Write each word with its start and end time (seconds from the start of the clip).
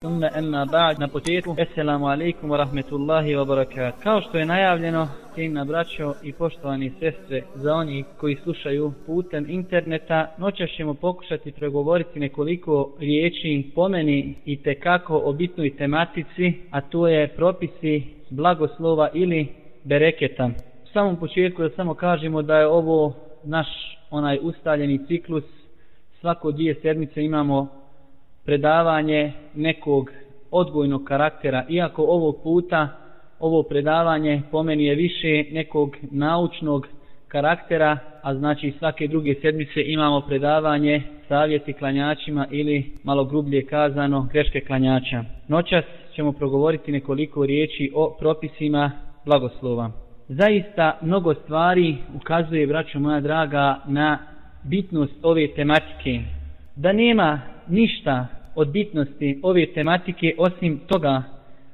Thumma 0.00 0.30
emma 0.36 0.64
ba'd. 0.64 0.98
Na 0.98 1.08
početku 1.08 1.56
Assalamu 1.58 2.06
alaikum 2.06 2.50
wa 2.50 2.56
rahmetullahi 2.56 3.34
wa 3.34 3.44
barakat. 3.44 3.94
Kao 4.02 4.20
što 4.20 4.38
je 4.38 4.46
najavljeno 4.46 5.08
na 5.36 5.64
braćo 5.64 6.14
i 6.22 6.32
poštovani 6.32 6.92
sestre 7.00 7.42
za 7.54 7.74
oni 7.74 8.04
koji 8.16 8.36
slušaju 8.36 8.92
putem 9.06 9.46
interneta 9.48 10.34
noćas 10.38 10.70
ćemo 10.76 10.94
pokušati 10.94 11.52
pregovoriti 11.52 12.20
nekoliko 12.20 12.92
riječi 12.98 13.70
pomeni 13.74 14.34
i 14.44 14.62
te 14.62 14.74
kako 14.74 15.22
o 15.24 15.32
bitnoj 15.32 15.76
tematici 15.76 16.52
a 16.70 16.80
to 16.80 17.08
je 17.08 17.28
propisi 17.28 18.02
blagoslova 18.30 19.10
ili 19.14 19.48
bereketa. 19.84 20.50
U 20.84 20.86
samom 20.92 21.16
početku 21.16 21.62
da 21.62 21.70
samo 21.70 21.94
kažemo 21.94 22.42
da 22.42 22.58
je 22.58 22.66
ovo 22.66 23.14
naš 23.44 23.68
onaj 24.10 24.38
ustaljeni 24.42 25.06
ciklus. 25.06 25.44
Svako 26.20 26.52
dvije 26.52 26.74
sedmice 26.74 27.22
imamo 27.22 27.77
predavanje 28.48 29.32
nekog 29.54 30.10
odgojnog 30.50 31.04
karaktera, 31.04 31.64
iako 31.68 32.02
ovog 32.02 32.36
puta 32.42 32.88
ovo 33.40 33.62
predavanje 33.62 34.42
po 34.50 34.62
meni 34.62 34.84
je 34.84 34.94
više 34.94 35.44
nekog 35.52 35.96
naučnog 36.10 36.86
karaktera, 37.28 37.98
a 38.22 38.34
znači 38.34 38.74
svake 38.78 39.08
druge 39.08 39.34
sedmice 39.42 39.82
imamo 39.84 40.20
predavanje 40.20 41.02
savjeti 41.28 41.72
klanjačima 41.72 42.46
ili 42.50 42.92
malo 43.04 43.24
grublje 43.24 43.66
kazano 43.66 44.28
greške 44.32 44.60
klanjača. 44.60 45.24
Noćas 45.48 45.84
ćemo 46.14 46.32
progovoriti 46.32 46.92
nekoliko 46.92 47.46
riječi 47.46 47.92
o 47.94 48.16
propisima 48.18 48.90
blagoslova. 49.24 49.90
Zaista 50.28 50.98
mnogo 51.02 51.34
stvari 51.34 51.96
ukazuje, 52.16 52.66
braćo 52.66 53.00
moja 53.00 53.20
draga, 53.20 53.80
na 53.86 54.18
bitnost 54.64 55.14
ove 55.22 55.48
tematike. 55.54 56.20
Da 56.76 56.92
nema 56.92 57.40
ništa 57.68 58.37
od 58.58 58.68
bitnosti 58.68 59.40
ove 59.42 59.66
tematike 59.66 60.34
osim 60.38 60.78
toga 60.86 61.22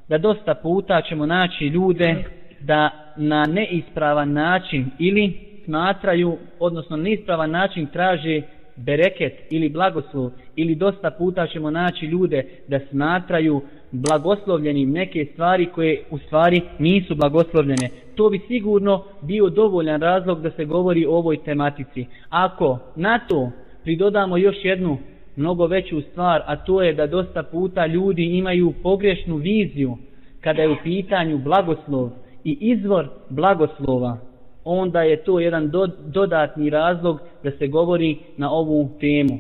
da 0.09 0.19
dosta 0.19 0.55
puta 0.55 1.03
ćemo 1.09 1.27
naći 1.27 1.65
ljude 1.65 2.25
da 2.61 2.91
na 3.17 3.47
neispravan 3.47 4.33
način 4.33 4.87
ili 4.99 5.33
smatraju, 5.65 6.37
odnosno 6.59 6.97
neispravan 6.97 7.51
način 7.51 7.87
traže 7.87 8.43
bereket 8.77 9.33
ili 9.51 9.69
blagoslov 9.69 10.31
ili 10.57 10.75
dosta 10.75 11.11
puta 11.11 11.47
ćemo 11.47 11.71
naći 11.71 12.07
ljude 12.07 12.45
da 12.69 12.81
smatraju 12.91 13.63
blagoslovljenim 13.93 14.91
neke 14.91 15.27
stvari 15.33 15.67
koje 15.67 16.03
u 16.11 16.19
stvari 16.19 16.61
nisu 16.79 17.15
blagoslovljene. 17.15 17.89
To 18.15 18.31
bi 18.31 18.41
sigurno 18.49 19.05
bio 19.23 19.49
dovoljan 19.49 20.01
razlog 20.01 20.43
da 20.43 20.51
se 20.51 20.65
govori 20.65 21.07
o 21.07 21.13
ovoj 21.13 21.45
tematici. 21.45 22.07
Ako 22.31 22.79
na 22.97 23.19
to 23.29 23.51
pridodamo 23.83 24.37
još 24.37 24.57
jednu 24.63 24.99
mnogo 25.37 25.67
veću 25.67 26.01
stvar, 26.01 26.43
a 26.47 26.57
to 26.57 26.83
je 26.83 26.93
da 26.93 27.07
dosta 27.07 27.43
puta 27.43 27.87
ljudi 27.87 28.25
imaju 28.25 28.75
pogrešnu 28.83 29.37
viziju 29.37 29.97
kada 30.41 30.63
je 30.63 30.69
u 30.69 30.77
pitanju 30.83 31.39
blagoslov 31.39 32.11
i 32.45 32.59
izvor 32.61 33.09
blagoslova, 33.29 34.19
onda 34.65 35.03
je 35.03 35.25
to 35.25 35.41
jedan 35.41 35.71
do, 35.71 35.87
dodatni 36.07 36.71
razlog 36.71 37.21
da 37.43 37.51
se 37.51 37.67
govori 37.67 38.19
na 38.37 38.51
ovu 38.51 38.91
temu. 39.01 39.39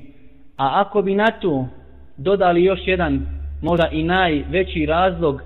A 0.56 0.80
ako 0.80 1.02
bi 1.02 1.14
na 1.14 1.30
to 1.40 1.66
dodali 2.16 2.64
još 2.64 2.80
jedan, 2.86 3.26
možda 3.62 3.88
i 3.92 4.02
najveći 4.02 4.86
razlog 4.86 5.42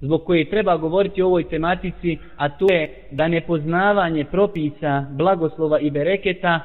zbog 0.00 0.24
koje 0.24 0.50
treba 0.50 0.76
govoriti 0.76 1.22
o 1.22 1.26
ovoj 1.26 1.48
tematici, 1.48 2.18
a 2.36 2.48
to 2.48 2.66
je 2.72 2.94
da 3.10 3.28
nepoznavanje 3.28 4.24
propisa 4.24 5.06
blagoslova 5.10 5.80
i 5.80 5.90
bereketa 5.90 6.60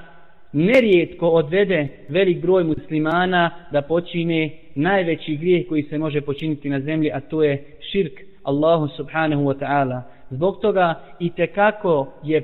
nerijetko 0.57 1.27
odvede 1.27 1.87
velik 2.09 2.41
broj 2.41 2.63
muslimana 2.63 3.51
da 3.71 3.81
počine 3.81 4.49
najveći 4.75 5.35
grijeh 5.35 5.67
koji 5.67 5.83
se 5.83 5.97
može 5.97 6.21
počiniti 6.21 6.69
na 6.69 6.79
zemlji, 6.79 7.11
a 7.11 7.19
to 7.19 7.43
je 7.43 7.63
širk 7.91 8.13
Allahu 8.43 8.87
subhanahu 8.87 9.43
wa 9.43 9.59
ta'ala. 9.59 10.01
Zbog 10.29 10.61
toga 10.61 11.01
i 11.19 11.31
kako 11.55 12.07
je 12.23 12.41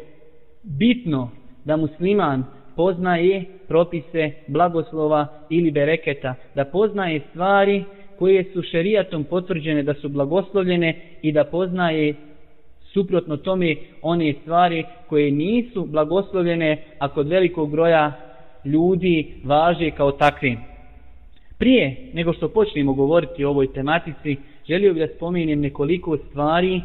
bitno 0.64 1.30
da 1.66 1.78
musliman 1.78 2.44
poznaje 2.76 3.46
propise 3.68 4.32
blagoslova 4.48 5.28
ili 5.50 5.72
bereketa, 5.72 6.36
da 6.56 6.66
poznaje 6.66 7.22
stvari 7.30 7.84
koje 8.20 8.44
su 8.44 8.62
šerijatom 8.62 9.24
potvrđene 9.24 9.84
da 9.84 9.94
su 9.94 10.10
blagoslovljene 10.10 11.02
i 11.22 11.32
da 11.32 11.44
poznaje 11.44 12.16
suprotno 12.94 13.38
tome 13.38 13.76
one 14.02 14.34
stvari 14.42 14.84
koje 15.10 15.32
nisu 15.32 15.86
blagoslovljene, 15.86 16.84
a 17.00 17.08
kod 17.08 17.28
velikog 17.28 17.72
broja 17.72 18.12
ljudi 18.66 19.34
važe 19.44 19.92
kao 19.92 20.12
takve. 20.12 20.56
Prije 21.58 22.12
nego 22.14 22.34
što 22.34 22.50
počnemo 22.50 22.94
govoriti 22.94 23.46
o 23.46 23.50
ovoj 23.50 23.74
tematici, 23.74 24.38
želio 24.68 24.94
bih 24.94 25.02
da 25.08 25.16
spomenem 25.16 25.60
nekoliko 25.60 26.18
stvari 26.18 26.82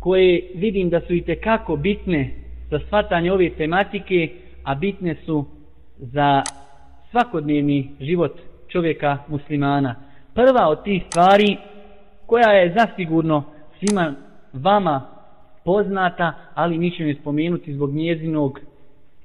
koje 0.00 0.42
vidim 0.54 0.90
da 0.90 1.00
su 1.00 1.14
i 1.14 1.22
kako 1.42 1.76
bitne 1.76 2.30
za 2.70 2.78
shvatanje 2.78 3.32
ove 3.32 3.50
tematike, 3.50 4.28
a 4.64 4.74
bitne 4.74 5.14
su 5.14 5.44
za 5.98 6.42
svakodnevni 7.10 7.90
život 8.00 8.32
čovjeka 8.68 9.18
muslimana. 9.28 9.94
Prva 10.34 10.68
od 10.68 10.84
tih 10.84 11.02
stvari 11.06 11.56
koja 12.26 12.50
je 12.50 12.74
zasigurno 12.78 13.44
svima 13.78 14.14
vama 14.52 15.11
poznata, 15.64 16.32
ali 16.54 16.78
mi 16.78 16.90
ćemo 16.90 17.14
spomenuti 17.20 17.74
zbog 17.74 17.94
njezinog 17.94 18.60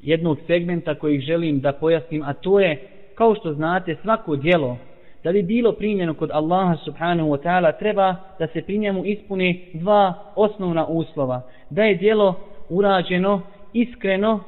jednog 0.01 0.37
segmenta 0.47 0.95
kojih 0.95 1.21
želim 1.21 1.59
da 1.59 1.71
pojasnim, 1.71 2.23
a 2.23 2.33
to 2.33 2.59
je, 2.59 2.87
kao 3.15 3.35
što 3.35 3.53
znate, 3.53 3.95
svako 4.01 4.35
djelo 4.35 4.77
da 5.23 5.31
bi 5.31 5.43
bilo 5.43 5.71
primljeno 5.71 6.13
kod 6.13 6.29
Allaha 6.33 6.75
subhanahu 6.75 7.29
wa 7.29 7.41
ta'ala, 7.43 7.79
treba 7.79 8.15
da 8.39 8.47
se 8.47 8.61
pri 8.61 8.77
njemu 8.77 9.05
ispune 9.05 9.59
dva 9.73 10.13
osnovna 10.35 10.85
uslova. 10.85 11.41
Da 11.69 11.83
je 11.83 11.95
djelo 11.95 12.35
urađeno 12.69 13.41
iskreno 13.73 14.39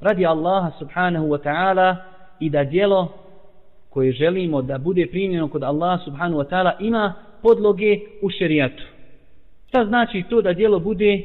radi 0.00 0.26
Allaha 0.26 0.70
subhanahu 0.78 1.26
wa 1.26 1.38
ta'ala 1.38 1.96
i 2.40 2.50
da 2.50 2.64
djelo 2.64 3.08
koje 3.90 4.12
želimo 4.12 4.62
da 4.62 4.78
bude 4.78 5.06
primljeno 5.06 5.48
kod 5.48 5.62
Allaha 5.62 6.04
subhanahu 6.04 6.42
wa 6.42 6.48
ta'ala 6.48 6.72
ima 6.80 7.14
podloge 7.42 7.98
u 8.22 8.30
šerijatu. 8.30 8.82
Šta 9.72 9.84
znači 9.84 10.24
to 10.30 10.42
da 10.42 10.52
dijelo 10.52 10.78
bude 10.78 11.22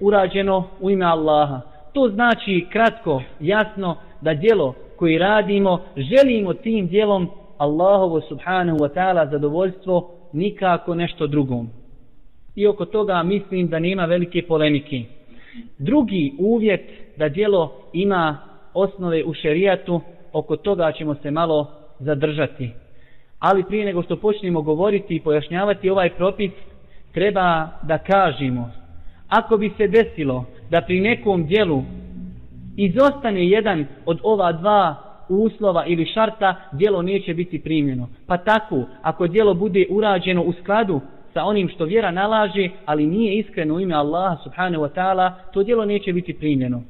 urađeno 0.00 0.68
u 0.80 0.90
ime 0.90 1.04
Allaha? 1.04 1.60
To 1.92 2.08
znači 2.08 2.66
kratko, 2.72 3.22
jasno, 3.40 3.96
da 4.20 4.34
dijelo 4.34 4.74
koji 4.96 5.18
radimo, 5.18 5.80
želimo 5.96 6.54
tim 6.54 6.86
dijelom 6.86 7.30
Allahovo 7.58 8.20
subhanahu 8.20 8.78
wa 8.78 8.88
ta'ala 8.94 9.30
zadovoljstvo, 9.30 10.10
nikako 10.32 10.94
nešto 10.94 11.26
drugom. 11.26 11.68
I 12.54 12.66
oko 12.66 12.84
toga 12.84 13.22
mislim 13.22 13.68
da 13.68 13.78
nema 13.78 14.04
velike 14.04 14.42
polemike. 14.42 15.02
Drugi 15.78 16.34
uvjet 16.38 16.90
da 17.16 17.28
dijelo 17.28 17.72
ima 17.92 18.38
osnove 18.74 19.24
u 19.24 19.34
šerijatu, 19.34 20.00
oko 20.32 20.56
toga 20.56 20.92
ćemo 20.92 21.14
se 21.14 21.30
malo 21.30 21.66
zadržati. 21.98 22.70
Ali 23.38 23.64
prije 23.64 23.84
nego 23.84 24.02
što 24.02 24.16
počnemo 24.16 24.62
govoriti 24.62 25.14
i 25.14 25.20
pojašnjavati 25.20 25.90
ovaj 25.90 26.10
propis, 26.10 26.50
treba 27.12 27.68
da 27.82 27.98
kažemo, 27.98 28.70
ako 29.28 29.56
bi 29.56 29.70
se 29.76 29.88
desilo 29.88 30.44
da 30.70 30.80
pri 30.80 31.00
nekom 31.00 31.46
dijelu 31.46 31.82
izostane 32.76 33.48
jedan 33.48 33.86
od 34.06 34.18
ova 34.22 34.52
dva 34.52 34.96
uslova 35.28 35.86
ili 35.86 36.06
šarta, 36.06 36.54
dijelo 36.72 37.02
neće 37.02 37.34
biti 37.34 37.62
primljeno. 37.62 38.08
Pa 38.26 38.36
tako, 38.36 38.84
ako 39.02 39.26
dijelo 39.26 39.54
bude 39.54 39.86
urađeno 39.90 40.42
u 40.42 40.52
skladu 40.52 41.00
sa 41.34 41.44
onim 41.44 41.68
što 41.68 41.84
vjera 41.84 42.10
nalaže, 42.10 42.68
ali 42.86 43.06
nije 43.06 43.38
iskreno 43.38 43.74
u 43.74 43.80
ime 43.80 43.94
Allaha 43.94 44.36
subhanahu 44.42 44.84
wa 44.84 44.90
ta'ala, 44.94 45.32
to 45.52 45.62
dijelo 45.62 45.84
neće 45.84 46.12
biti 46.12 46.34
primljeno. 46.34 46.82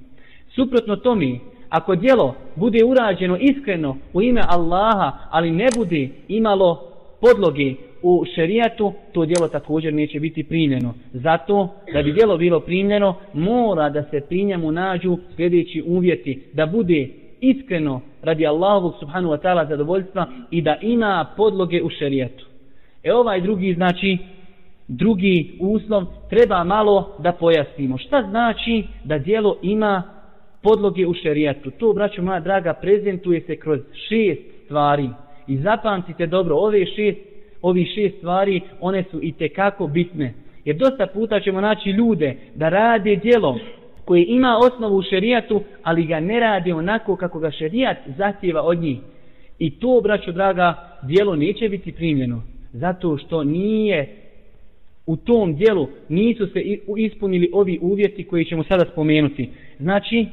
Suprotno 0.54 0.96
tome, 0.96 1.38
ako 1.68 1.94
dijelo 1.94 2.34
bude 2.56 2.84
urađeno 2.84 3.36
iskreno 3.36 3.96
u 4.12 4.22
ime 4.22 4.40
Allaha, 4.48 5.12
ali 5.30 5.50
ne 5.50 5.66
bude 5.76 6.08
imalo 6.28 6.89
podloge 7.20 7.74
u 8.02 8.24
šerijatu, 8.34 8.92
to 9.12 9.24
djelo 9.24 9.48
također 9.48 9.94
neće 9.94 10.20
biti 10.20 10.44
primljeno. 10.44 10.94
Zato, 11.12 11.68
da 11.92 12.02
bi 12.02 12.12
djelo 12.12 12.36
bilo 12.36 12.60
primljeno, 12.60 13.14
mora 13.32 13.90
da 13.90 14.02
se 14.02 14.20
pri 14.28 14.44
njemu 14.44 14.72
nađu 14.72 15.18
sljedeći 15.36 15.82
uvjeti, 15.86 16.42
da 16.52 16.66
bude 16.66 17.08
iskreno 17.40 18.00
radi 18.22 18.46
Allahovog 18.46 18.94
subhanu 19.00 19.28
wa 19.28 19.38
ta'ala 19.42 19.68
zadovoljstva 19.68 20.26
i 20.50 20.62
da 20.62 20.76
ima 20.82 21.26
podloge 21.36 21.82
u 21.82 21.90
šerijatu. 21.90 22.46
E 23.02 23.12
ovaj 23.12 23.40
drugi, 23.40 23.74
znači, 23.74 24.18
drugi 24.88 25.56
uslov, 25.60 26.04
treba 26.30 26.64
malo 26.64 27.16
da 27.18 27.32
pojasnimo. 27.32 27.98
Šta 27.98 28.26
znači 28.30 28.84
da 29.04 29.18
djelo 29.18 29.56
ima 29.62 30.02
podloge 30.62 31.06
u 31.06 31.14
šerijatu? 31.14 31.70
To, 31.70 31.92
braćo 31.92 32.22
moja 32.22 32.40
draga, 32.40 32.74
prezentuje 32.74 33.40
se 33.40 33.56
kroz 33.56 33.80
šest 34.08 34.64
stvari. 34.64 35.08
I 35.50 35.56
zapamtite 35.56 36.26
dobro, 36.26 36.56
ove 36.56 36.86
šest 36.86 37.18
ovi 37.62 37.84
šest 37.84 38.16
stvari, 38.16 38.60
one 38.80 39.04
su 39.10 39.18
i 39.22 39.32
tekako 39.32 39.86
bitne. 39.86 40.34
Jer 40.64 40.76
dosta 40.76 41.06
puta 41.06 41.40
ćemo 41.40 41.60
naći 41.60 41.90
ljude 41.90 42.36
da 42.54 42.68
rade 42.68 43.16
djelo 43.16 43.58
koje 44.04 44.24
ima 44.28 44.58
osnovu 44.58 44.96
u 44.96 45.02
šerijatu, 45.02 45.62
ali 45.82 46.06
ga 46.06 46.20
ne 46.20 46.40
rade 46.40 46.74
onako 46.74 47.16
kako 47.16 47.38
ga 47.38 47.50
šerijat 47.50 47.96
zahtjeva 48.16 48.62
od 48.62 48.78
njih. 48.78 48.98
I 49.58 49.70
to, 49.70 50.00
braćo 50.02 50.32
draga, 50.32 50.98
djelo 51.02 51.36
neće 51.36 51.68
biti 51.68 51.92
primljeno. 51.92 52.42
Zato 52.72 53.18
što 53.18 53.44
nije 53.44 54.16
u 55.06 55.16
tom 55.16 55.56
dijelu 55.56 55.88
nisu 56.08 56.46
se 56.46 56.60
ispunili 56.96 57.50
ovi 57.52 57.78
uvjeti 57.82 58.24
koji 58.24 58.44
ćemo 58.44 58.64
sada 58.64 58.84
spomenuti. 58.92 59.50
Znači, 59.78 60.26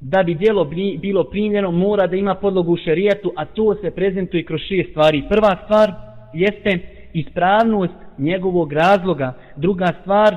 da 0.00 0.22
bi 0.22 0.34
djelo 0.34 0.64
bilo 1.00 1.24
primljeno, 1.24 1.70
mora 1.70 2.06
da 2.06 2.16
ima 2.16 2.34
podlogu 2.34 2.72
u 2.72 2.76
šerijetu, 2.76 3.32
a 3.36 3.44
to 3.44 3.74
se 3.74 3.90
prezentuje 3.90 4.44
kroz 4.44 4.60
šest 4.60 4.90
stvari. 4.90 5.22
Prva 5.28 5.56
stvar 5.64 5.92
jeste 6.34 6.78
ispravnost 7.12 7.94
njegovog 8.18 8.72
razloga. 8.72 9.32
Druga 9.56 9.86
stvar, 10.00 10.36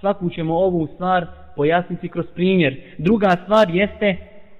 svaku 0.00 0.30
ćemo 0.30 0.54
ovu 0.54 0.88
stvar 0.94 1.26
pojasniti 1.56 2.08
kroz 2.08 2.26
primjer. 2.34 2.80
Druga 2.98 3.36
stvar 3.44 3.70
jeste 3.70 4.16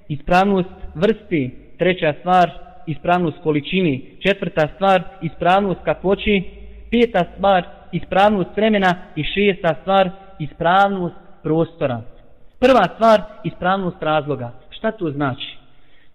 ispravnost 0.08 0.70
vrsti. 0.94 1.50
Treća 1.78 2.14
stvar, 2.20 2.50
ispravnost 2.86 3.38
količini. 3.42 4.04
Četvrta 4.18 4.68
stvar, 4.74 5.02
ispravnost 5.22 5.80
kakvoći. 5.84 6.42
Peta 6.90 7.24
stvar, 7.36 7.64
ispravnost 7.92 8.56
vremena. 8.56 8.94
I 9.16 9.24
šesta 9.24 9.74
stvar, 9.82 10.10
ispravnost 10.38 11.16
prostora. 11.42 12.17
Prva 12.60 12.88
stvar, 12.94 13.22
ispravnost 13.44 14.02
razloga. 14.02 14.52
Šta 14.70 14.90
to 14.90 15.10
znači? 15.10 15.56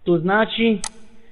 To 0.04 0.18
znači 0.18 0.78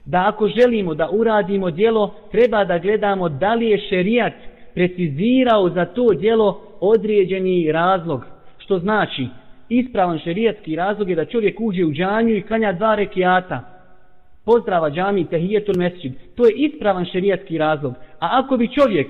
da 0.04 0.28
ako 0.28 0.48
želimo 0.48 0.94
da 0.94 1.08
uradimo 1.10 1.70
djelo, 1.70 2.14
treba 2.30 2.64
da 2.64 2.78
gledamo 2.78 3.28
da 3.28 3.54
li 3.54 3.66
je 3.66 3.78
šerijat 3.88 4.32
precizirao 4.74 5.70
za 5.70 5.84
to 5.84 6.14
djelo 6.14 6.60
određeni 6.80 7.72
razlog. 7.72 8.26
Što 8.58 8.78
znači, 8.78 9.26
ispravan 9.68 10.18
šerijatski 10.18 10.76
razlog 10.76 11.10
je 11.10 11.16
da 11.16 11.24
čovjek 11.24 11.60
uđe 11.60 11.84
u 11.84 11.92
džanju 11.92 12.34
i 12.34 12.42
klanja 12.42 12.72
dva 12.72 12.94
rekiata. 12.94 13.60
Pozdrava 14.44 14.90
džami, 14.90 15.26
tehijetul 15.26 15.74
mesjid. 15.78 16.12
To 16.36 16.46
je 16.46 16.54
ispravan 16.56 17.04
šerijatski 17.04 17.58
razlog. 17.58 17.94
A 18.20 18.28
ako 18.40 18.56
bi 18.56 18.72
čovjek 18.72 19.08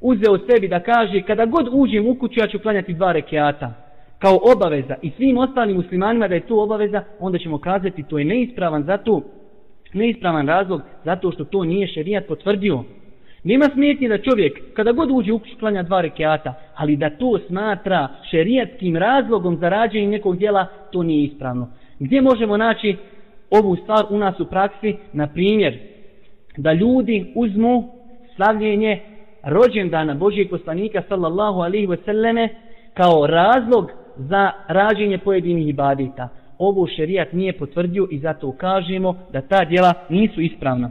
uzeo 0.00 0.38
sebi 0.38 0.68
da 0.68 0.80
kaže 0.80 1.22
kada 1.22 1.44
god 1.46 1.68
uđem 1.72 2.06
u 2.06 2.14
kuću 2.14 2.40
ja 2.40 2.46
ću 2.46 2.58
klanjati 2.58 2.94
dva 2.94 3.12
rekiata 3.12 3.81
kao 4.22 4.38
obaveza 4.56 4.94
i 5.02 5.10
svim 5.10 5.38
ostalim 5.38 5.76
muslimanima 5.76 6.28
da 6.28 6.34
je 6.34 6.46
to 6.46 6.62
obaveza, 6.62 7.02
onda 7.20 7.38
ćemo 7.38 7.58
kazati 7.58 8.02
to 8.02 8.18
je 8.18 8.24
neispravan 8.24 8.82
zato 8.82 9.22
neispravan 9.92 10.48
razlog 10.48 10.82
zato 11.04 11.32
što 11.32 11.44
to 11.44 11.64
nije 11.64 11.86
šerijat 11.86 12.26
potvrdio. 12.26 12.84
Nema 13.44 13.64
smetnje 13.74 14.08
da 14.08 14.22
čovjek 14.22 14.74
kada 14.74 14.92
god 14.92 15.10
uđe 15.10 15.32
u 15.32 15.40
klanja 15.58 15.82
dva 15.82 16.00
rekiata, 16.00 16.54
ali 16.74 16.96
da 16.96 17.10
to 17.10 17.38
smatra 17.46 18.08
šerijatskim 18.30 18.96
razlogom 18.96 19.56
za 19.56 19.68
rađenje 19.68 20.08
nekog 20.08 20.36
djela, 20.38 20.66
to 20.92 21.02
nije 21.02 21.24
ispravno. 21.24 21.68
Gdje 21.98 22.20
možemo 22.20 22.56
naći 22.56 22.96
ovu 23.50 23.76
stvar 23.76 24.04
u 24.10 24.18
nas 24.18 24.40
u 24.40 24.46
praksi? 24.46 24.96
Na 25.12 25.26
primjer, 25.26 25.78
da 26.56 26.72
ljudi 26.72 27.32
uzmu 27.34 27.88
slavljenje 28.36 29.00
rođendana 29.44 30.14
Božijeg 30.14 30.50
poslanika 30.50 31.02
sallallahu 31.08 31.60
alihi 31.60 31.86
wasallame 31.86 32.48
kao 32.94 33.26
razlog 33.26 34.01
za 34.16 34.50
rađenje 34.68 35.18
pojedinih 35.18 35.68
ibadita. 35.68 36.28
Ovo 36.58 36.86
šerijat 36.86 37.32
nije 37.32 37.58
potvrdio 37.58 38.08
i 38.10 38.18
zato 38.18 38.52
kažemo 38.52 39.16
da 39.32 39.40
ta 39.40 39.64
djela 39.64 39.92
nisu 40.08 40.40
ispravna. 40.40 40.90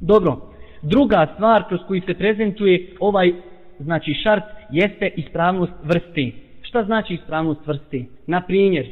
Dobro, 0.00 0.36
druga 0.82 1.26
stvar 1.34 1.68
kroz 1.68 1.80
koju 1.88 2.02
se 2.06 2.14
prezentuje 2.14 2.86
ovaj 3.00 3.32
znači 3.78 4.14
šart 4.14 4.44
jeste 4.70 5.10
ispravnost 5.16 5.72
vrsti. 5.82 6.34
Šta 6.62 6.84
znači 6.84 7.14
ispravnost 7.14 7.66
vrsti? 7.66 8.08
Na 8.26 8.40
primjer, 8.40 8.86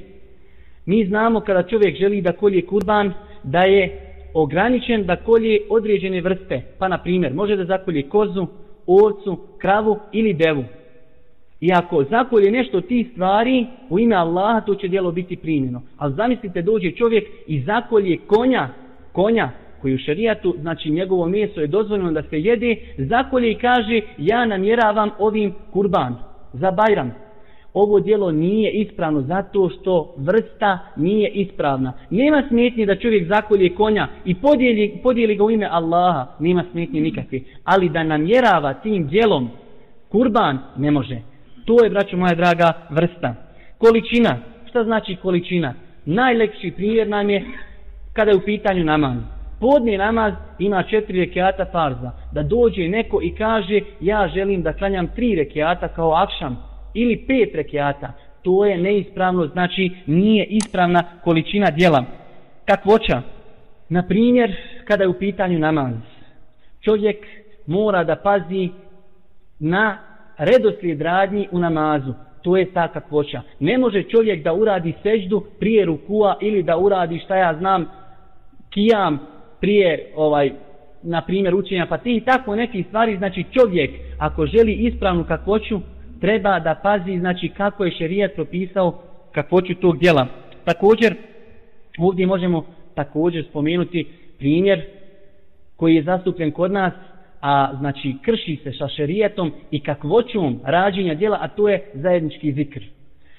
mi 0.86 1.06
znamo 1.06 1.40
kada 1.40 1.62
čovjek 1.62 1.96
želi 1.96 2.20
da 2.22 2.32
kolje 2.32 2.66
kurban, 2.66 3.12
da 3.42 3.60
je 3.60 4.00
ograničen 4.34 5.06
da 5.06 5.16
kolje 5.16 5.60
određene 5.70 6.20
vrste. 6.20 6.62
Pa 6.78 6.88
na 6.88 6.98
primjer, 6.98 7.34
može 7.34 7.56
da 7.56 7.64
zakolje 7.64 8.02
kozu, 8.02 8.46
ovcu, 8.86 9.38
kravu 9.58 9.98
ili 10.12 10.34
devu. 10.34 10.64
I 11.60 11.72
ako 11.72 12.04
zakolje 12.04 12.50
nešto 12.50 12.80
ti 12.80 13.08
stvari 13.12 13.66
u 13.90 13.98
ime 13.98 14.14
Allaha, 14.14 14.60
to 14.60 14.74
će 14.74 14.88
djelo 14.88 15.12
biti 15.12 15.36
primjeno. 15.36 15.82
Ali 15.96 16.14
zamislite, 16.14 16.62
dođe 16.62 16.90
čovjek 16.90 17.24
i 17.46 17.60
zakolje 17.60 18.18
konja, 18.26 18.68
konja 19.12 19.50
koji 19.82 19.94
u 19.94 19.98
šarijatu, 19.98 20.54
znači 20.60 20.90
njegovo 20.90 21.28
meso 21.28 21.60
je 21.60 21.66
dozvoljeno 21.66 22.12
da 22.12 22.22
se 22.22 22.40
jede, 22.40 22.76
zakolje 22.98 23.50
i 23.50 23.58
kaže 23.58 24.00
ja 24.18 24.46
namjeravam 24.46 25.10
ovim 25.18 25.54
kurban 25.72 26.16
za 26.52 26.70
Bajram. 26.70 27.14
Ovo 27.74 28.00
djelo 28.00 28.32
nije 28.32 28.70
ispravno 28.70 29.20
zato 29.20 29.68
što 29.68 30.14
vrsta 30.16 30.78
nije 30.96 31.28
ispravna. 31.28 31.92
Nema 32.10 32.42
smetnje 32.48 32.86
da 32.86 32.96
čovjek 32.96 33.28
zakolje 33.28 33.74
konja 33.74 34.08
i 34.24 34.34
podijeli, 34.34 35.00
podijeli 35.02 35.36
ga 35.36 35.44
u 35.44 35.50
ime 35.50 35.68
Allaha. 35.70 36.26
Nema 36.38 36.64
smetnje 36.70 37.00
nikakve. 37.00 37.40
Ali 37.64 37.88
da 37.88 38.02
namjerava 38.02 38.74
tim 38.74 39.06
djelom 39.06 39.50
kurban 40.08 40.58
ne 40.76 40.90
može. 40.90 41.20
To 41.68 41.84
je, 41.84 41.90
braćo 41.90 42.16
moja 42.16 42.34
draga, 42.34 42.72
vrsta. 42.90 43.34
Količina. 43.78 44.36
Šta 44.68 44.84
znači 44.84 45.16
količina? 45.22 45.74
Najlepši 46.04 46.70
primjer 46.70 47.08
nam 47.08 47.30
je 47.30 47.44
kada 48.12 48.30
je 48.30 48.36
u 48.36 48.44
pitanju 48.44 48.84
namaz. 48.84 49.18
Podni 49.60 49.98
namaz 49.98 50.32
ima 50.58 50.82
četiri 50.82 51.20
rekiata 51.20 51.64
farza. 51.72 52.10
Da 52.32 52.42
dođe 52.42 52.88
neko 52.88 53.20
i 53.22 53.34
kaže 53.34 53.80
ja 54.00 54.28
želim 54.34 54.62
da 54.62 54.72
klanjam 54.72 55.08
tri 55.08 55.34
rekiata 55.34 55.88
kao 55.88 56.12
akšam 56.12 56.62
ili 56.94 57.24
pet 57.26 57.54
rekiata. 57.54 58.12
To 58.42 58.66
je 58.66 58.78
neispravno, 58.78 59.46
znači 59.46 59.90
nije 60.06 60.44
ispravna 60.44 61.02
količina 61.24 61.70
dijela. 61.70 62.04
Kakvoća? 62.64 63.22
Na 63.88 64.02
primjer, 64.02 64.56
kada 64.84 65.04
je 65.04 65.08
u 65.08 65.18
pitanju 65.18 65.58
namaz. 65.58 65.94
Čovjek 66.80 67.26
mora 67.66 68.04
da 68.04 68.16
pazi 68.16 68.68
na 69.58 70.07
redoslijed 70.38 71.00
radnji 71.00 71.48
u 71.52 71.58
namazu. 71.58 72.12
To 72.42 72.56
je 72.56 72.72
ta 72.72 72.88
kakvoća. 72.88 73.42
Ne 73.60 73.78
može 73.78 74.02
čovjek 74.02 74.44
da 74.44 74.52
uradi 74.52 74.94
seždu 75.02 75.44
prije 75.58 75.84
rukua 75.84 76.36
ili 76.40 76.62
da 76.62 76.76
uradi 76.76 77.18
šta 77.18 77.36
ja 77.36 77.54
znam 77.58 77.86
kijam 78.70 79.18
prije 79.60 80.12
ovaj 80.16 80.52
na 81.02 81.22
primjer 81.22 81.54
učenja 81.54 81.86
pa 81.88 81.98
ti 81.98 82.22
tako 82.26 82.56
neki 82.56 82.82
stvari 82.82 83.16
znači 83.16 83.44
čovjek 83.52 83.90
ako 84.18 84.46
želi 84.46 84.72
ispravnu 84.72 85.24
kakvoću 85.24 85.80
treba 86.20 86.60
da 86.60 86.80
pazi 86.82 87.18
znači 87.18 87.48
kako 87.48 87.84
je 87.84 87.90
šerijat 87.90 88.34
propisao 88.34 89.02
kakvoću 89.32 89.74
tog 89.74 89.98
djela. 89.98 90.26
Također 90.64 91.14
ovdje 91.98 92.26
možemo 92.26 92.64
također 92.94 93.46
spomenuti 93.50 94.06
primjer 94.38 94.82
koji 95.76 95.94
je 95.94 96.02
zastupljen 96.02 96.50
kod 96.50 96.72
nas 96.72 96.92
a 97.40 97.74
znači 97.78 98.14
krši 98.22 98.58
se 98.64 98.72
sa 98.72 98.88
šerijetom 98.88 99.52
i 99.70 99.80
kakvoćom 99.80 100.60
rađenja 100.64 101.14
djela, 101.14 101.38
a 101.40 101.48
to 101.48 101.68
je 101.68 101.90
zajednički 101.94 102.52
zikr. 102.52 102.80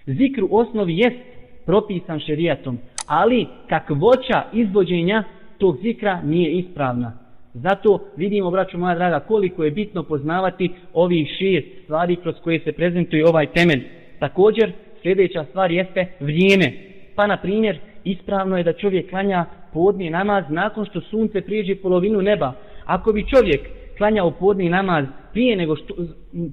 Zikr 0.05 0.43
u 0.43 0.57
osnovi 0.57 0.97
jest 0.97 1.17
propisan 1.65 2.19
šerijetom, 2.19 2.77
ali 3.07 3.47
kakvoća 3.69 4.43
izvođenja 4.53 5.23
tog 5.57 5.77
zikra 5.81 6.21
nije 6.21 6.51
ispravna. 6.51 7.13
Zato 7.53 7.99
vidimo, 8.15 8.51
braću 8.51 8.77
moja 8.77 8.95
draga, 8.95 9.19
koliko 9.19 9.63
je 9.63 9.71
bitno 9.71 10.03
poznavati 10.03 10.71
ovih 10.93 11.27
šest 11.27 11.83
stvari 11.83 12.15
kroz 12.15 12.35
koje 12.43 12.59
se 12.59 12.71
prezentuje 12.71 13.27
ovaj 13.27 13.45
temelj. 13.45 13.83
Također, 14.19 14.71
sljedeća 15.01 15.43
stvar 15.43 15.71
jeste 15.71 16.07
vrijeme. 16.19 16.73
Pa, 17.15 17.27
na 17.27 17.37
primjer, 17.37 17.79
ispravno 18.03 18.57
je 18.57 18.63
da 18.63 18.73
čovjek 18.73 19.09
klanja 19.09 19.45
podni 19.73 20.09
namaz 20.09 20.43
nakon 20.49 20.85
što 20.85 21.01
sunce 21.01 21.41
prijeđe 21.41 21.75
polovinu 21.75 22.21
neba. 22.21 22.53
Ako 22.85 23.13
bi 23.13 23.27
čovjek 23.27 23.78
klanjao 23.99 24.31
podni 24.31 24.69
namaz 24.69 25.05
prije 25.33 25.55
nego 25.55 25.75
što, 25.75 25.93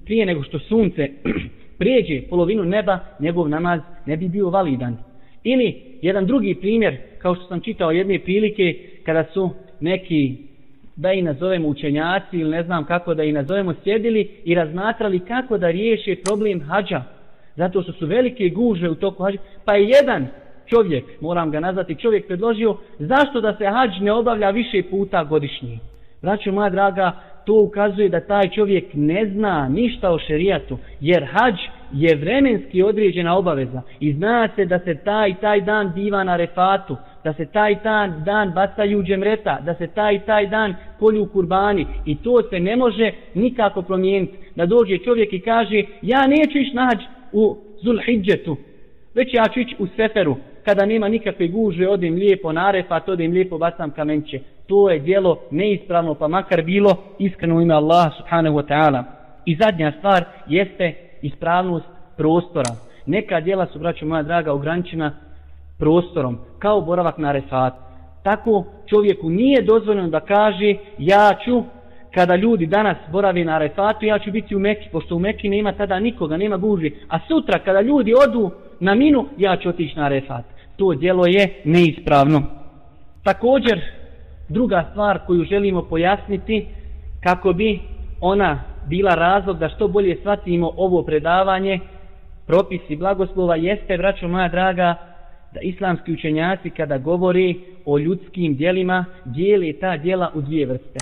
prije 0.05 0.27
nego 0.27 0.43
što 0.43 0.59
sunce 0.59 1.09
prijeđe 1.79 2.29
polovinu 2.29 2.65
neba, 2.65 2.99
njegov 3.21 3.49
namaz 3.49 3.81
ne 4.07 4.17
bi 4.17 4.29
bio 4.29 4.51
validan. 4.51 4.97
Ili 5.45 5.83
jedan 6.03 6.27
drugi 6.27 6.55
primjer, 6.55 6.97
kao 7.19 7.35
što 7.35 7.45
sam 7.45 7.61
čitao 7.61 7.91
jedne 7.91 8.19
prilike, 8.19 8.75
kada 9.05 9.25
su 9.25 9.51
neki, 9.81 10.37
da 10.97 11.13
i 11.13 11.23
nazovemo 11.23 11.69
učenjaci 11.69 12.39
ili 12.39 12.51
ne 12.51 12.63
znam 12.63 12.85
kako 12.85 13.15
da 13.15 13.25
i 13.25 13.33
nazovemo, 13.33 13.75
sjedili 13.85 14.31
i 14.45 14.55
razmatrali 14.55 15.21
kako 15.21 15.59
da 15.59 15.71
riješe 15.71 16.17
problem 16.25 16.61
hađa. 16.61 17.03
Zato 17.57 17.83
što 17.83 17.93
su 17.93 18.07
velike 18.07 18.49
guže 18.49 18.91
u 18.91 18.95
toku 18.95 19.23
hađa. 19.23 19.39
Pa 19.65 19.75
je 19.75 19.89
jedan 19.89 20.27
čovjek, 20.67 21.05
moram 21.21 21.51
ga 21.51 21.61
nazvati, 21.61 21.95
čovjek 21.95 22.27
predložio 22.27 22.77
zašto 22.99 23.41
da 23.41 23.57
se 23.57 23.67
hađ 23.67 23.91
ne 24.01 24.13
obavlja 24.13 24.51
više 24.51 24.83
puta 24.91 25.25
godišnji. 25.25 25.79
Znači, 26.21 26.51
moja 26.51 26.71
draga, 26.71 27.13
to 27.47 27.55
ukazuje 27.55 28.09
da 28.09 28.21
taj 28.21 28.49
čovjek 28.49 28.85
ne 28.95 29.27
zna 29.27 29.69
ništa 29.69 30.11
o 30.11 30.19
šerijatu, 30.19 30.79
jer 31.01 31.25
hađ 31.25 31.55
je 31.93 32.17
vremenski 32.17 32.83
određena 32.83 33.37
obaveza 33.37 33.83
i 34.01 34.13
zna 34.13 34.49
se 34.57 34.65
da 34.65 34.79
se 34.79 34.95
taj 34.95 35.35
taj 35.35 35.61
dan 35.61 35.93
biva 35.95 36.25
na 36.25 36.37
refatu, 36.37 36.97
da 37.25 37.33
se 37.33 37.47
taj 37.47 37.83
taj 37.83 38.09
dan 38.25 38.53
bacaju 38.55 39.03
džemreta, 39.03 39.61
da 39.65 39.75
se 39.75 39.87
taj 39.87 40.21
taj 40.21 40.47
dan 40.47 40.75
polju 40.99 41.27
kurbani 41.27 41.87
i 42.05 42.17
to 42.17 42.43
se 42.51 42.61
ne 42.61 42.77
može 42.77 43.13
nikako 43.35 43.83
promijeniti. 43.83 44.39
Da 44.57 44.67
dođe 44.67 44.99
čovjek 44.99 45.33
i 45.33 45.41
kaže 45.41 45.83
ja 46.03 46.27
neću 46.27 46.59
ići 46.59 46.77
na 46.77 46.85
hađ 46.85 46.99
u 47.33 47.57
Zulhidžetu, 47.83 48.57
već 49.15 49.35
ja 49.35 49.45
ću 49.55 49.61
ići 49.61 49.77
u 49.79 49.87
Seferu 49.87 50.37
kada 50.67 50.87
nema 50.87 51.09
nikakve 51.09 51.49
guže, 51.49 51.89
odim 51.89 52.15
lijepo 52.15 52.53
na 52.53 52.69
arefat, 52.69 53.09
odim 53.09 53.33
lijepo 53.33 53.59
bacam 53.59 53.91
kamenće. 53.91 54.41
To 54.67 54.91
je 54.91 54.99
dijelo 54.99 55.39
neispravno, 55.51 56.15
pa 56.15 56.29
makar 56.29 56.63
bilo 56.63 56.97
iskreno 57.19 57.61
ime 57.61 57.75
Allaha 57.75 58.11
subhanahu 58.17 58.57
wa 58.57 58.67
ta'ala. 58.69 59.03
I 59.45 59.57
zadnja 59.57 59.93
stvar 59.99 60.25
jeste 60.49 60.95
ispravnost 61.23 61.87
prostora. 62.17 62.71
Neka 63.07 63.41
dijela 63.41 63.67
su, 63.67 63.79
braćo 63.79 64.07
moja 64.07 64.23
draga, 64.23 64.53
ograničena 64.53 65.13
prostorom, 65.79 66.39
kao 66.59 66.81
boravak 66.81 67.19
na 67.19 67.29
arefat. 67.29 67.75
Tako 68.23 68.65
čovjeku 68.87 69.31
nije 69.31 69.63
dozvoljeno 69.63 70.09
da 70.09 70.21
kaže 70.21 70.75
ja 70.99 71.31
ću 71.45 71.63
kada 72.15 72.37
ljudi 72.37 72.67
danas 72.67 72.97
boravi 73.13 73.45
na 73.45 73.55
Arefatu, 73.55 74.07
ja 74.07 74.19
ću 74.19 74.31
biti 74.31 74.57
u 74.57 74.59
Meki, 74.59 74.89
pošto 74.93 75.17
u 75.17 75.19
Meki 75.19 75.49
nema 75.49 75.73
tada 75.73 76.01
nikoga, 76.01 76.37
nema 76.37 76.57
guži. 76.57 76.93
A 77.09 77.19
sutra, 77.29 77.59
kada 77.59 77.81
ljudi 77.81 78.15
odu 78.29 78.51
na 78.81 78.95
minu, 78.95 79.27
ja 79.39 79.57
ću 79.57 79.69
otići 79.69 79.97
na 79.97 80.05
Arefat. 80.05 80.56
To 80.77 80.95
djelo 80.95 81.27
je 81.27 81.61
neispravno. 81.65 82.43
Također, 83.25 83.81
druga 84.49 84.89
stvar 84.91 85.19
koju 85.27 85.45
želimo 85.45 85.83
pojasniti, 85.83 86.67
kako 87.23 87.53
bi 87.53 87.81
ona 88.21 88.63
bila 88.89 89.15
razlog 89.15 89.59
da 89.59 89.69
što 89.69 89.89
bolje 89.89 90.17
shvatimo 90.17 90.73
ovo 90.77 91.03
predavanje, 91.03 91.81
propisi 92.47 92.97
blagoslova, 92.97 93.57
jeste, 93.57 93.97
braćo 93.97 94.29
moja 94.29 94.49
draga, 94.49 94.95
da 95.55 95.61
islamski 95.61 96.13
učenjaci 96.13 96.71
kada 96.71 96.99
govori 96.99 97.61
o 97.85 97.99
ljudskim 97.99 98.57
dijelima, 98.57 99.05
dijeli 99.25 99.73
ta 99.73 99.97
dijela 99.97 100.31
u 100.35 100.41
dvije 100.41 100.67
vrste 100.67 100.99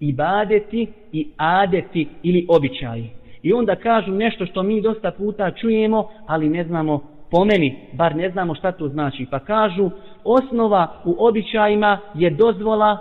ibadeti 0.00 0.86
i 1.12 1.28
adeti 1.36 2.08
ili 2.22 2.46
običaji. 2.48 3.10
I 3.42 3.52
onda 3.52 3.76
kažu 3.76 4.12
nešto 4.12 4.46
što 4.46 4.62
mi 4.62 4.80
dosta 4.80 5.10
puta 5.10 5.50
čujemo, 5.50 6.08
ali 6.26 6.48
ne 6.48 6.64
znamo 6.64 7.02
po 7.30 7.44
meni, 7.44 7.76
bar 7.92 8.16
ne 8.16 8.30
znamo 8.30 8.54
šta 8.54 8.72
to 8.72 8.88
znači. 8.88 9.26
Pa 9.30 9.38
kažu, 9.38 9.90
osnova 10.24 10.88
u 11.04 11.16
običajima 11.18 11.98
je 12.14 12.30
dozvola, 12.30 12.98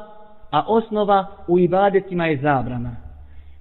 a 0.52 0.64
osnova 0.68 1.26
u 1.48 1.60
ibadetima 1.60 2.26
je 2.26 2.38
zabrana. 2.38 2.96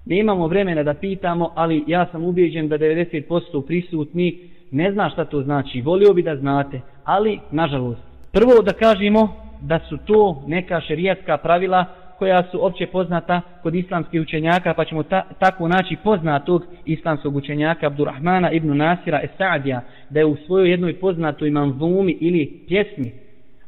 Ne 0.05 0.19
imamo 0.19 0.47
vremena 0.47 0.83
da 0.83 0.93
pitamo, 0.93 1.51
ali 1.55 1.83
ja 1.87 2.05
sam 2.11 2.23
ubijeđen 2.23 2.67
da 2.67 2.77
90% 2.77 3.65
prisutni 3.67 4.49
ne 4.71 4.91
zna 4.91 5.09
šta 5.09 5.25
to 5.25 5.41
znači. 5.41 5.81
Volio 5.81 6.13
bi 6.13 6.23
da 6.23 6.35
znate, 6.35 6.81
ali 7.03 7.39
nažalost. 7.51 8.01
Prvo 8.31 8.61
da 8.61 8.73
kažemo 8.73 9.27
da 9.61 9.79
su 9.79 9.97
to 10.05 10.43
neka 10.47 10.81
šerijatska 10.81 11.37
pravila 11.37 11.85
koja 12.19 12.43
su 12.43 12.65
opće 12.65 12.87
poznata 12.87 13.41
kod 13.63 13.75
islamskih 13.75 14.21
učenjaka, 14.21 14.73
pa 14.73 14.85
ćemo 14.85 15.03
ta, 15.03 15.21
tako 15.39 15.67
naći 15.67 15.95
poznatog 16.03 16.65
islamskog 16.85 17.35
učenjaka 17.35 17.87
Abdurrahmana 17.87 18.51
ibn 18.51 18.77
Nasira 18.77 19.21
Esadija, 19.23 19.81
da 20.09 20.19
je 20.19 20.25
u 20.25 20.35
svojoj 20.35 20.69
jednoj 20.69 20.99
poznatoj 20.99 21.51
manzumi 21.51 22.17
ili 22.19 22.63
pjesmi, 22.67 23.11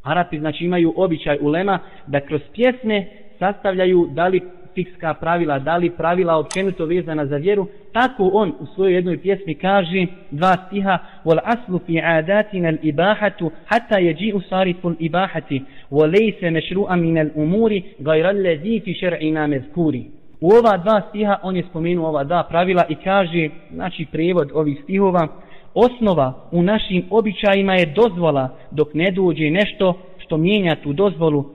Arapi 0.03 0.39
znači 0.39 0.65
imaju 0.65 0.93
običaj 0.98 1.38
ulema 1.41 1.79
da 2.08 2.20
kroz 2.20 2.41
pjesme 2.53 3.05
sastavljaju 3.39 4.10
da 4.12 4.27
li 4.27 4.41
fikska 4.75 5.13
pravila, 5.13 5.60
da 5.60 5.78
li 5.78 5.90
pravila 5.90 6.38
općenito 6.38 6.86
vezana 6.86 7.25
za 7.25 7.36
vjeru, 7.36 7.68
tako 7.92 8.30
on 8.34 8.54
u 8.60 8.66
svojoj 8.66 8.94
jednoj 8.94 9.22
pjesmi 9.22 9.56
kaže 9.56 10.06
dva 10.32 10.56
stiha 10.68 10.98
wal 11.25 11.40
aslu 11.44 11.80
fi 11.86 12.01
adatina 12.01 12.68
al 12.68 12.78
ibahatu 12.82 13.51
hatta 13.66 13.96
yaji'u 13.96 14.42
sarifu 14.50 14.88
al 14.88 14.96
ibahati 15.00 15.63
wa 15.92 16.08
laysa 16.08 16.51
mashru'an 16.51 17.01
min 17.01 17.18
al 17.18 17.30
umuri 17.36 17.84
ghayra 18.00 18.30
alladhi 18.30 18.80
fi 18.80 18.94
shar'ina 18.94 19.48
mazkuri 19.48 20.06
U 20.42 20.48
ova 20.48 20.78
dva 20.78 21.01
stiha 21.10 21.40
on 21.44 21.56
je 21.56 21.63
spomenuo 21.70 22.08
ova 22.08 22.24
dva 22.24 22.44
pravila 22.44 22.86
i 22.90 22.96
kaže, 22.96 23.50
znači 23.74 24.06
prevod 24.12 24.51
ovih 24.54 24.80
stihova, 24.84 25.28
osnova 25.74 26.34
u 26.51 26.63
našim 26.63 27.04
običajima 27.10 27.74
je 27.74 27.86
dozvola 27.86 28.58
dok 28.72 28.94
ne 28.94 29.12
dođe 29.12 29.50
nešto 29.50 29.98
što 30.18 30.38
mijenja 30.38 30.75
tu 30.75 30.94
dozvolu 30.94 31.46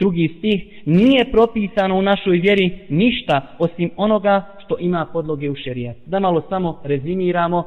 drugi 0.00 0.34
stih, 0.38 0.82
nije 0.86 1.30
propisano 1.32 1.98
u 1.98 2.02
našoj 2.02 2.36
vjeri 2.36 2.78
ništa 2.88 3.56
osim 3.58 3.90
onoga 3.96 4.44
što 4.64 4.76
ima 4.80 5.06
podloge 5.12 5.50
u 5.50 5.54
šerijat. 5.54 5.96
Da 6.06 6.20
malo 6.20 6.42
samo 6.48 6.80
rezimiramo 6.84 7.64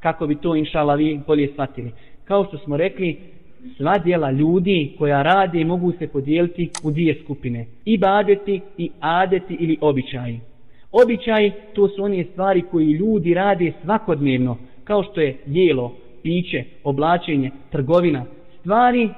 kako 0.00 0.26
bi 0.26 0.34
to 0.34 0.56
inšala 0.56 0.94
vi 0.94 1.20
bolje 1.26 1.48
shvatili. 1.52 1.92
Kao 2.24 2.44
što 2.44 2.58
smo 2.58 2.76
rekli, 2.76 3.16
sva 3.76 3.98
dijela 3.98 4.30
ljudi 4.30 4.92
koja 4.98 5.22
rade 5.22 5.64
mogu 5.64 5.92
se 5.98 6.08
podijeliti 6.08 6.70
u 6.84 6.90
dvije 6.90 7.20
skupine. 7.24 7.66
I 7.84 7.98
badeti 7.98 8.60
i 8.78 8.90
adeti 9.00 9.56
ili 9.60 9.78
običaji. 9.80 10.40
Običaji 10.92 11.52
to 11.74 11.88
su 11.88 12.04
one 12.04 12.24
stvari 12.32 12.62
koje 12.70 12.86
ljudi 12.86 13.34
rade 13.34 13.72
svakodnevno, 13.82 14.56
kao 14.84 15.02
što 15.02 15.20
je 15.20 15.36
jelo, 15.46 15.96
piće, 16.22 16.64
oblačenje, 16.84 17.50
trgovina. 17.70 18.24
Stvari 18.60 19.08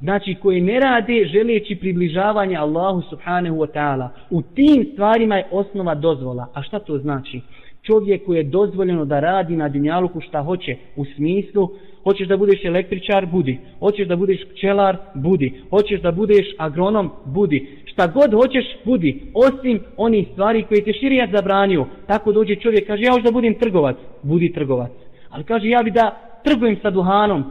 znači 0.00 0.34
koji 0.42 0.60
ne 0.60 0.80
rade 0.80 1.24
želeći 1.24 1.76
približavanje 1.76 2.56
Allahu 2.56 3.02
subhanahu 3.10 3.56
wa 3.56 3.66
ta'ala. 3.74 4.08
U 4.30 4.42
tim 4.42 4.86
stvarima 4.92 5.36
je 5.36 5.46
osnova 5.50 5.94
dozvola. 5.94 6.46
A 6.54 6.62
šta 6.62 6.78
to 6.78 6.98
znači? 6.98 7.40
Čovjeku 7.82 8.34
je 8.34 8.42
dozvoljeno 8.42 9.04
da 9.04 9.20
radi 9.20 9.56
na 9.56 9.68
dinjaluku 9.68 10.20
šta 10.20 10.42
hoće 10.42 10.76
u 10.96 11.04
smislu 11.04 11.68
hoćeš 12.04 12.28
da 12.28 12.36
budeš 12.36 12.64
električar, 12.64 13.26
budi. 13.26 13.58
Hoćeš 13.78 14.08
da 14.08 14.16
budeš 14.16 14.40
pčelar, 14.54 14.96
budi. 15.14 15.62
Hoćeš 15.70 16.00
da 16.00 16.12
budeš 16.12 16.54
agronom, 16.58 17.10
budi. 17.24 17.68
Šta 17.84 18.06
god 18.06 18.32
hoćeš, 18.32 18.64
budi. 18.84 19.22
Osim 19.34 19.80
onih 19.96 20.28
stvari 20.32 20.62
koje 20.62 20.84
te 20.84 20.92
širijat 20.92 21.30
zabranio. 21.30 21.86
Tako 22.06 22.32
dođe 22.32 22.56
čovjek, 22.56 22.86
kaže, 22.86 23.02
ja 23.02 23.12
hoću 23.12 23.24
da 23.24 23.30
budem 23.30 23.54
trgovac. 23.54 23.96
Budi 24.22 24.52
trgovac. 24.52 24.92
Ali 25.30 25.44
kaže, 25.44 25.68
ja 25.68 25.82
bi 25.82 25.90
da 25.90 26.20
trgujem 26.44 26.76
sa 26.82 26.90
duhanom. 26.90 27.44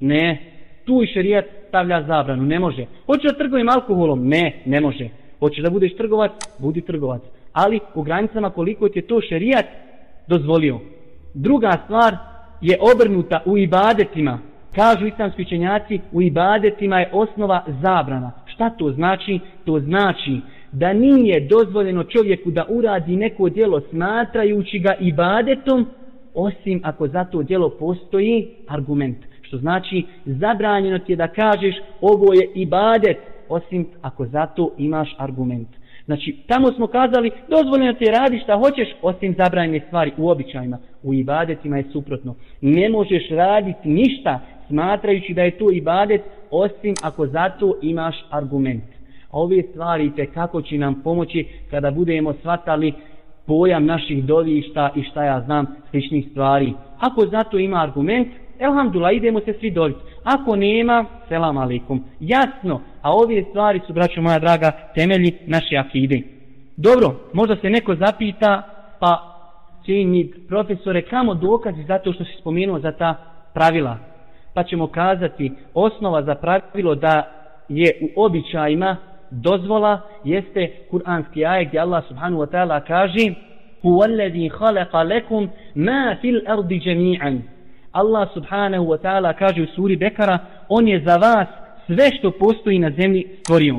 Ne, 0.00 0.38
tu 0.84 1.02
i 1.02 1.06
šerijat 1.06 1.44
stavlja 1.76 2.02
zabranu, 2.02 2.42
ne 2.42 2.58
može. 2.58 2.86
Hoćeš 3.06 3.30
da 3.32 3.38
trgovim 3.38 3.68
alkoholom? 3.68 4.28
Ne, 4.28 4.62
ne 4.66 4.80
može. 4.80 5.08
Hoćeš 5.40 5.64
da 5.64 5.70
budeš 5.70 5.96
trgovac? 5.96 6.32
Budi 6.58 6.80
trgovac. 6.80 7.22
Ali 7.52 7.80
u 7.94 8.02
granicama 8.02 8.50
koliko 8.50 8.88
ti 8.88 8.98
je 8.98 9.06
to 9.06 9.20
šerijat 9.20 9.66
dozvolio. 10.26 10.78
Druga 11.34 11.72
stvar 11.84 12.16
je 12.60 12.78
obrnuta 12.94 13.42
u 13.46 13.58
ibadetima. 13.58 14.38
Kažu 14.74 15.06
islamski 15.06 15.42
učenjaci, 15.42 16.00
u 16.12 16.22
ibadetima 16.22 17.00
je 17.00 17.10
osnova 17.12 17.64
zabrana. 17.82 18.32
Šta 18.46 18.70
to 18.70 18.90
znači? 18.90 19.40
To 19.64 19.80
znači 19.80 20.40
da 20.72 20.92
nije 20.92 21.40
dozvoljeno 21.40 22.04
čovjeku 22.04 22.50
da 22.50 22.64
uradi 22.68 23.16
neko 23.16 23.48
djelo 23.48 23.80
smatrajući 23.80 24.78
ga 24.78 24.94
ibadetom, 25.00 25.86
osim 26.34 26.80
ako 26.84 27.08
za 27.08 27.24
to 27.24 27.42
djelo 27.42 27.68
postoji 27.70 28.48
argument. 28.68 29.18
Što 29.46 29.58
znači 29.58 30.04
zabranjeno 30.24 30.98
ti 30.98 31.12
je 31.12 31.16
da 31.16 31.28
kažeš 31.28 31.74
ovo 32.00 32.34
je 32.34 32.50
ibadet, 32.54 33.16
osim 33.48 33.86
ako 34.02 34.26
zato 34.26 34.70
imaš 34.78 35.14
argument. 35.18 35.68
Znači, 36.06 36.36
tamo 36.46 36.72
smo 36.72 36.86
kazali, 36.86 37.30
dozvoljeno 37.48 37.92
ti 37.92 38.04
je 38.04 38.12
radi 38.12 38.38
šta 38.38 38.56
hoćeš, 38.58 38.88
osim 39.02 39.34
zabranjene 39.38 39.80
stvari 39.86 40.12
u 40.16 40.28
običajima. 40.28 40.78
U 41.02 41.14
ibadetima 41.14 41.76
je 41.76 41.84
suprotno. 41.92 42.34
Ne 42.60 42.88
možeš 42.88 43.28
raditi 43.30 43.88
ništa 43.88 44.40
smatrajući 44.68 45.34
da 45.34 45.42
je 45.42 45.58
to 45.58 45.70
ibadet, 45.70 46.20
osim 46.50 46.94
ako 47.02 47.26
zato 47.26 47.74
imaš 47.82 48.24
argument. 48.30 48.84
A 49.30 49.38
ove 49.38 49.62
stvari 49.62 50.12
te 50.16 50.26
kako 50.26 50.62
će 50.62 50.78
nam 50.78 51.02
pomoći 51.02 51.46
kada 51.70 51.90
budemo 51.90 52.32
shvatali 52.32 52.94
pojam 53.46 53.86
naših 53.86 54.24
dovišta 54.24 54.90
i 54.96 55.02
šta 55.02 55.24
ja 55.24 55.40
znam 55.40 55.66
sličnih 55.90 56.26
stvari. 56.30 56.72
Ako 56.98 57.26
zato 57.26 57.58
ima 57.58 57.82
argument, 57.82 58.28
Elhamdulillah, 58.58 59.14
idemo 59.14 59.40
se 59.40 59.52
svi 59.60 59.70
dobiti. 59.70 60.00
Ako 60.24 60.56
nema, 60.56 61.04
selam 61.28 61.56
alikum. 61.56 62.04
Jasno, 62.20 62.80
a 63.02 63.12
ove 63.12 63.44
stvari 63.50 63.80
su, 63.86 63.92
braćo 63.92 64.22
moja 64.22 64.38
draga, 64.38 64.72
temelji 64.94 65.32
naše 65.46 65.76
akide. 65.76 66.22
Dobro, 66.76 67.14
možda 67.32 67.56
se 67.56 67.70
neko 67.70 67.94
zapita, 67.94 68.62
pa 69.00 69.36
cijenji 69.84 70.32
profesore, 70.48 71.02
kamo 71.02 71.34
dokazi 71.34 71.84
zato 71.84 72.12
što 72.12 72.24
se 72.24 72.30
spomenuo 72.40 72.78
za 72.78 72.92
ta 72.92 73.14
pravila? 73.54 73.98
Pa 74.54 74.62
ćemo 74.64 74.86
kazati, 74.86 75.52
osnova 75.74 76.22
za 76.22 76.34
pravilo 76.34 76.94
da 76.94 77.32
je 77.68 77.92
u 78.02 78.22
običajima 78.22 78.96
dozvola 79.30 80.00
jeste 80.24 80.72
kuranski 80.90 81.44
ajet 81.44 81.68
gdje 81.68 81.80
Allah 81.80 82.04
subhanahu 82.08 82.42
wa 82.42 82.50
ta'ala 82.50 82.80
kaže 82.86 83.34
Huwa 83.82 84.04
alladhi 84.04 84.48
khalaqa 84.48 85.02
lakum 85.02 85.48
ma 85.74 86.16
fil 86.20 86.40
ardi 86.46 86.80
jami'an 86.80 87.42
Allah 87.96 88.28
subhanahu 88.34 88.84
wa 88.84 88.98
ta'ala 88.98 89.32
kaže 89.38 89.62
u 89.62 89.66
suri 89.66 89.96
Bekara, 89.96 90.38
on 90.68 90.88
je 90.88 91.02
za 91.04 91.16
vas 91.16 91.48
sve 91.86 92.10
što 92.18 92.30
postoji 92.30 92.78
na 92.78 92.90
zemlji 92.90 93.26
stvorio. 93.40 93.76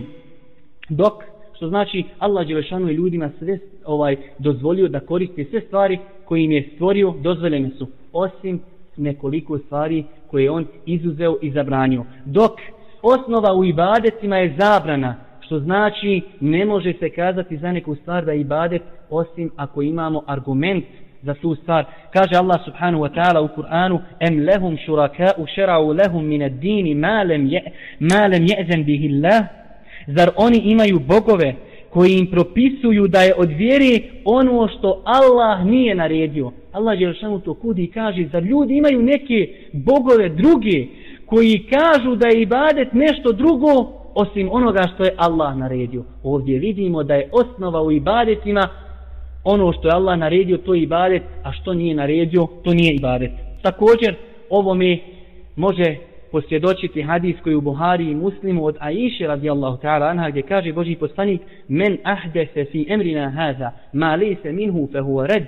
Dok, 0.90 1.14
što 1.56 1.68
znači 1.68 2.04
Allah 2.20 2.48
Đelešanu 2.48 2.88
je 2.88 2.94
ljudima 2.94 3.30
sve 3.40 3.60
ovaj 3.86 4.16
dozvolio 4.40 4.88
da 4.88 5.00
koriste 5.00 5.46
sve 5.46 5.62
stvari 5.62 6.00
koje 6.26 6.44
im 6.44 6.52
je 6.52 6.70
stvorio, 6.76 7.14
dozvoljene 7.22 7.70
su. 7.70 7.88
Osim 8.14 8.62
nekoliko 8.98 9.58
stvari 9.58 10.04
koje 10.28 10.44
je 10.44 10.52
on 10.52 10.66
izuzeo 10.86 11.38
i 11.42 11.52
zabranio. 11.52 12.06
Dok 12.26 12.52
osnova 13.02 13.54
u 13.56 13.64
ibadetima 13.64 14.38
je 14.38 14.56
zabrana, 14.60 15.16
što 15.40 15.60
znači 15.60 16.22
ne 16.40 16.66
može 16.66 16.94
se 16.94 17.10
kazati 17.10 17.58
za 17.58 17.72
neku 17.72 17.96
stvar 17.96 18.26
da 18.26 18.32
je 18.32 18.42
ibadet 18.42 18.82
osim 19.10 19.52
ako 19.56 19.82
imamo 19.82 20.24
argument 20.28 20.86
za 21.24 21.34
tu 21.34 21.56
stvar. 21.56 21.86
Kaže 22.14 22.36
Allah 22.36 22.60
subhanahu 22.66 23.04
wa 23.04 23.10
ta'ala 23.16 23.42
u 23.42 23.48
Kur'anu 23.48 24.00
em 24.20 24.40
lehum 24.46 24.78
šuraka'u 24.86 25.48
šera'u 25.56 25.94
lehum 25.94 26.26
min 26.26 26.42
ad-dini 26.42 26.96
ma 26.96 27.24
lem, 27.24 27.48
je, 27.48 27.62
ma 28.00 28.28
je'zen 28.28 28.84
bihi 28.84 29.08
Allah 29.14 29.44
zar 30.08 30.30
oni 30.36 30.58
imaju 30.58 31.00
bogove 31.00 31.56
koji 31.90 32.12
im 32.12 32.32
propisuju 32.32 33.08
da 33.08 33.22
je 33.22 33.34
od 33.38 33.50
vjere 33.50 34.00
ono 34.26 34.68
što 34.68 35.02
Allah 35.06 35.66
nije 35.66 35.96
naredio. 35.96 36.52
Allah 36.72 37.02
je 37.02 37.14
samo 37.20 37.40
to 37.40 37.54
kudi 37.54 37.84
i 37.84 37.92
kaže, 37.92 38.28
zar 38.32 38.44
ljudi 38.44 38.78
imaju 38.78 39.02
neke 39.02 39.48
bogove 39.74 40.30
druge 40.30 40.86
koji 41.26 41.66
kažu 41.70 42.16
da 42.16 42.28
je 42.28 42.42
ibadet 42.42 42.94
nešto 42.94 43.32
drugo 43.32 43.98
osim 44.16 44.50
onoga 44.52 44.84
što 44.94 45.04
je 45.04 45.16
Allah 45.18 45.58
naredio. 45.58 46.04
Ovdje 46.24 46.60
vidimo 46.60 47.04
da 47.04 47.14
je 47.16 47.30
osnova 47.32 47.82
u 47.82 47.92
ibadetima 47.92 48.68
ono 49.50 49.74
što 49.74 49.88
je 49.88 49.94
Allah 49.94 50.20
naredio, 50.20 50.58
to 50.58 50.74
je 50.74 50.82
ibadet, 50.82 51.24
a 51.44 51.52
što 51.52 51.74
nije 51.74 51.96
naredio, 51.96 52.48
to 52.64 52.74
nije 52.74 52.96
ibadet. 52.96 53.32
Također, 53.62 54.16
ovo 54.50 54.74
mi 54.74 55.02
može 55.56 55.96
posvjedočiti 56.32 57.02
hadis 57.02 57.36
koji 57.44 57.56
u 57.56 57.62
Buhari 57.62 58.12
i 58.12 58.16
Muslimu 58.16 58.66
od 58.66 58.76
Aisha 58.80 59.28
radijallahu 59.28 59.78
ta'ala 59.78 60.10
anha 60.10 60.30
gdje 60.30 60.42
kaže 60.42 60.74
Boži 60.74 60.96
poslanik 60.96 61.42
men 61.68 61.98
ahdese 62.04 62.66
fi 62.66 62.86
emrina 62.90 63.30
haza 63.30 63.72
ma 63.94 64.16
li 64.16 64.38
se 64.42 64.52
minhu 64.52 64.90
fe 64.92 65.00
huwa 65.00 65.28
red 65.28 65.44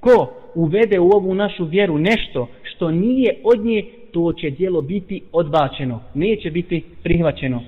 ko 0.00 0.32
uvede 0.54 0.98
u 1.00 1.10
ovu 1.10 1.34
našu 1.34 1.64
vjeru 1.64 1.98
nešto 1.98 2.48
što 2.62 2.90
nije 2.90 3.36
od 3.44 3.64
nje 3.64 3.84
to 4.12 4.32
će 4.32 4.50
dijelo 4.50 4.80
biti 4.82 5.22
odbačeno 5.32 6.00
neće 6.14 6.50
biti 6.50 6.84
prihvaćeno 7.02 7.62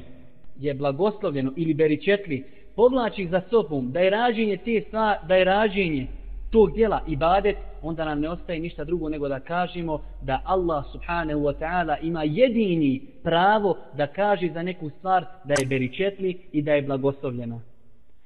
je 0.61 0.75
blagoslovljeno 0.75 1.53
ili 1.57 1.75
beričetli 1.75 2.45
povlači 2.77 3.27
za 3.27 3.41
sobom 3.51 3.93
da 3.93 4.01
je 4.01 4.11
rađenje 4.11 4.57
te 4.57 4.85
stvari 4.89 5.19
da 5.29 5.35
je 5.35 5.45
rađenje 5.45 6.07
tog 6.51 6.75
djela 6.75 7.01
ibadet, 7.09 7.57
onda 7.83 8.05
nam 8.05 8.21
ne 8.21 8.29
ostaje 8.29 8.59
ništa 8.59 8.85
drugo 8.85 9.09
nego 9.09 9.29
da 9.29 9.41
kažemo 9.41 10.01
da 10.23 10.41
Allah 10.45 10.85
subhanahu 10.93 11.41
wa 11.41 11.55
ta'ala 11.61 11.97
ima 12.03 12.23
jedini 12.25 13.01
pravo 13.23 13.77
da 13.97 14.07
kaže 14.07 14.49
za 14.55 14.63
neku 14.63 14.91
stvar 14.91 15.25
da 15.45 15.55
je 15.59 15.67
beričetli 15.67 16.41
i 16.53 16.63
da 16.63 16.73
je 16.73 16.83
blagoslovljena. 16.83 17.61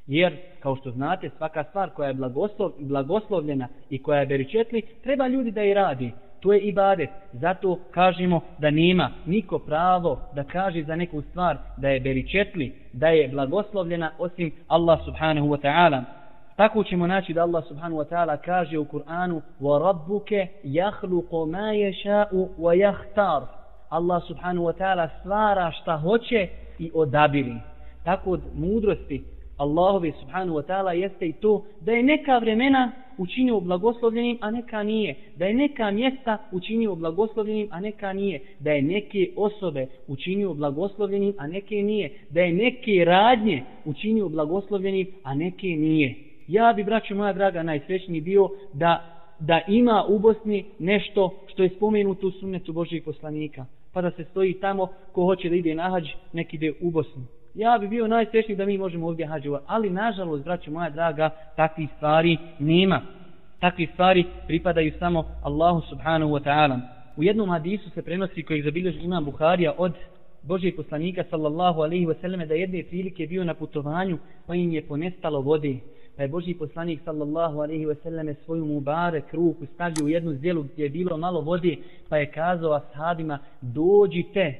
Jer, 0.06 0.36
kao 0.60 0.76
što 0.76 0.90
znate, 0.90 1.30
svaka 1.36 1.64
stvar 1.64 1.90
koja 1.90 2.08
je 2.08 2.14
blagoslov, 2.14 2.72
blagoslovljena 2.78 3.68
i 3.90 4.02
koja 4.02 4.20
je 4.20 4.26
beričetli, 4.26 4.82
treba 5.02 5.26
ljudi 5.26 5.50
da 5.50 5.60
je 5.60 5.74
radi 5.74 6.12
To 6.45 6.53
je 6.53 6.59
ibadet. 6.59 7.09
Zato 7.33 7.79
kažemo 7.91 8.41
da 8.57 8.69
nema 8.69 9.09
niko 9.25 9.59
pravo 9.59 10.19
da 10.35 10.43
kaže 10.43 10.83
za 10.83 10.95
neku 10.95 11.21
stvar 11.21 11.57
da 11.77 11.89
je 11.89 11.99
beričetli, 11.99 12.75
da 12.93 13.07
je 13.07 13.27
blagoslovljena 13.27 14.11
osim 14.19 14.51
Allah 14.67 14.99
subhanahu 15.05 15.47
wa 15.47 15.61
ta'ala. 15.61 16.03
Tako 16.55 16.83
ćemo 16.83 17.07
naći 17.07 17.33
da 17.33 17.41
Allah 17.41 17.63
subhanahu 17.67 18.01
wa 18.01 18.07
ta'ala 18.09 18.37
kaže 18.37 18.77
u 18.77 18.85
Kur'anu 18.85 19.41
وَرَبُّكَ 19.61 20.47
يَخْلُقُ 20.63 21.31
مَا 21.45 21.73
يَشَاءُ 21.73 22.47
وَيَحْتَارُ 22.59 23.41
Allah 23.89 24.23
subhanahu 24.27 24.65
wa 24.65 24.73
ta'ala 24.73 25.09
stvara 25.19 25.71
šta 25.71 25.97
hoće 25.97 26.47
i 26.79 26.91
odabiri. 26.93 27.55
Tako 28.03 28.31
od 28.31 28.41
mudrosti 28.55 29.23
Allahove 29.56 30.12
subhanahu 30.20 30.58
wa 30.58 30.62
ta'ala 30.62 30.92
jeste 30.92 31.26
i 31.28 31.32
to 31.32 31.64
da 31.80 31.92
je 31.92 32.02
neka 32.02 32.38
vremena 32.38 32.92
učinio 33.18 33.60
blagoslovljenim, 33.60 34.38
a 34.40 34.50
neka 34.50 34.82
nije. 34.82 35.14
Da 35.36 35.46
je 35.46 35.54
neka 35.54 35.90
mjesta 35.90 36.38
učinio 36.52 36.94
blagoslovljenim, 36.94 37.68
a 37.70 37.80
neka 37.80 38.12
nije. 38.12 38.40
Da 38.60 38.72
je 38.72 38.82
neke 38.82 39.30
osobe 39.36 39.86
učinio 40.08 40.54
blagoslovljenim, 40.54 41.34
a 41.38 41.46
neke 41.46 41.74
nije. 41.74 42.10
Da 42.30 42.40
je 42.40 42.52
neke 42.52 43.04
radnje 43.04 43.62
učinio 43.84 44.28
blagoslovljenim, 44.28 45.06
a 45.22 45.34
neke 45.34 45.66
nije 45.66 46.26
ja 46.48 46.72
bi, 46.72 46.84
braćo 46.84 47.14
moja 47.14 47.32
draga, 47.32 47.62
najsrećniji 47.62 48.20
bio 48.20 48.48
da, 48.72 49.04
da 49.38 49.60
ima 49.68 50.04
u 50.08 50.18
Bosni 50.18 50.64
nešto 50.78 51.34
što 51.46 51.62
je 51.62 51.68
spomenuto 51.68 52.26
u 52.26 52.30
sunnetu 52.30 52.72
Božih 52.72 53.02
poslanika. 53.04 53.66
Pa 53.92 54.02
da 54.02 54.10
se 54.10 54.24
stoji 54.24 54.54
tamo 54.54 54.88
ko 55.12 55.24
hoće 55.24 55.48
da 55.48 55.54
ide 55.54 55.74
na 55.74 55.90
hađ, 55.90 56.08
nek 56.32 56.54
ide 56.54 56.72
u 56.80 56.90
Bosnu. 56.90 57.22
Ja 57.56 57.78
bi 57.80 57.88
bio 57.88 58.06
najsrećniji 58.06 58.56
da 58.56 58.66
mi 58.66 58.78
možemo 58.78 59.06
ovdje 59.06 59.26
hađi 59.26 59.48
Ali, 59.66 59.90
nažalost, 59.90 60.44
braćo 60.44 60.70
moja 60.70 60.90
draga, 60.90 61.30
takvih 61.56 61.88
stvari 61.96 62.38
nema. 62.58 63.00
Takvi 63.60 63.86
stvari 63.92 64.24
pripadaju 64.46 64.92
samo 64.98 65.24
Allahu 65.42 65.80
subhanahu 65.88 66.32
wa 66.32 66.42
ta'ala. 66.44 66.80
U 67.16 67.22
jednom 67.22 67.50
hadisu 67.50 67.90
se 67.90 68.02
prenosi 68.02 68.42
kojeg 68.42 68.64
zabilježi 68.64 68.98
imam 68.98 69.24
Buharija 69.24 69.74
od 69.78 69.92
Božijeg 70.42 70.76
poslanika 70.76 71.24
sallallahu 71.30 71.80
alaihi 71.80 72.06
wasallam 72.06 72.46
da 72.46 72.54
jedne 72.54 72.82
prilike 72.82 73.26
bio 73.26 73.44
na 73.44 73.54
putovanju 73.54 74.18
pa 74.46 74.54
im 74.54 74.72
je 74.72 74.82
ponestalo 74.82 75.40
vode 75.40 75.76
pa 76.16 76.22
je 76.22 76.28
Boži 76.28 76.54
poslanik 76.54 77.00
sallallahu 77.04 77.60
alaihi 77.60 77.86
wasallam 77.86 78.34
svoju 78.44 78.64
mubarek 78.64 79.34
ruku 79.34 79.66
stavio 79.74 80.04
u 80.04 80.08
jednu 80.08 80.32
zdjelu 80.32 80.62
gdje 80.62 80.82
je 80.82 80.90
bilo 80.90 81.16
malo 81.16 81.40
vode, 81.40 81.76
pa 82.08 82.16
je 82.16 82.30
kazao 82.30 82.72
ashabima, 82.72 83.38
dođite 83.60 84.54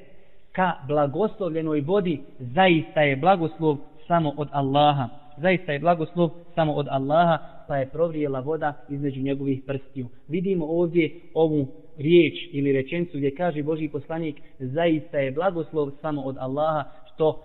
ka 0.57 0.73
blagoslovljenoj 0.89 1.81
vodi, 1.81 2.21
zaista 2.39 3.01
je 3.01 3.17
blagoslov 3.17 3.77
samo 4.07 4.33
od 4.37 4.49
Allaha. 4.53 5.09
Zaista 5.37 5.73
je 5.73 5.79
blagoslov 5.79 6.31
samo 6.55 6.73
od 6.73 6.89
Allaha, 6.91 7.39
pa 7.69 7.77
je 7.77 7.89
provrijela 7.89 8.41
voda 8.41 8.73
između 8.89 9.21
njegovih 9.21 9.63
prstiju. 9.67 10.07
Vidimo 10.29 10.67
ovdje 10.67 11.11
ovu 11.35 11.67
riječ 11.99 12.35
ili 12.53 12.73
rečencu 12.73 13.17
gdje 13.17 13.35
kaže 13.35 13.63
Boži 13.63 13.89
poslanik, 13.89 14.41
zaista 14.59 15.19
je 15.19 15.33
blagoslov 15.33 15.91
samo 16.01 16.23
od 16.23 16.37
Allaha, 16.39 16.85
što 17.15 17.43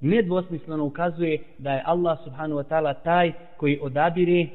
nedvosmisleno 0.00 0.84
ukazuje 0.84 1.38
da 1.58 1.72
je 1.72 1.82
Allah 1.86 2.18
subhanahu 2.24 2.60
wa 2.60 2.68
ta'ala 2.68 2.94
taj 3.04 3.32
koji 3.56 3.78
odabire 3.82 4.46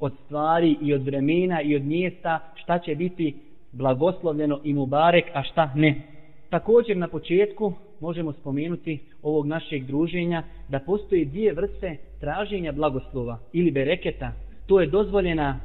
od 0.00 0.12
stvari 0.24 0.76
i 0.82 0.94
od 0.94 1.02
vremena 1.02 1.62
i 1.62 1.76
od 1.76 1.82
mjesta 1.82 2.38
šta 2.54 2.78
će 2.78 2.94
biti 2.94 3.34
blagoslovljeno 3.72 4.60
i 4.64 4.74
mubarek, 4.74 5.24
a 5.34 5.42
šta 5.42 5.72
ne. 5.74 6.15
Također 6.50 6.96
na 6.96 7.08
početku 7.08 7.72
možemo 8.00 8.32
spomenuti 8.32 8.98
ovog 9.22 9.46
našeg 9.46 9.84
druženja 9.84 10.42
da 10.68 10.78
postoje 10.78 11.24
dvije 11.24 11.52
vrste 11.52 11.96
traženja 12.20 12.72
blagoslova 12.72 13.38
ili 13.52 13.70
bereketa. 13.70 14.32
To 14.66 14.80
je 14.80 14.86
dozvoljena 14.86 15.60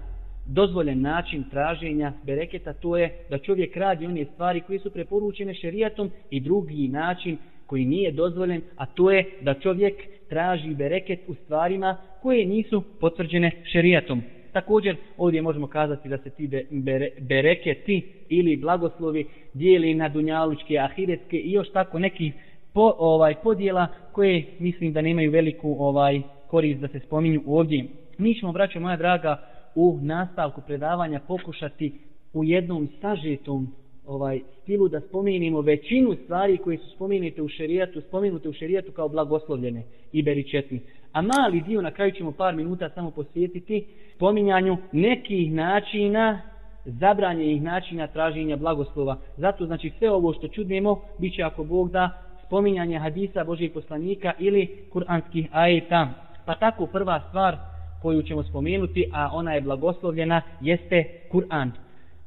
dozvoljen 0.46 1.02
način 1.02 1.44
traženja 1.50 2.13
bereketa, 2.24 2.74
to 2.74 2.98
je 2.98 3.26
da 3.30 3.38
čovjek 3.38 3.78
radi 3.78 4.06
one 4.06 4.26
stvari 4.26 4.62
koje 4.62 4.80
su 4.80 4.91
preporučene 4.91 5.54
šerijatom 5.54 6.12
i 6.30 6.39
drugi 6.39 6.88
način 6.88 7.38
koji 7.65 7.86
nije 7.86 8.12
dozvoljen, 8.12 8.62
a 8.76 8.86
to 8.86 9.12
je 9.12 9.26
da 9.41 9.54
čovjek 9.54 9.94
traži 10.30 10.76
bereket 10.76 11.20
u 11.28 11.34
stvarima 11.34 11.98
koje 12.22 12.46
nisu 12.46 12.84
potvrđene 13.00 13.52
šerijatom. 13.63 14.22
Također, 14.54 14.96
ovdje 15.18 15.42
možemo 15.42 15.68
kazati 15.68 16.10
da 16.10 16.18
se 16.18 16.30
ti 16.30 16.50
bere, 16.70 17.10
bereketi 17.20 18.02
ili 18.30 18.58
blagoslovi 18.58 19.26
dijeli 19.54 19.94
na 19.94 20.10
dunjalučke, 20.10 20.78
ahiretske 20.78 21.38
i 21.38 21.52
još 21.52 21.72
tako 21.72 22.00
neki 22.00 22.32
po, 22.74 22.94
ovaj 22.98 23.36
podjela 23.44 23.88
koje 24.12 24.46
mislim 24.60 24.94
da 24.94 25.02
nemaju 25.02 25.32
veliku 25.32 25.76
ovaj 25.80 26.22
korist 26.48 26.80
da 26.80 26.88
se 26.88 27.00
spominju 27.00 27.42
ovdje. 27.48 27.86
Mi 28.18 28.36
ćemo, 28.36 28.52
braćo 28.52 28.80
moja 28.80 28.98
draga, 28.98 29.42
u 29.76 30.00
nastavku 30.02 30.62
predavanja 30.68 31.20
pokušati 31.28 31.94
u 32.34 32.44
jednom 32.44 32.90
sažetom 33.02 33.68
ovaj 34.06 34.40
stilu 34.62 34.88
da 34.88 35.02
spomenimo 35.02 35.62
većinu 35.62 36.16
stvari 36.24 36.58
koje 36.58 36.78
su 36.78 36.90
spomenute 36.96 37.42
u 37.42 37.48
šerijatu, 37.48 38.02
spomenute 38.02 38.50
u 38.50 38.54
šerijatu 38.54 38.92
kao 38.92 39.10
blagoslovljene 39.10 39.84
i 40.12 40.24
beričetni. 40.24 40.80
A 41.13 41.21
mali 41.21 41.62
dio, 41.62 41.82
na 41.82 41.91
kraju 41.91 42.12
ćemo 42.12 42.32
par 42.32 42.56
minuta 42.56 42.89
samo 42.89 43.12
posvijetiti 43.12 43.86
spominjanju 44.15 44.78
nekih 44.91 45.54
načina, 45.54 46.41
zabranjenih 46.86 47.62
načina 47.62 48.08
traženja 48.08 48.56
blagoslova. 48.56 49.17
Zato, 49.38 49.65
znači, 49.65 49.91
sve 50.00 50.12
ovo 50.12 50.34
što 50.34 50.47
čudnemo, 50.47 51.02
biće 51.17 51.43
ako 51.43 51.63
Bog 51.63 51.91
da 51.91 52.10
spominjanje 52.45 53.00
hadisa 53.00 53.43
Božih 53.43 53.71
poslanika 53.71 54.34
ili 54.39 54.86
kuranskih 54.91 55.47
ajeta. 55.52 56.10
Pa 56.45 56.56
tako 56.56 56.86
prva 56.86 57.21
stvar 57.30 57.58
koju 58.02 58.24
ćemo 58.24 58.43
spomenuti, 58.43 59.10
a 59.13 59.30
ona 59.34 59.54
je 59.54 59.62
blagoslovljena, 59.62 60.41
jeste 60.62 61.06
Kur'an. 61.32 61.71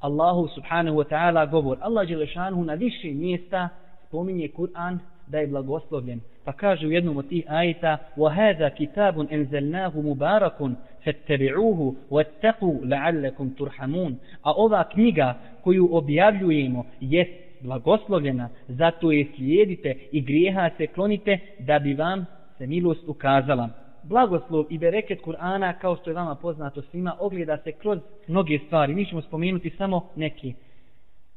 Allahu 0.00 0.48
subhanahu 0.48 0.96
wa 0.96 1.08
ta'ala 1.08 1.50
govor. 1.50 1.78
Allah 1.80 2.08
Đelešanhu 2.08 2.64
na 2.64 2.74
više 2.74 3.08
mjesta 3.08 3.68
spominje 4.08 4.48
Kur'an 4.56 4.98
da 5.27 5.39
je 5.39 5.47
blagoslovljen. 5.47 6.19
Pa 6.45 6.53
kaže 6.53 6.87
u 6.87 6.91
jednom 6.91 7.17
od 7.17 7.29
tih 7.29 7.43
ajeta 7.47 7.97
وَهَذَا 8.17 8.69
كِتَابٌ 8.69 9.27
أَنْزَلْنَاهُ 9.31 10.01
مُبَارَكٌ 10.01 10.71
فَاتَّبِعُوهُ 11.05 11.95
وَاتَّقُوا 12.09 12.85
لَعَلَّكُمْ 12.85 13.49
تُرْحَمُونَ 13.57 14.15
A 14.41 14.53
ova 14.53 14.83
knjiga 14.83 15.35
koju 15.63 15.89
objavljujemo 15.91 16.85
jest 16.99 17.31
blagoslovljena, 17.61 18.49
zato 18.67 19.11
je 19.11 19.27
slijedite 19.35 19.95
i 20.11 20.21
grijeha 20.21 20.69
se 20.77 20.87
klonite 20.87 21.37
da 21.59 21.79
bi 21.79 21.93
vam 21.93 22.25
se 22.57 22.67
milost 22.67 23.07
ukazala 23.07 23.69
blagoslov 24.03 24.65
i 24.69 24.77
bereket 24.77 25.21
Kur'ana, 25.21 25.73
kao 25.81 25.95
što 25.95 26.09
je 26.09 26.13
vama 26.13 26.35
poznato 26.35 26.81
svima, 26.81 27.15
ogleda 27.19 27.57
se 27.57 27.71
kroz 27.71 27.99
mnoge 28.27 28.59
stvari. 28.65 28.95
Mi 28.95 29.05
ćemo 29.05 29.21
spomenuti 29.21 29.69
samo 29.69 30.09
neki. 30.15 30.53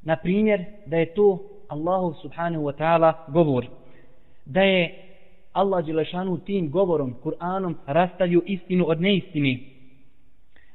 Na 0.02 0.16
primjer, 0.16 0.64
da 0.86 0.96
je 0.96 1.14
to 1.14 1.38
Allahu 1.69 2.13
subhanahu 2.21 2.63
wa 2.63 2.73
ta'ala 2.77 3.13
govor. 3.27 3.65
Da 4.45 4.61
je 4.61 4.95
Allah 5.53 5.85
Đelešanu 5.85 6.37
tim 6.37 6.71
govorom, 6.71 7.15
Kur'anom, 7.23 7.75
rastavio 7.85 8.41
istinu 8.45 8.85
od 8.87 9.01
neistini. 9.01 9.77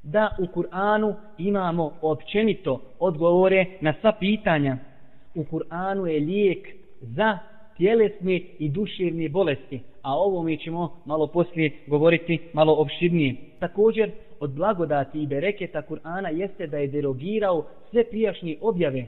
da 0.02 0.36
u 0.38 0.46
Kur'anu 0.46 1.14
imamo 1.38 1.92
općenito 2.02 2.80
odgovore 2.98 3.66
na 3.80 3.94
sva 4.00 4.12
pitanja. 4.12 4.76
U 5.34 5.44
Kur'anu 5.44 6.06
je 6.06 6.20
lijek 6.20 6.68
za 7.00 7.38
tjelesne 7.76 8.40
i 8.58 8.68
duševne 8.68 9.28
bolesti, 9.28 9.80
a 10.02 10.18
ovo 10.18 10.42
mi 10.42 10.58
ćemo 10.58 10.96
malo 11.04 11.26
poslije 11.26 11.70
govoriti 11.86 12.38
malo 12.52 12.72
opširnije. 12.72 13.36
Također, 13.58 14.10
od 14.40 14.50
blagodati 14.50 15.22
i 15.22 15.26
bereketa 15.26 15.82
Kur'ana 15.82 16.28
jeste 16.28 16.66
da 16.66 16.78
je 16.78 16.86
derogirao 16.86 17.64
sve 17.90 18.04
prijašnje 18.04 18.56
objave. 18.60 19.06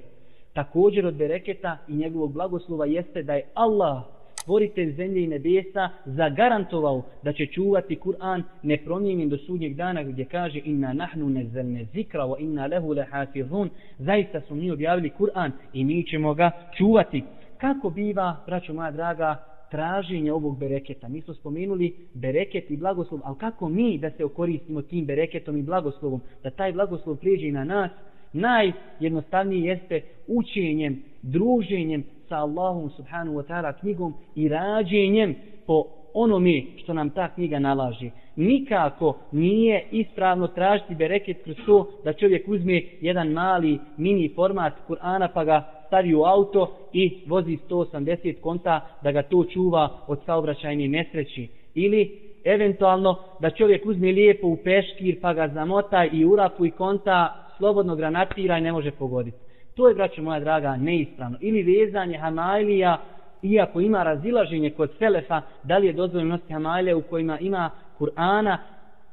Također 0.55 1.07
od 1.07 1.15
bereketa 1.15 1.79
i 1.89 1.97
njegovog 1.97 2.33
blagoslova 2.33 2.87
jeste 2.87 3.23
da 3.23 3.35
je 3.35 3.47
Allah, 3.55 4.03
stvoritelj 4.33 4.93
zemlje 4.93 5.25
i 5.25 5.27
nebesa, 5.27 5.89
zagarantovao 6.05 7.03
da 7.23 7.33
će 7.33 7.47
čuvati 7.47 7.99
Kur'an 8.05 8.43
nepromijenjen 8.63 9.29
do 9.29 9.39
sudnjeg 9.39 9.75
dana 9.75 10.03
gdje 10.03 10.25
kaže 10.25 10.61
inna 10.65 10.93
nahnu 10.93 11.29
nezelne 11.29 11.85
zikra 11.85 12.25
wa 12.25 12.37
inna 12.41 12.67
lehu 12.67 12.93
lehafizun. 12.93 13.71
Zaista 13.99 14.41
su 14.41 14.55
mi 14.55 14.71
objavili 14.71 15.11
Kur'an 15.19 15.51
i 15.73 15.85
mi 15.85 16.07
ćemo 16.07 16.35
ga 16.35 16.51
čuvati. 16.77 17.23
Kako 17.59 17.91
biva, 17.91 18.37
braćo 18.47 18.75
moja 18.75 18.91
draga, 18.91 19.45
traženje 19.71 20.33
ovog 20.33 20.59
bereketa. 20.59 21.09
Mi 21.09 21.21
smo 21.21 21.35
spomenuli 21.35 21.97
bereket 22.15 22.71
i 22.71 22.77
blagoslov, 22.77 23.21
ali 23.25 23.39
kako 23.39 23.69
mi 23.69 23.99
da 23.99 24.11
se 24.11 24.25
okoristimo 24.25 24.83
tim 24.83 25.07
bereketom 25.07 25.57
i 25.57 25.63
blagoslovom, 25.63 26.21
da 26.43 26.51
taj 26.51 26.73
blagoslov 26.73 27.17
prijeđe 27.17 27.53
na 27.53 27.65
nas, 27.65 27.91
najjednostavnije 28.35 29.69
jeste 29.69 30.01
učenjem, 30.27 31.03
druženjem 31.23 32.05
sa 32.29 32.37
Allahom 32.37 32.91
subhanahu 32.91 33.37
wa 33.37 33.45
ta'ala 33.47 33.73
knjigom 33.81 34.15
i 34.35 34.49
rađenjem 34.49 35.35
po 35.67 35.85
onome 36.15 36.63
što 36.77 36.95
nam 36.95 37.11
ta 37.11 37.29
knjiga 37.29 37.59
nalaži. 37.59 38.11
Nikako 38.37 39.19
nije 39.33 39.85
ispravno 39.91 40.47
tražiti 40.47 40.95
bereket 40.95 41.45
kroz 41.45 41.57
to 41.67 41.89
da 42.05 42.13
čovjek 42.13 42.49
uzme 42.49 42.83
jedan 43.01 43.29
mali 43.29 43.79
mini 43.97 44.33
format 44.35 44.73
Kur'ana 44.89 45.29
pa 45.35 45.45
ga 45.45 45.71
stavi 45.87 46.15
u 46.15 46.25
auto 46.25 46.77
i 46.93 47.19
vozi 47.27 47.59
180 47.69 48.41
konta 48.41 48.89
da 49.03 49.13
ga 49.13 49.23
to 49.23 49.45
čuva 49.45 49.99
od 50.07 50.21
saobraćajne 50.27 50.89
nesreći. 50.89 51.49
Ili 51.75 52.21
eventualno 52.45 53.17
da 53.41 53.51
čovjek 53.51 53.87
uzme 53.87 54.13
lijepo 54.13 54.47
u 54.47 54.57
peškir 54.57 55.21
pa 55.21 55.33
ga 55.33 55.49
zamota 55.49 56.05
i 56.13 56.25
urapu 56.25 56.67
i 56.67 56.71
konta 56.71 57.44
slobodno 57.57 57.97
granatira 57.97 58.59
i 58.59 58.61
ne 58.61 58.73
može 58.73 58.91
pogoditi. 58.91 59.37
To 59.75 59.89
je, 59.89 59.95
braćo 59.95 60.23
moja 60.23 60.41
draga, 60.41 60.77
neispravno. 60.77 61.39
Ili 61.41 61.63
vezanje 61.63 62.19
hamajlija, 62.19 63.01
iako 63.43 63.81
ima 63.81 64.03
razilaženje 64.03 64.71
kod 64.71 64.91
Selefa, 64.99 65.43
da 65.63 65.79
li 65.79 65.87
je 65.87 65.93
dozvoljeno 65.93 66.31
nositi 66.31 66.53
hamajlija 66.53 66.97
u 66.97 67.03
kojima 67.03 67.39
ima 67.39 67.71
Kur'ana, 67.99 68.57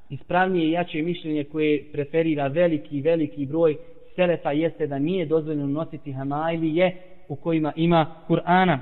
ispravnije 0.10 0.68
i 0.68 0.72
jače 0.72 1.02
mišljenje 1.02 1.44
koje 1.44 1.84
preferira 1.92 2.48
veliki, 2.48 3.02
veliki 3.02 3.46
broj 3.46 3.76
Selefa 4.16 4.52
jeste 4.52 4.88
da 4.88 5.00
nije 5.00 5.26
dozvoljeno 5.26 5.68
nositi 5.68 6.12
hamajlije 6.12 6.98
u 7.28 7.36
kojima 7.36 7.74
ima 7.76 8.06
Kur'ana. 8.28 8.78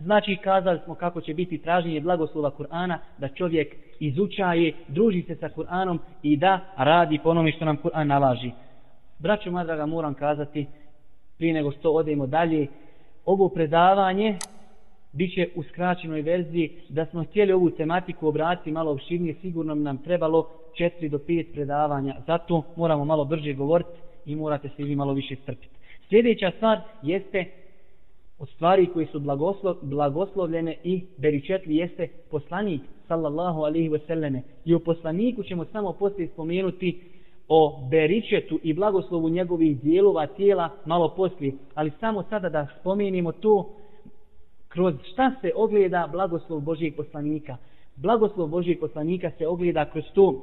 Znači, 0.00 0.36
kazali 0.36 0.80
smo 0.84 0.94
kako 0.94 1.20
će 1.20 1.34
biti 1.34 1.58
traženje 1.58 2.00
blagoslova 2.00 2.50
Kur'ana, 2.58 2.98
da 3.18 3.28
čovjek 3.28 3.76
izučaje, 4.00 4.72
druži 4.88 5.22
se 5.22 5.34
sa 5.34 5.48
Kur'anom 5.48 5.98
i 6.22 6.36
da 6.36 6.60
radi 6.76 7.18
po 7.22 7.30
onome 7.30 7.52
što 7.52 7.64
nam 7.64 7.76
Kur'an 7.76 8.04
nalaži. 8.04 8.50
Braćo 9.20 9.50
moja 9.50 9.64
draga, 9.64 9.86
moram 9.86 10.14
kazati, 10.14 10.66
prije 11.38 11.54
nego 11.54 11.70
što 11.70 11.92
odemo 11.92 12.26
dalje, 12.26 12.66
ovo 13.24 13.48
predavanje 13.48 14.38
bit 15.12 15.34
će 15.34 15.48
u 15.54 15.62
skraćenoj 15.62 16.22
verziji, 16.22 16.70
da 16.88 17.06
smo 17.06 17.24
htjeli 17.24 17.52
ovu 17.52 17.70
tematiku 17.70 18.28
obratiti 18.28 18.72
malo 18.72 18.92
opširnije, 18.92 19.34
sigurno 19.34 19.74
nam 19.74 19.98
trebalo 19.98 20.48
4 20.78 21.08
do 21.08 21.18
5 21.18 21.52
predavanja, 21.52 22.16
zato 22.26 22.62
moramo 22.76 23.04
malo 23.04 23.24
brže 23.24 23.52
govoriti 23.52 23.90
i 24.26 24.36
morate 24.36 24.68
se 24.76 24.82
vi 24.82 24.96
malo 24.96 25.12
više 25.12 25.36
strpiti. 25.42 25.74
Sljedeća 26.08 26.50
stvar 26.56 26.80
jeste 27.02 27.44
od 28.38 28.48
stvari 28.48 28.86
koji 28.86 29.06
su 29.06 29.20
blagoslov, 29.20 29.76
blagoslovljene 29.82 30.76
i 30.84 31.04
beričetli 31.16 31.76
jeste 31.76 32.08
poslanik 32.30 32.80
sallallahu 33.08 33.60
alaihi 33.60 33.88
wasallame. 33.88 34.40
I 34.64 34.74
o 34.74 34.78
poslaniku 34.78 35.42
ćemo 35.42 35.64
samo 35.64 35.92
poslije 35.92 36.28
spomenuti 36.28 37.00
o 37.52 37.80
beričetu 37.90 38.58
i 38.62 38.72
blagoslovu 38.72 39.28
njegovih 39.28 39.80
dijelova 39.80 40.26
tijela 40.26 40.70
malo 40.84 41.08
poslije. 41.08 41.52
Ali 41.74 41.92
samo 42.00 42.22
sada 42.22 42.48
da 42.48 42.66
spomenimo 42.80 43.32
to 43.32 43.68
kroz 44.68 44.94
šta 45.12 45.32
se 45.40 45.52
ogleda 45.56 46.08
blagoslov 46.12 46.60
Božijeg 46.60 46.96
poslanika. 46.96 47.56
Blagoslov 47.96 48.48
Božijeg 48.48 48.80
poslanika 48.80 49.30
se 49.38 49.46
ogleda 49.46 49.84
kroz 49.84 50.04
to 50.14 50.34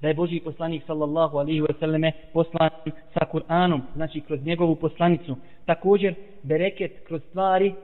da 0.00 0.08
je 0.08 0.14
Božiji 0.14 0.40
poslanik 0.40 0.82
sallallahu 0.86 1.38
alihi 1.38 1.60
wasallame 1.60 2.12
poslan 2.32 2.70
sa 3.14 3.26
Kur'anom, 3.32 3.80
znači 3.94 4.20
kroz 4.20 4.44
njegovu 4.44 4.74
poslanicu. 4.74 5.36
Također 5.64 6.14
bereket 6.42 7.06
kroz 7.06 7.22
stvari 7.28 7.74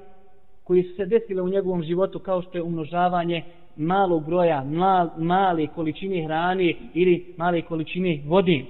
koji 0.65 0.83
su 0.83 0.95
se 0.97 1.07
desile 1.07 1.43
u 1.43 1.49
njegovom 1.49 1.83
životu 1.83 2.19
kao 2.19 2.43
što 2.43 2.59
je 2.59 2.63
umnožavanje 2.63 3.43
malog 3.77 4.25
broja, 4.25 4.65
mal, 4.65 5.09
male 5.19 5.67
količine 5.67 6.25
hrane 6.25 6.75
ili 6.95 7.35
male 7.37 7.63
količine 7.63 8.23
vode. 8.27 8.65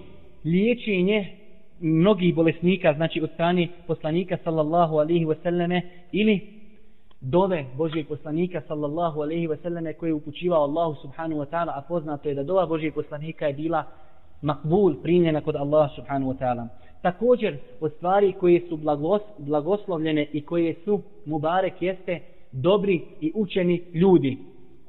Liječenje 0.45 1.27
mnogih 1.81 2.35
bolesnika, 2.35 2.95
znači 2.95 3.21
od 3.21 3.31
strane 3.31 3.69
poslanika 3.87 4.37
sallallahu 4.45 4.97
alaihi 4.97 5.27
wasallame 5.27 5.81
ili 6.13 6.41
dove 7.21 7.65
Božijeg 7.77 8.09
poslanika 8.09 8.61
sallallahu 8.69 9.21
alaihi 9.21 9.49
wasallame 9.49 9.93
koji 9.93 10.11
je 10.11 10.15
upućivao 10.15 10.63
Allahu 10.63 10.95
subhanahu 11.03 11.41
wa 11.41 11.47
ta'ala, 11.47 11.73
a 11.75 11.83
poznato 11.89 12.29
je 12.29 12.35
da 12.35 12.43
dova 12.43 12.67
Božijeg 12.67 12.95
poslanika 12.95 13.47
je 13.47 13.53
bila 13.53 13.85
makbul, 14.43 14.95
primljena 15.03 15.41
kod 15.41 15.57
Allaha 15.57 15.95
subhanahu 15.95 16.33
wa 16.33 16.39
ta'ala. 16.39 16.69
Također, 17.03 17.57
od 17.81 17.93
stvari 17.93 18.33
koje 18.41 18.61
su 18.69 18.77
blagos, 18.77 19.23
blagoslovljene 19.39 20.27
i 20.33 20.41
koje 20.41 20.75
su 20.85 21.01
mubarek 21.27 21.83
jeste 21.83 22.21
dobri 22.53 23.01
i 23.21 23.33
učeni 23.35 23.83
ljudi. 23.95 24.39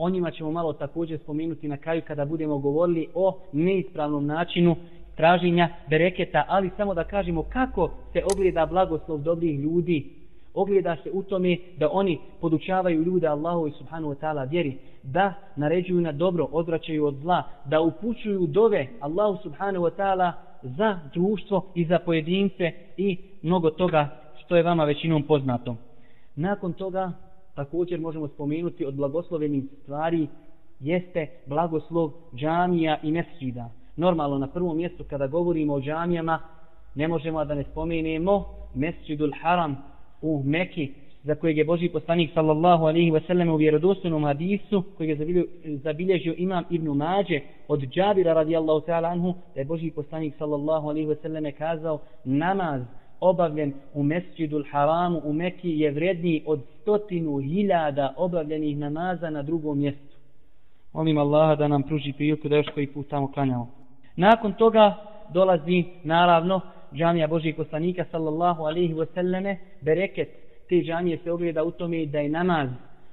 O 0.03 0.09
njima 0.09 0.31
ćemo 0.31 0.51
malo 0.51 0.73
također 0.73 1.19
spomenuti 1.19 1.67
na 1.67 1.77
kraju 1.77 2.01
kada 2.07 2.25
budemo 2.25 2.57
govorili 2.57 3.07
o 3.13 3.39
neispravnom 3.51 4.25
načinu 4.25 4.75
traženja 5.15 5.69
bereketa, 5.89 6.45
ali 6.47 6.69
samo 6.77 6.93
da 6.93 7.03
kažemo 7.03 7.43
kako 7.43 7.89
se 8.13 8.23
ogleda 8.33 8.65
blagoslov 8.65 9.17
dobrih 9.17 9.59
ljudi 9.59 10.09
ogleda 10.53 10.95
se 11.03 11.09
u 11.13 11.23
tome 11.23 11.57
da 11.77 11.89
oni 11.91 12.19
podučavaju 12.41 13.03
ljude 13.03 13.27
Allahu 13.27 13.67
i 13.67 13.71
subhanu 13.71 14.09
wa 14.09 14.15
ta'ala 14.15 14.49
vjeri, 14.49 14.77
da 15.03 15.33
naređuju 15.55 16.01
na 16.01 16.11
dobro, 16.11 16.47
odvraćaju 16.51 17.05
od 17.05 17.15
zla, 17.15 17.43
da 17.65 17.81
upućuju 17.81 18.47
dove 18.47 18.87
Allahu 18.99 19.37
subhanu 19.43 19.81
wa 19.81 19.91
ta'ala 19.97 20.31
za 20.61 20.99
društvo 21.13 21.65
i 21.75 21.85
za 21.85 21.99
pojedince 21.99 22.71
i 22.97 23.17
mnogo 23.41 23.69
toga 23.69 24.09
što 24.45 24.55
je 24.55 24.63
vama 24.63 24.85
većinom 24.85 25.23
poznato. 25.23 25.75
Nakon 26.35 26.73
toga 26.73 27.11
također 27.55 27.99
možemo 27.99 28.27
spomenuti 28.27 28.85
od 28.85 28.95
blagoslovenih 28.95 29.63
stvari 29.81 30.27
jeste 30.79 31.27
blagoslov 31.45 32.11
džamija 32.35 32.97
i 33.03 33.11
mesđida. 33.11 33.69
Normalno 33.95 34.37
na 34.37 34.47
prvom 34.47 34.77
mjestu 34.77 35.03
kada 35.09 35.27
govorimo 35.27 35.73
o 35.73 35.81
džamijama 35.81 36.39
ne 36.95 37.07
možemo 37.07 37.45
da 37.45 37.55
ne 37.55 37.63
spomenemo 37.63 38.45
mesđidul 38.75 39.31
haram 39.41 39.83
u 40.21 40.43
Meki, 40.45 40.93
za 41.23 41.35
kojeg 41.35 41.57
je 41.57 41.65
Boži 41.65 41.89
poslanik 41.89 42.31
sallallahu 42.33 42.83
alaihi 42.85 43.11
ve 43.11 43.21
sellem 43.27 43.49
u 43.49 43.55
vjerodostojnom 43.55 44.23
hadisu, 44.23 44.83
kojeg 44.97 45.19
je 45.19 45.45
zabilježio 45.83 46.35
imam 46.37 46.63
Ibn 46.69 46.87
Mađe 46.87 47.39
od 47.67 47.79
Džabira 47.79 48.33
radijallahu 48.33 48.85
ta'ala 48.87 49.11
anhu, 49.11 49.33
da 49.55 49.61
je 49.61 49.65
Boži 49.65 49.91
poslanik 49.91 50.33
sallallahu 50.37 50.89
alaihi 50.89 51.07
ve 51.07 51.15
selleme 51.15 51.51
kazao 51.51 51.99
namaz 52.23 52.81
obavljen 53.23 53.73
u 53.93 54.03
mesđidu 54.03 54.63
haramu 54.71 55.21
u 55.23 55.33
Meki 55.33 55.69
je 55.69 55.91
vredniji 55.91 56.43
od 56.45 56.61
stotinu 56.81 57.37
hiljada 57.37 58.13
obavljenih 58.17 58.77
namaza 58.77 59.29
na 59.29 59.43
drugom 59.43 59.79
mjestu. 59.79 60.17
Molim 60.93 61.17
Allaha 61.17 61.55
da 61.55 61.67
nam 61.67 61.83
pruži 61.83 62.13
priliku 62.13 62.49
da 62.49 62.55
još 62.55 62.67
koji 62.73 62.87
put 62.87 63.09
tamo 63.09 63.31
klanjamo. 63.31 63.71
Nakon 64.15 64.53
toga 64.53 64.95
dolazi 65.33 65.83
naravno 66.03 66.61
džamija 66.93 67.27
Božih 67.27 67.55
poslanika 67.55 68.05
sallallahu 68.11 68.63
alaihi 68.63 68.93
wasallame, 68.93 69.55
bereket 69.81 70.29
te 70.69 70.75
džamije 70.75 71.17
se 71.17 71.31
ogleda 71.31 71.63
u 71.63 71.71
tome 71.71 72.05
da 72.05 72.19
je 72.19 72.29
namaz 72.29 72.69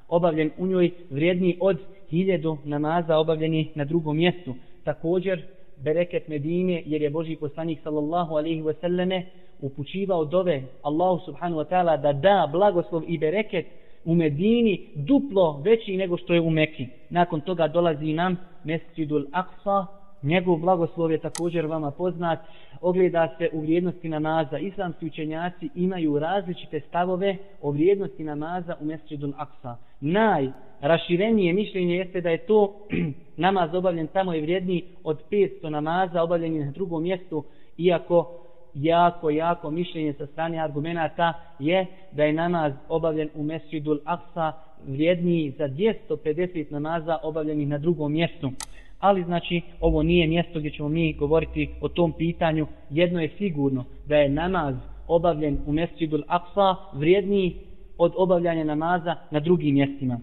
obavljen 0.09 0.51
u 0.59 0.67
njoj 0.67 0.91
vrijedniji 1.11 1.57
od 1.61 1.79
hiljedu 2.09 2.59
namaza 2.65 3.19
obavljeni 3.19 3.71
na 3.75 3.85
drugom 3.85 4.17
mjestu. 4.17 4.55
Također, 4.85 5.43
bereket 5.77 6.29
Medine, 6.29 6.83
jer 6.87 7.03
je 7.03 7.11
Božji 7.11 7.37
poslanik 7.37 7.79
sallallahu 7.83 8.35
alaihi 8.35 8.63
wasallame 8.63 9.23
upućivao 9.63 10.25
dove 10.25 10.63
Allahu 10.83 11.25
subhanahu 11.25 11.61
wa 11.61 11.69
ta'ala 11.69 11.97
da 11.97 12.13
da 12.13 12.49
blagoslov 12.53 13.03
i 13.07 13.19
bereket 13.19 13.67
u 14.05 14.15
Medini 14.15 14.87
duplo 14.95 15.61
veći 15.65 15.97
nego 15.97 16.17
što 16.17 16.35
je 16.35 16.41
u 16.41 16.51
Mekki. 16.51 16.87
Nakon 17.11 17.41
toga 17.41 17.69
dolazi 17.69 18.13
nam 18.13 18.37
Mesjidul 18.65 19.25
Aqsa, 19.33 19.87
njegov 20.23 20.57
blagoslov 20.57 21.13
je 21.13 21.19
također 21.19 21.67
vama 21.67 21.91
poznat, 21.91 22.39
ogleda 22.81 23.35
se 23.39 23.49
u 23.53 23.61
vrijednosti 23.61 24.09
namaza. 24.09 24.59
Islamski 24.59 25.07
učenjaci 25.07 25.69
imaju 25.75 26.19
različite 26.19 26.81
stavove 26.81 27.37
o 27.63 27.71
vrijednosti 27.71 28.25
namaza 28.25 28.77
u 28.81 28.85
Mesjidul 28.85 29.33
Aksa. 29.37 29.77
najraširenije 30.01 31.53
mišljenje 31.53 31.97
jeste 31.97 32.21
da 32.21 32.31
je 32.31 32.47
to 32.47 32.75
namaz 33.37 33.75
obavljen 33.75 34.07
tamo 34.07 34.33
je 34.33 34.43
vrijedniji 34.43 34.85
od 35.05 35.19
500 35.31 35.69
namaza 35.69 36.23
obavljenih 36.23 36.67
na 36.67 36.73
drugom 36.73 37.03
mjestu, 37.03 37.45
iako 37.79 38.40
jako, 38.75 39.31
jako 39.31 39.71
mišljenje 39.71 40.13
sa 40.13 40.27
strane 40.27 40.59
argumenta 40.59 41.33
je 41.59 41.87
da 42.13 42.25
je 42.25 42.33
namaz 42.33 42.73
obavljen 42.89 43.29
u 43.35 43.43
Mesjidul 43.43 43.99
Aqsa 44.05 44.53
vrijedniji 44.87 45.51
za 45.51 45.69
250 45.69 46.71
namaza 46.71 47.19
obavljenih 47.23 47.69
na 47.69 47.79
drugom 47.79 48.13
mjestu. 48.13 48.51
Ali 48.99 49.25
znači 49.25 49.61
ovo 49.81 50.03
nije 50.03 50.27
mjesto 50.27 50.59
gdje 50.59 50.71
ćemo 50.71 50.89
mi 50.89 51.13
govoriti 51.13 51.71
o 51.81 51.89
tom 51.89 52.13
pitanju. 52.13 52.67
Jedno 52.91 53.21
je 53.21 53.31
sigurno 53.39 53.85
da 54.07 54.17
je 54.17 54.29
namaz 54.29 54.75
obavljen 55.09 55.59
u 55.67 55.73
Mesjidul 55.73 56.23
Aqsa 56.29 56.75
vrijedniji 56.93 57.57
od 57.99 58.13
obavljanja 58.17 58.65
namaza 58.65 59.17
na 59.31 59.41
drugim 59.41 59.75
mjestima. 59.75 60.21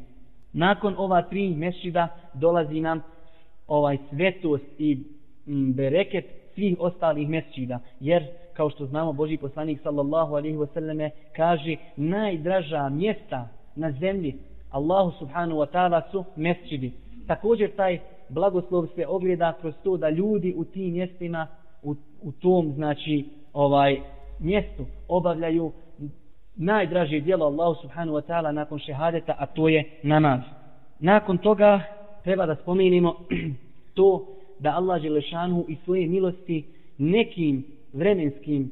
Nakon 0.53 0.95
ova 0.97 1.21
tri 1.21 1.49
mešida 1.49 2.07
dolazi 2.33 2.81
nam 2.81 3.01
ovaj 3.67 3.97
svetost 4.09 4.65
i 4.77 4.97
bereket 5.75 6.25
svih 6.57 6.75
ostalih 6.79 7.29
mesčida. 7.29 7.79
Jer, 7.99 8.23
kao 8.53 8.69
što 8.69 8.85
znamo, 8.85 9.13
Boži 9.13 9.37
poslanik 9.37 9.79
sallallahu 9.83 10.35
alaihi 10.35 10.57
wasallam 10.57 11.09
kaže 11.35 11.75
najdraža 11.95 12.89
mjesta 12.89 13.47
na 13.75 13.91
zemlji 13.91 14.35
Allahu 14.71 15.11
subhanahu 15.19 15.59
wa 15.59 15.67
ta'ala 15.71 16.01
su 16.11 16.25
mesčidi. 16.35 16.91
Također 17.27 17.75
taj 17.75 17.99
blagoslov 18.29 18.87
se 18.95 19.07
ogleda 19.07 19.53
kroz 19.61 19.73
to 19.83 19.97
da 19.97 20.09
ljudi 20.09 20.53
u 20.57 20.65
tim 20.65 20.93
mjestima, 20.93 21.47
u, 21.83 21.95
u 22.21 22.31
tom, 22.31 22.73
znači, 22.75 23.25
ovaj 23.53 24.01
mjestu 24.39 24.85
obavljaju 25.07 25.71
najdraže 26.55 27.19
dijelo 27.19 27.45
Allahu 27.45 27.81
subhanahu 27.81 28.17
wa 28.17 28.21
ta'ala 28.27 28.51
nakon 28.51 28.79
šehadeta, 28.79 29.35
a 29.39 29.45
to 29.45 29.69
je 29.69 29.99
namaz. 30.03 30.39
Nakon 30.99 31.37
toga 31.37 31.81
treba 32.23 32.45
da 32.45 32.55
spomenimo 32.55 33.15
to 33.95 34.36
da 34.59 34.75
Allah 34.75 35.01
Želešanu 35.01 35.65
i 35.67 35.75
svoje 35.85 36.07
milosti 36.07 36.65
nekim 36.97 37.63
vremenskim 37.93 38.71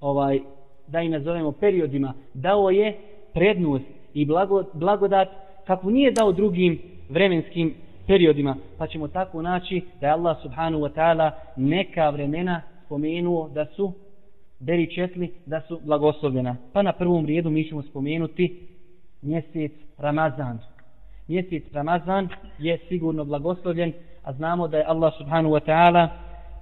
ovaj 0.00 0.40
da 0.86 1.00
i 1.00 1.08
nazovemo 1.08 1.52
periodima 1.52 2.14
dao 2.34 2.70
je 2.70 2.96
prednost 3.34 3.84
i 4.14 4.24
blago, 4.24 4.64
blagodat 4.72 5.28
kako 5.66 5.90
nije 5.90 6.10
dao 6.10 6.32
drugim 6.32 6.78
vremenskim 7.08 7.74
periodima. 8.06 8.56
Pa 8.78 8.86
ćemo 8.86 9.08
tako 9.08 9.42
naći 9.42 9.82
da 10.00 10.06
je 10.06 10.12
Allah 10.12 10.36
subhanahu 10.42 10.82
wa 10.82 10.92
ta'ala 10.94 11.30
neka 11.56 12.10
vremena 12.10 12.62
spomenuo 12.84 13.48
da 13.48 13.66
su 13.66 13.92
beri 14.60 14.94
četli 14.94 15.32
da 15.46 15.60
su 15.60 15.80
blagoslovljena. 15.84 16.56
Pa 16.72 16.82
na 16.82 16.92
prvom 16.92 17.26
redu 17.26 17.50
mi 17.50 17.64
ćemo 17.64 17.82
spomenuti 17.82 18.66
mjesec 19.22 19.72
Ramazan. 19.98 20.58
Mjesec 21.28 21.62
Ramazan 21.72 22.28
je 22.58 22.78
sigurno 22.88 23.24
blagoslovljen 23.24 23.92
a 24.24 24.32
znamo 24.32 24.68
da 24.68 24.76
je 24.76 24.84
Allah 24.86 25.12
subhanahu 25.18 25.54
wa 25.54 25.60
ta'ala 25.60 26.08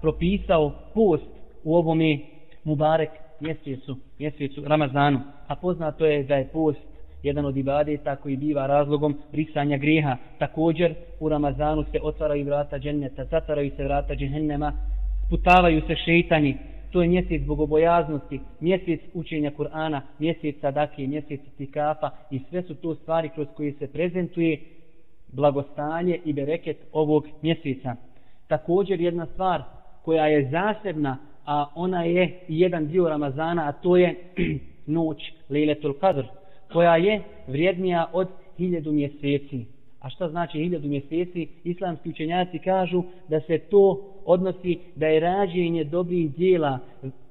propisao 0.01 0.73
post 0.94 1.27
u 1.64 1.77
ovome 1.77 2.18
Mubarek 2.64 3.11
mjesecu, 3.40 3.97
mjesecu 4.18 4.64
Ramazanu. 4.66 5.21
A 5.47 5.57
poznato 5.57 6.07
je 6.07 6.23
da 6.23 6.35
je 6.35 6.49
post 6.49 6.81
jedan 7.23 7.44
od 7.44 7.57
ibadeta 7.57 8.16
koji 8.16 8.37
biva 8.37 8.66
razlogom 8.66 9.18
brisanja 9.33 9.77
grijeha. 9.77 10.16
Također 10.38 10.94
u 11.21 11.29
Ramazanu 11.29 11.85
se 11.92 11.99
otvaraju 12.03 12.44
vrata 12.44 12.79
dženneta, 12.79 13.25
zatvaraju 13.25 13.71
se 13.77 13.85
vrata 13.85 14.14
džehennema, 14.14 14.73
putavaju 15.31 15.83
se 15.87 15.97
šeitani. 16.05 16.57
To 16.92 17.03
je 17.03 17.09
mjesec 17.09 17.42
bogobojaznosti, 17.42 18.40
mjesec 18.61 19.01
učenja 19.14 19.51
Kur'ana, 19.51 20.01
mjesec 20.18 20.61
sadake, 20.61 21.07
mjesec 21.07 21.40
tikafa 21.59 22.11
i 22.31 22.40
sve 22.51 22.62
su 22.62 22.75
to 22.75 22.94
stvari 22.94 23.29
kroz 23.35 23.49
koje 23.57 23.73
se 23.73 23.92
prezentuje 23.92 24.59
blagostanje 25.33 26.19
i 26.25 26.33
bereket 26.33 26.77
ovog 26.93 27.27
mjeseca. 27.43 27.97
Također 28.47 29.01
jedna 29.01 29.27
stvar 29.27 29.62
koja 30.05 30.27
je 30.27 30.51
zasebna, 30.51 31.19
a 31.47 31.67
ona 31.75 32.05
je 32.05 32.41
jedan 32.49 32.87
dio 32.87 33.09
Ramazana, 33.09 33.69
a 33.69 33.73
to 33.73 33.97
je 33.97 34.14
noć 34.87 35.33
Lejletul 35.49 35.95
Qadr, 36.01 36.25
koja 36.73 36.97
je 36.97 37.23
vrijednija 37.47 38.11
od 38.12 38.29
hiljadu 38.57 38.93
mjeseci. 38.93 39.64
A 40.01 40.11
šta 40.11 40.29
znači 40.29 40.59
hiljadu 40.59 40.88
mjeseci? 40.88 41.49
Islamski 41.64 42.09
učenjaci 42.09 42.59
kažu 42.59 43.03
da 43.29 43.41
se 43.41 43.59
to 43.59 44.01
odnosi 44.25 44.79
da 44.97 45.07
je 45.07 45.21
rađenje 45.21 45.85
dobrih 45.85 46.35
dijela 46.35 46.79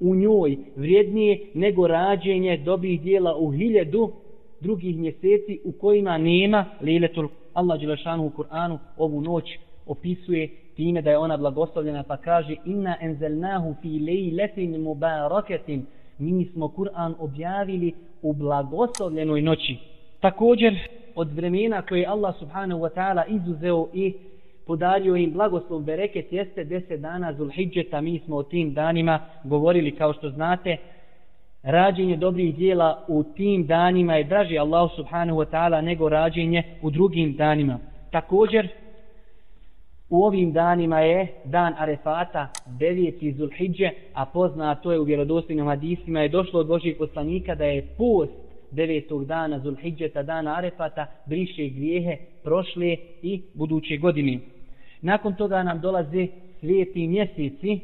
u 0.00 0.14
njoj 0.14 0.56
vrijednije 0.76 1.38
nego 1.54 1.86
rađenje 1.86 2.56
dobrih 2.56 3.00
dijela 3.02 3.36
u 3.36 3.50
hiljadu 3.50 4.12
drugih 4.60 4.96
mjeseci 4.96 5.60
u 5.64 5.72
kojima 5.72 6.18
nema 6.18 6.64
Lejletul 6.80 7.28
Allah 7.58 7.80
Đelešanu 7.80 8.26
u 8.26 8.30
Kur'anu 8.30 8.78
ovu 8.96 9.20
noć 9.20 9.44
opisuje 9.86 10.48
time 10.76 11.02
da 11.02 11.10
je 11.10 11.18
ona 11.18 11.36
blagoslovljena 11.36 12.02
pa 12.02 12.16
kaže 12.16 12.56
inna 12.64 12.96
enzelnahu 13.00 13.74
fi 13.82 13.88
lejletin 13.88 14.80
mubaraketin 14.82 15.86
mi 16.18 16.44
smo 16.44 16.68
Kur'an 16.68 17.14
objavili 17.18 17.92
u 18.22 18.32
blagoslovljenoj 18.32 19.42
noći. 19.42 19.76
Također 20.20 20.78
od 21.14 21.32
vremena 21.32 21.82
koje 21.82 22.06
Allah 22.06 22.34
subhanahu 22.38 22.80
wa 22.80 22.90
ta'ala 22.94 23.22
izuzeo 23.28 23.88
i 23.94 24.14
podario 24.66 25.16
im 25.16 25.32
blagoslov 25.32 25.80
bereket 25.80 26.32
jeste 26.32 26.64
deset 26.64 27.00
dana 27.00 27.32
Zulhidžeta. 27.32 28.00
Mi 28.00 28.18
smo 28.18 28.36
o 28.36 28.42
tim 28.42 28.74
danima 28.74 29.20
govorili 29.44 29.96
kao 29.96 30.12
što 30.12 30.30
znate 30.30 30.76
rađenje 31.62 32.16
dobrih 32.16 32.56
dijela 32.56 33.04
u 33.08 33.22
tim 33.22 33.66
danima 33.66 34.14
je 34.14 34.24
draži 34.24 34.58
Allah 34.58 34.90
subhanahu 34.96 35.38
wa 35.38 35.46
ta'ala 35.50 35.80
nego 35.80 36.08
rađenje 36.08 36.62
u 36.82 36.90
drugim 36.90 37.36
danima. 37.36 37.78
Također, 38.10 38.68
u 40.10 40.24
ovim 40.24 40.52
danima 40.52 41.00
je 41.00 41.26
dan 41.44 41.74
Arefata, 41.78 42.48
9. 42.66 43.36
Zulhidže, 43.36 43.90
a 44.14 44.26
poznato 44.26 44.92
je 44.92 45.00
u 45.00 45.04
vjerodostojnim 45.04 45.66
hadisima 45.66 46.20
je 46.20 46.28
došlo 46.28 46.60
od 46.60 46.66
Božih 46.66 46.96
poslanika 46.98 47.54
da 47.54 47.64
je 47.64 47.86
post 47.98 48.32
devetog 48.70 49.24
dana 49.24 49.58
Zulhidžeta, 49.58 50.22
dana 50.22 50.56
Arefata, 50.56 51.06
briše 51.26 51.68
grijehe 51.68 52.16
prošle 52.42 52.96
i 53.22 53.42
buduće 53.54 53.96
godine. 53.96 54.38
Nakon 55.02 55.34
toga 55.34 55.62
nam 55.62 55.80
dolaze 55.80 56.26
svijeti 56.60 57.06
mjeseci, 57.06 57.80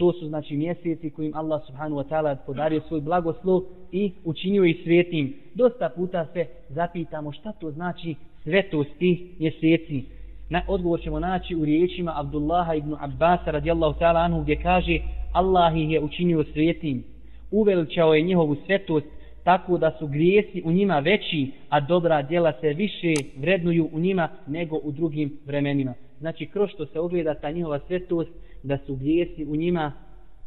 To 0.00 0.12
su 0.12 0.28
znači 0.28 0.56
mjeseci 0.56 1.10
kojim 1.10 1.32
Allah 1.34 1.62
subhanahu 1.66 2.00
wa 2.02 2.08
ta'ala 2.08 2.36
podario 2.46 2.80
svoj 2.88 3.00
blagoslov 3.00 3.62
i 3.92 4.12
učinio 4.24 4.64
ih 4.64 4.76
svetim. 4.84 5.34
Dosta 5.54 5.88
puta 5.96 6.26
se 6.32 6.46
zapitamo 6.68 7.32
šta 7.32 7.52
to 7.52 7.70
znači 7.70 8.14
svetost 8.42 8.90
tih 8.98 9.20
mjeseci. 9.38 10.04
Na, 10.50 10.62
odgovor 10.68 11.00
ćemo 11.00 11.20
naći 11.20 11.56
u 11.56 11.64
riječima 11.64 12.12
Abdullaha 12.16 12.74
ibn 12.74 12.94
Abbas 13.00 13.40
radijallahu 13.46 13.98
ta'ala 14.00 14.24
anhu 14.24 14.42
gdje 14.42 14.62
kaže 14.62 14.98
Allah 15.32 15.76
ih 15.76 15.90
je 15.90 16.00
učinio 16.00 16.44
svetim. 16.52 17.04
Uveličao 17.50 18.14
je 18.14 18.22
njihovu 18.22 18.56
svetost 18.66 19.06
tako 19.44 19.78
da 19.78 19.96
su 19.98 20.06
grijesi 20.06 20.62
u 20.64 20.72
njima 20.72 20.98
veći, 20.98 21.50
a 21.68 21.80
dobra 21.80 22.22
djela 22.22 22.52
se 22.60 22.68
više 22.68 23.14
vrednuju 23.36 23.88
u 23.92 24.00
njima 24.00 24.28
nego 24.46 24.76
u 24.82 24.92
drugim 24.92 25.38
vremenima. 25.46 25.94
Znači, 26.18 26.46
kroz 26.46 26.70
što 26.70 26.86
se 26.86 27.00
ogleda 27.00 27.34
ta 27.34 27.50
njihova 27.50 27.78
svetost, 27.86 28.30
da 28.62 28.78
su 28.86 28.96
grijesi 28.96 29.44
u 29.44 29.56
njima 29.56 29.92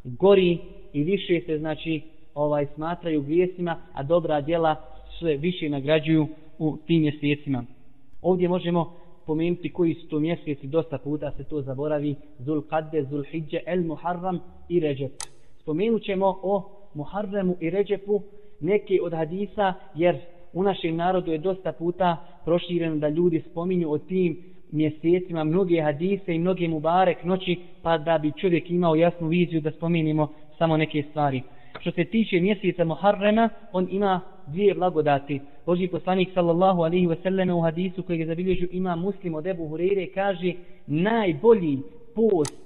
gori 0.04 0.58
i 0.94 1.04
više 1.04 1.42
se 1.46 1.58
znači 1.58 2.02
ovaj 2.36 2.68
smatraju 2.76 3.22
grijesima, 3.22 3.78
a 3.94 4.04
dobra 4.04 4.42
djela 4.42 4.76
sve 5.20 5.38
više 5.38 5.70
nagrađuju 5.70 6.28
u 6.60 6.78
tim 6.88 7.02
mjesecima. 7.02 7.66
Ovdje 8.22 8.50
možemo 8.50 8.94
pomenuti 9.26 9.74
koji 9.74 9.94
su 9.94 10.08
to 10.08 10.20
mjeseci, 10.20 10.68
dosta 10.68 10.98
puta 10.98 11.32
se 11.32 11.44
to 11.44 11.62
zaboravi, 11.62 12.16
Zul 12.40 12.62
Qadde, 12.62 13.10
Zul 13.10 13.24
Hidje, 13.24 13.64
El 13.66 13.84
Muharram 13.84 14.40
i 14.70 14.80
Ređep. 14.80 15.12
Spomenut 15.62 16.04
ćemo 16.04 16.40
o 16.42 16.70
Muharremu 16.94 17.56
i 17.60 17.70
Ređepu 17.70 18.22
neke 18.60 19.00
od 19.02 19.14
hadisa, 19.14 19.74
jer 19.96 20.18
u 20.54 20.64
našem 20.64 20.96
narodu 20.96 21.32
je 21.32 21.38
dosta 21.38 21.72
puta 21.72 22.18
prošireno 22.46 22.96
da 22.96 23.10
ljudi 23.10 23.44
spominju 23.52 23.92
o 23.92 23.98
tim 23.98 24.53
mjesecima 24.74 25.44
mnoge 25.44 25.82
hadise 25.82 26.36
i 26.36 26.40
mnoge 26.40 26.68
mubarek 26.68 27.24
noći, 27.24 27.60
pa 27.82 27.98
da 27.98 28.18
bi 28.18 28.32
čovjek 28.32 28.70
imao 28.70 28.96
jasnu 28.96 29.28
viziju 29.28 29.62
da 29.62 29.72
spomenimo 29.72 30.28
samo 30.58 30.78
neke 30.78 31.04
stvari. 31.10 31.42
Što 31.80 31.92
se 31.92 32.06
tiče 32.06 32.40
mjeseca 32.40 32.84
Muharrema, 32.84 33.50
on 33.72 33.88
ima 33.92 34.22
dvije 34.48 34.74
blagodati. 34.74 35.42
Boži 35.66 35.88
poslanik 35.88 36.30
sallallahu 36.34 36.82
alaihi 36.82 37.08
ve 37.08 37.16
selleme 37.16 37.54
u 37.54 37.62
hadisu 37.62 38.04
kojeg 38.04 38.20
je 38.20 38.28
zabilježio 38.28 38.68
ima 38.72 38.96
muslim 38.96 39.36
od 39.36 39.48
Ebu 39.48 39.70
Hureyre 39.70 40.14
kaže 40.14 40.54
najbolji 40.88 41.80
post 42.16 42.64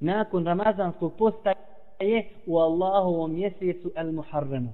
nakon 0.00 0.46
ramazanskog 0.46 1.16
posta 1.18 1.52
je 2.00 2.24
u 2.46 2.58
Allahovom 2.58 3.34
mjesecu 3.34 3.92
el 3.96 4.12
Muharremu. 4.12 4.72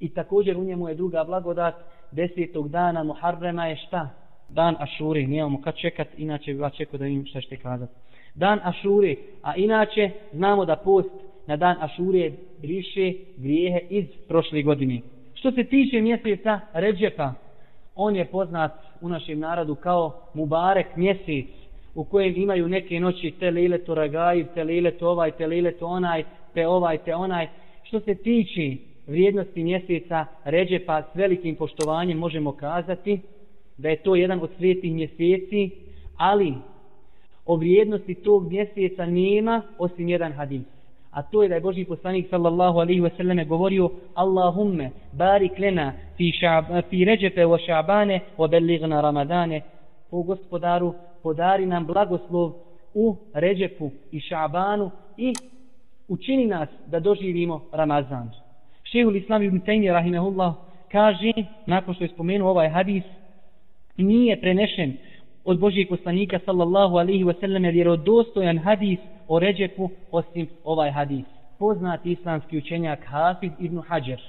I 0.00 0.08
također 0.08 0.56
u 0.56 0.64
njemu 0.64 0.88
je 0.88 0.94
druga 0.94 1.24
blagodat 1.24 1.74
desetog 2.12 2.68
dana 2.68 3.04
Muharrema 3.04 3.66
je 3.66 3.76
šta? 3.76 4.08
Dan 4.48 4.76
Ašure, 4.78 5.26
nijemamo 5.26 5.60
kad 5.60 5.76
čekat, 5.76 6.08
inače 6.16 6.52
bi 6.52 6.58
vas 6.58 6.74
čekao 6.74 6.98
da 6.98 7.04
vidim 7.04 7.26
šta 7.26 7.40
ćete 7.40 7.56
kazati. 7.56 7.92
Dan 8.34 8.60
Ašure, 8.62 9.14
a 9.42 9.56
inače 9.56 10.10
znamo 10.32 10.64
da 10.64 10.76
post 10.76 11.10
na 11.46 11.56
dan 11.56 11.76
Ašure 11.80 12.32
briše 12.62 13.12
grijehe 13.36 13.80
iz 13.90 14.06
prošle 14.28 14.62
godine. 14.62 15.00
Što 15.34 15.50
se 15.50 15.64
tiče 15.64 16.00
mjeseca 16.00 16.60
Ređepa, 16.72 17.32
On 17.94 18.16
je 18.16 18.24
poznat 18.24 18.72
u 19.00 19.08
našem 19.08 19.38
narodu 19.38 19.74
kao 19.74 20.30
Mubarek 20.34 20.96
mjesec 20.96 21.46
u 21.94 22.04
kojem 22.04 22.34
imaju 22.36 22.68
neke 22.68 23.00
noći 23.00 23.34
te 23.40 23.50
lile 23.50 23.78
to 23.78 23.94
ragajiv, 23.94 24.46
te 24.54 24.64
lile 24.64 24.90
to 24.90 25.10
ovaj, 25.10 25.30
te 25.30 25.46
lile 25.46 25.72
to 25.72 25.86
onaj, 25.86 26.24
te 26.54 26.66
ovaj, 26.66 26.98
te 26.98 27.14
onaj. 27.14 27.48
Što 27.82 28.00
se 28.00 28.14
tiče 28.14 28.76
vrijednosti 29.06 29.64
mjeseca 29.64 30.26
Ređepa 30.44 31.02
s 31.02 31.16
velikim 31.16 31.56
poštovanjem 31.56 32.18
možemo 32.18 32.52
kazati 32.52 33.20
da 33.78 33.88
je 33.88 33.96
to 33.96 34.16
jedan 34.16 34.40
od 34.40 34.50
svetih 34.58 34.94
mjeseci, 34.94 35.70
ali 36.16 36.54
o 37.46 37.56
vrijednosti 37.56 38.14
tog 38.14 38.48
mjeseca 38.52 39.06
nema 39.06 39.62
osim 39.78 40.08
jedan 40.08 40.32
hadis. 40.32 40.62
A 41.10 41.22
to 41.22 41.42
je 41.42 41.48
da 41.48 41.54
je 41.54 41.60
Boži 41.60 41.84
poslanik 41.84 42.26
sallallahu 42.30 42.78
alaihi 42.78 43.00
ve 43.00 43.10
selleme 43.16 43.44
govorio 43.44 43.90
Allahumme 44.14 44.90
barik 45.12 45.58
lena 45.58 45.92
fi, 46.16 46.32
šab, 46.32 46.64
fi 46.90 47.04
ređepe 47.04 47.44
wa 47.44 47.58
šabane 47.66 48.20
wa 48.38 48.48
beligna 48.48 49.00
ramadane. 49.00 49.60
O 50.10 50.22
gospodaru, 50.22 50.94
podari 51.22 51.66
nam 51.66 51.86
blagoslov 51.86 52.52
u 52.94 53.16
ređepu 53.34 53.90
i 54.12 54.20
šabanu 54.20 54.90
i 55.16 55.34
učini 56.08 56.46
nas 56.46 56.68
da 56.86 57.00
doživimo 57.00 57.64
Ramazan. 57.72 58.30
Šehul 58.84 59.16
Islam 59.16 59.42
ibn 59.42 59.60
Taymi 59.60 59.92
rahimehullah 59.92 60.54
kaže, 60.92 61.32
nakon 61.66 61.94
što 61.94 62.04
je 62.04 62.08
spomenuo 62.08 62.50
ovaj 62.50 62.68
hadis, 62.68 63.04
nije 64.04 64.40
prenešen 64.40 64.96
od 65.44 65.58
Božijeg 65.58 65.88
poslanika 65.88 66.38
sallallahu 66.44 66.96
alaihi 66.96 67.24
wa 67.24 67.40
sallam 67.40 67.62
vjerodostojan 67.62 68.58
hadis 68.58 68.98
o 69.28 69.38
ređepu 69.38 69.90
osim 70.10 70.46
ovaj 70.64 70.90
hadis. 70.90 71.24
Poznati 71.58 72.12
islamski 72.12 72.58
učenjak 72.58 72.98
Hafiz 73.04 73.52
ibn 73.60 73.80
Hajar. 73.80 74.20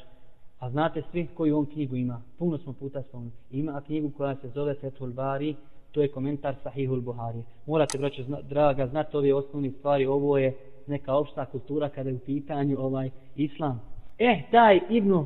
A 0.59 0.69
znate 0.69 1.01
svi 1.11 1.27
koju 1.33 1.57
on 1.57 1.65
knjigu 1.65 1.95
ima? 1.95 2.21
Puno 2.37 2.57
smo 2.57 2.73
puta 2.73 3.01
spomenuli. 3.01 3.33
Ima 3.51 3.81
knjigu 3.81 4.11
koja 4.17 4.35
se 4.35 4.49
zove 4.49 4.73
Fethul 4.73 5.13
Bari, 5.13 5.55
to 5.91 6.01
je 6.01 6.07
komentar 6.07 6.55
Sahihul 6.63 7.01
Buhari. 7.01 7.43
Morate, 7.67 7.97
braćo, 7.97 8.23
zna, 8.23 8.41
draga, 8.41 8.87
znate 8.87 9.17
ove 9.17 9.33
osnovne 9.33 9.71
stvari, 9.71 10.05
ovo 10.05 10.37
je 10.37 10.53
neka 10.87 11.15
opšta 11.15 11.45
kultura 11.45 11.89
kada 11.89 12.09
je 12.09 12.15
u 12.15 12.19
pitanju 12.19 12.77
ovaj 12.79 13.09
islam. 13.35 13.81
Eh, 14.19 14.41
taj 14.51 14.79
Ibnu, 14.89 15.25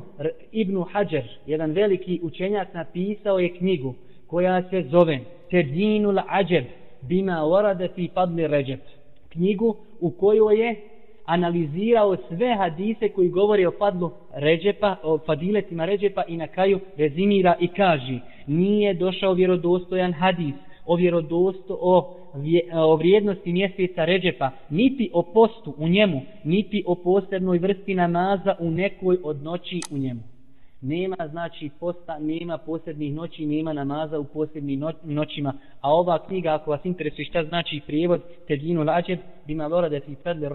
Ibnu 0.52 0.82
Hajar, 0.82 1.24
jedan 1.46 1.70
veliki 1.70 2.20
učenjak, 2.22 2.74
napisao 2.74 3.38
je 3.38 3.56
knjigu 3.56 3.94
koja 4.34 4.62
se 4.70 4.82
zove 4.82 5.18
Terdinul 5.50 6.18
Ađeb 6.28 6.64
bima 7.02 7.32
warada 7.32 7.88
fi 7.94 8.08
padli 8.14 8.46
ređeb. 8.46 8.80
Knjigu 9.28 9.76
u 10.00 10.10
kojoj 10.10 10.60
je 10.60 10.76
analizirao 11.24 12.16
sve 12.28 12.54
hadise 12.54 13.08
koji 13.08 13.28
govore 13.28 13.68
o 13.68 13.72
padlu 13.78 14.10
ređepa, 14.34 14.96
o 15.02 15.18
fadiletima 15.18 15.84
ređepa 15.84 16.22
i 16.28 16.36
na 16.36 16.46
kraju 16.46 16.80
rezimira 16.96 17.54
i 17.60 17.68
kaže 17.68 18.18
nije 18.46 18.94
došao 18.94 19.32
vjerodostojan 19.32 20.12
hadis 20.12 20.54
o 20.86 20.96
vjerodosto 20.96 21.78
o, 21.80 22.16
vje, 22.34 22.60
o 22.72 22.96
vrijednosti 22.96 23.52
mjeseca 23.52 24.04
ređepa, 24.04 24.50
niti 24.70 25.10
o 25.12 25.22
postu 25.22 25.74
u 25.78 25.88
njemu, 25.88 26.22
niti 26.44 26.84
o 26.86 26.94
posebnoj 26.94 27.58
vrsti 27.58 27.94
namaza 27.94 28.54
u 28.60 28.70
nekoj 28.70 29.18
od 29.22 29.42
noći 29.42 29.80
u 29.90 29.98
njemu 29.98 30.33
nema 30.84 31.16
znači 31.30 31.70
posta, 31.80 32.18
nema 32.18 32.58
posebnih 32.58 33.14
noći, 33.14 33.46
nema 33.46 33.72
namaza 33.72 34.18
u 34.18 34.24
posebnim 34.24 34.80
noć, 34.80 34.94
noćima. 35.02 35.52
A 35.80 35.94
ova 35.94 36.26
knjiga, 36.26 36.54
ako 36.54 36.70
vas 36.70 36.84
interesuje 36.84 37.24
šta 37.24 37.44
znači 37.44 37.80
prijevod 37.86 38.20
Tedinu 38.48 38.82
Lađeb, 38.82 39.18
bima 39.46 39.66
lora 39.66 39.88
da 39.88 40.00
ti 40.00 40.16
predli 40.22 40.48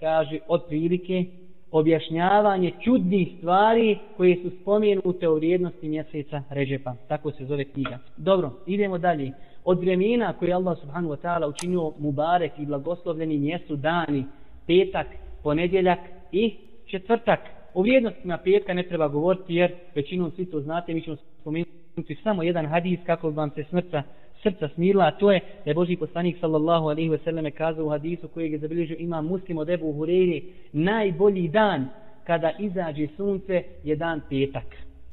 kaže 0.00 0.38
od 0.48 0.64
prilike 0.68 1.24
objašnjavanje 1.70 2.72
čudnih 2.84 3.28
stvari 3.38 3.98
koje 4.16 4.36
su 4.36 4.50
spomenute 4.62 5.28
u 5.28 5.34
vrijednosti 5.34 5.88
mjeseca 5.88 6.42
Ređepa. 6.50 6.94
Tako 7.08 7.30
se 7.30 7.44
zove 7.44 7.64
knjiga. 7.64 7.98
Dobro, 8.16 8.52
idemo 8.66 8.98
dalje. 8.98 9.32
Od 9.64 9.80
vremena 9.80 10.32
koje 10.32 10.52
Allah 10.52 10.78
subhanahu 10.78 11.14
wa 11.14 11.20
ta'ala 11.22 11.48
učinio 11.48 11.92
Mubarek 11.98 12.52
i 12.58 12.66
blagoslovljeni 12.66 13.38
mjesu 13.38 13.76
dani, 13.76 14.24
petak, 14.66 15.06
ponedjeljak 15.42 15.98
i 16.32 16.56
četvrtak. 16.86 17.59
O 17.74 17.82
vrijednostima 17.82 18.38
petka 18.38 18.74
ne 18.74 18.82
treba 18.82 19.08
govoriti 19.08 19.54
jer 19.54 19.72
većinom 19.94 20.30
svi 20.30 20.46
to 20.46 20.60
znate, 20.60 20.94
mi 20.94 21.02
ćemo 21.02 21.16
spomenuti 21.40 22.16
samo 22.22 22.42
jedan 22.42 22.66
hadis 22.66 23.00
kako 23.06 23.30
vam 23.30 23.50
se 23.50 23.64
smrca 23.64 24.02
srca 24.42 24.68
smirila, 24.68 25.04
a 25.04 25.10
to 25.10 25.32
je 25.32 25.40
da 25.64 25.70
je 25.70 25.74
Boži 25.74 25.96
poslanik 25.96 26.36
sallallahu 26.40 26.88
alaihi 26.88 27.10
wasallam 27.10 27.50
kazao 27.50 27.86
u 27.86 27.88
hadisu 27.88 28.28
kojeg 28.28 28.52
je 28.52 28.58
zabilježio 28.58 28.96
ima 28.98 29.20
muslim 29.22 29.58
od 29.58 29.70
Ebu 29.70 29.92
Hureyri, 29.92 30.42
najbolji 30.72 31.48
dan 31.48 31.88
kada 32.24 32.52
izađe 32.58 33.08
sunce 33.16 33.62
je 33.84 33.96
dan 33.96 34.20
petak. 34.28 34.64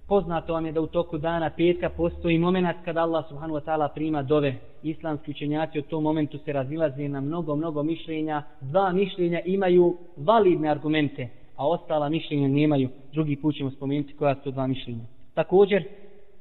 Poznato 0.07 0.53
vam 0.53 0.65
je 0.65 0.71
da 0.71 0.81
u 0.81 0.87
toku 0.87 1.17
dana 1.17 1.49
petka 1.49 1.89
postoji 1.89 2.37
moment 2.37 2.77
kada 2.85 3.01
Allah 3.01 3.25
subhanahu 3.29 3.59
wa 3.59 3.63
ta'ala 3.65 3.93
prima 3.93 4.23
dove. 4.23 4.55
Islamski 4.83 5.31
učenjaci 5.31 5.79
u 5.79 5.81
tom 5.81 6.03
momentu 6.03 6.37
se 6.37 6.53
razilaze 6.53 7.07
na 7.07 7.21
mnogo, 7.21 7.55
mnogo 7.55 7.83
mišljenja. 7.83 8.43
Dva 8.61 8.93
mišljenja 8.93 9.41
imaju 9.45 9.97
validne 10.17 10.69
argumente 10.69 11.29
a 11.57 11.67
ostala 11.67 12.09
mišljenja 12.09 12.47
nemaju. 12.47 12.89
Drugi 13.13 13.35
put 13.35 13.55
ćemo 13.55 13.71
spomenuti 13.71 14.13
koja 14.13 14.35
su 14.43 14.51
dva 14.51 14.67
mišljenja. 14.67 15.03
Također, 15.33 15.83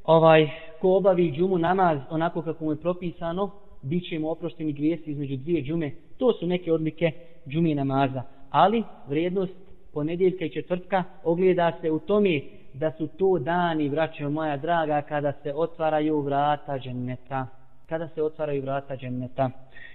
ovaj, 0.05 0.51
ko 0.81 0.97
obavi 0.97 1.33
džumu 1.33 1.59
namaz 1.59 1.99
onako 2.11 2.43
kako 2.43 2.65
mu 2.65 2.73
je 2.73 2.81
propisano, 2.81 3.51
bit 3.83 4.09
će 4.09 4.19
mu 4.19 4.31
oprošteni 4.31 4.73
grijesi 4.73 5.11
između 5.11 5.37
dvije 5.37 5.63
džume. 5.63 5.91
To 6.19 6.33
su 6.33 6.47
neke 6.47 6.73
odlike 6.73 7.13
džume 7.49 7.75
namaza. 7.75 8.23
Ali 8.51 8.83
vrijednost 9.09 9.55
ponedjeljka 9.93 10.45
i 10.45 10.51
četvrtka 10.51 11.05
ogleda 11.25 11.73
se 11.81 11.91
u 11.91 11.99
tome 11.99 12.41
da 12.75 12.93
su 12.93 13.07
to 13.07 13.39
dani, 13.39 13.89
vraćaju 13.89 14.31
moja 14.31 14.57
draga, 14.57 15.03
kada 15.03 15.33
se 15.33 15.53
otvaraju 15.55 16.21
vrata 16.21 16.79
dženneta. 16.79 17.47
Kada 17.89 18.09
se 18.09 18.23
otvaraju 18.23 18.63
vrata 18.63 18.97
dženneta. 18.97 19.51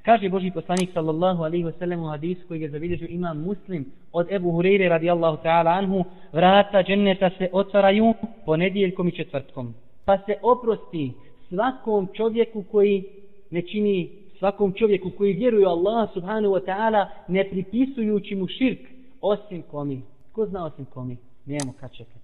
Kaže 0.06 0.30
Boži 0.30 0.52
poslanik 0.52 0.90
sallallahu 0.94 1.44
alaihi 1.44 1.66
wa 1.66 1.80
sallam 1.80 2.04
u 2.04 2.08
hadisu 2.08 2.48
koji 2.48 2.62
je 2.62 2.70
zabilježio 2.70 3.08
imam 3.10 3.42
muslim 3.42 3.86
od 4.12 4.32
Ebu 4.32 4.52
Hureyre 4.52 4.90
radijallahu 4.90 5.38
ta'ala 5.44 5.78
anhu 5.78 6.04
vrata 6.34 6.84
dženneta 6.84 7.30
se 7.38 7.50
otvaraju 7.52 8.14
ponedjeljkom 8.46 9.08
i 9.08 9.12
četvrtkom. 9.12 9.74
Pa 10.06 10.18
se 10.18 10.36
oprosti 10.42 11.14
svakom 11.50 12.08
čovjeku 12.14 12.64
koji 12.72 13.04
ne 13.50 13.62
čini 13.62 14.10
svakom 14.40 14.74
čovjeku 14.74 15.12
koji 15.18 15.34
vjeruje 15.34 15.66
Allah 15.66 16.10
subhanahu 16.14 16.54
wa 16.54 16.66
ta'ala 16.66 17.08
ne 17.28 17.50
pripisujući 17.50 18.36
mu 18.36 18.48
širk 18.48 18.80
osim 19.22 19.62
komi. 19.72 20.02
Ko 20.32 20.46
zna 20.46 20.66
osim 20.66 20.86
komi? 20.86 21.18
Nijemo 21.46 21.74
kad 21.80 21.92
čekati. 21.92 22.20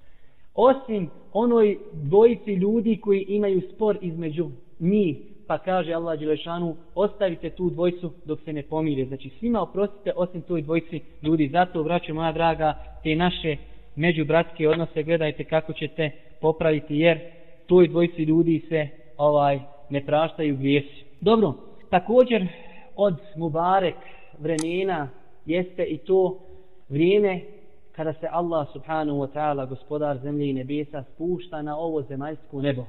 Osim 0.55 1.09
onoj 1.33 1.77
dvojici 1.93 2.53
ljudi 2.53 2.97
koji 2.97 3.21
imaju 3.21 3.61
spor 3.75 3.97
između 4.01 4.49
njih 4.79 5.17
pa 5.47 5.57
kaže 5.57 5.93
Allah 5.93 6.19
Đelešanu, 6.19 6.75
ostavite 6.95 7.49
tu 7.49 7.69
dvojcu 7.69 8.11
dok 8.25 8.39
se 8.41 8.53
ne 8.53 8.63
pomire. 8.63 9.05
Znači 9.05 9.29
svima 9.29 9.61
oprostite 9.61 10.11
osim 10.15 10.41
toj 10.41 10.61
dvojci 10.61 11.01
ljudi. 11.23 11.47
Zato, 11.47 11.83
braćo 11.83 12.13
moja 12.13 12.31
draga, 12.31 12.73
te 13.03 13.15
naše 13.15 13.57
međubratske 13.95 14.69
odnose 14.69 15.03
gledajte 15.03 15.43
kako 15.43 15.73
ćete 15.73 16.11
popraviti, 16.41 16.95
jer 16.95 17.19
toj 17.67 17.87
dvojci 17.87 18.23
ljudi 18.23 18.65
se 18.69 18.87
ovaj 19.17 19.59
ne 19.89 20.05
praštaju 20.05 20.57
grijesi. 20.57 21.03
Dobro, 21.21 21.53
također 21.89 22.47
od 22.95 23.15
Mubarek 23.35 23.95
vremena 24.39 25.09
jeste 25.45 25.83
i 25.83 25.97
to 25.97 26.39
vrijeme 26.89 27.41
kada 27.91 28.13
se 28.13 28.27
Allah 28.31 28.67
subhanahu 28.73 29.19
wa 29.19 29.27
ta'ala, 29.33 29.69
gospodar 29.69 30.17
zemlje 30.17 30.49
i 30.49 30.53
nebesa, 30.53 31.03
spušta 31.03 31.61
na 31.61 31.77
ovo 31.77 32.01
zemaljsko 32.01 32.61
nebo. 32.61 32.85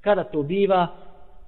Kada 0.00 0.24
to 0.24 0.42
biva, 0.42 0.86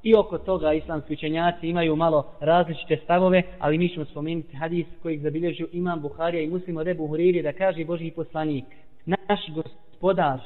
I 0.05 0.15
oko 0.15 0.39
toga 0.39 0.73
islamski 0.73 1.13
učenjaci 1.13 1.69
imaju 1.69 1.97
malo 1.97 2.27
različite 2.41 2.97
stavove, 3.05 3.43
ali 3.59 3.79
mi 3.79 3.89
ćemo 3.89 4.05
spomenuti 4.05 4.57
hadis 4.57 4.87
kojeg 5.03 5.21
zabilježio 5.21 5.69
imam 5.73 6.01
Buharija 6.01 6.43
i 6.43 6.49
muslimo 6.49 6.83
Rebu 6.83 7.07
Huriri 7.07 7.43
da 7.43 7.53
kaže 7.53 7.85
Boži 7.85 8.11
poslanik. 8.11 8.65
Naš 9.07 9.41
gospodar 9.55 10.41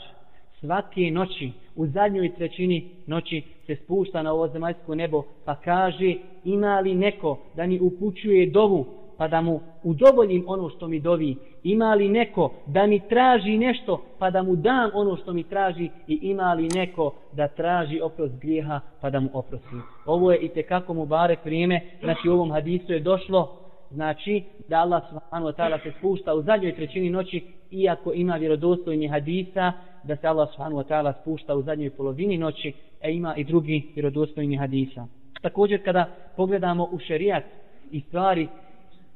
svake 0.61 1.11
noći, 1.11 1.53
u 1.77 1.87
zadnjoj 1.87 2.35
trećini 2.35 2.91
noći 3.07 3.43
se 3.67 3.77
spušta 3.77 4.23
na 4.23 4.33
ovo 4.33 4.49
zemaljsko 4.49 4.95
nebo 4.95 5.23
pa 5.45 5.55
kaže 5.55 6.15
ima 6.45 6.81
li 6.81 6.95
neko 6.95 7.39
da 7.57 7.67
mi 7.67 7.81
upućuje 7.81 8.51
dovu 8.51 8.87
pa 9.19 9.29
da 9.29 9.41
mu 9.41 9.61
udovoljim 9.83 10.45
ono 10.47 10.69
što 10.69 10.89
mi 10.89 11.01
dovi. 11.01 11.37
Ima 11.63 11.95
li 11.95 12.09
neko 12.09 12.53
da 12.67 12.87
mi 12.87 13.09
traži 13.09 13.59
nešto 13.59 14.03
pa 14.19 14.31
da 14.31 14.43
mu 14.43 14.57
dam 14.57 14.91
ono 14.95 15.17
što 15.17 15.33
mi 15.33 15.43
traži 15.43 15.91
i 16.07 16.19
ima 16.23 16.55
li 16.55 16.69
neko 16.75 17.15
da 17.33 17.49
traži 17.49 18.01
oprost 18.01 18.35
grijeha 18.41 18.81
pa 19.01 19.11
da 19.11 19.21
mu 19.21 19.29
oprostim. 19.33 19.83
Ovo 20.07 20.33
je 20.33 20.39
i 20.39 20.49
tekako 20.49 20.95
mu 20.95 21.07
barek 21.07 21.45
vrijeme, 21.45 21.81
znači 22.03 22.29
u 22.29 22.33
ovom 22.33 22.51
hadisu 22.51 22.93
je 22.93 23.01
došlo 23.01 23.59
znači 23.91 24.43
da 24.69 24.77
Allah 24.77 25.03
subhanahu 25.09 25.53
wa 25.53 25.57
ta'ala 25.57 25.83
se 25.83 25.93
spušta 25.99 26.35
u 26.35 26.43
zadnjoj 26.43 26.77
trećini 26.77 27.11
noći 27.11 27.43
iako 27.71 28.13
ima 28.13 28.37
vjerodostojni 28.37 29.09
hadisa 29.09 29.73
da 30.03 30.17
se 30.17 30.27
Allah 30.27 30.49
subhanahu 30.51 30.83
wa 30.83 30.89
ta'ala 30.89 31.13
spušta 31.23 31.57
u 31.57 31.63
zadnjoj 31.63 31.91
polovini 31.91 32.39
noći 32.39 32.73
e 33.01 33.13
ima 33.13 33.37
i 33.37 33.45
drugi 33.45 33.93
vjerodostojni 33.95 34.57
hadisa. 34.57 35.07
Također 35.43 35.85
kada 35.85 36.09
pogledamo 36.37 36.89
u 36.93 36.99
šerijat 36.99 37.45
i 37.91 38.01
stvari 38.01 38.49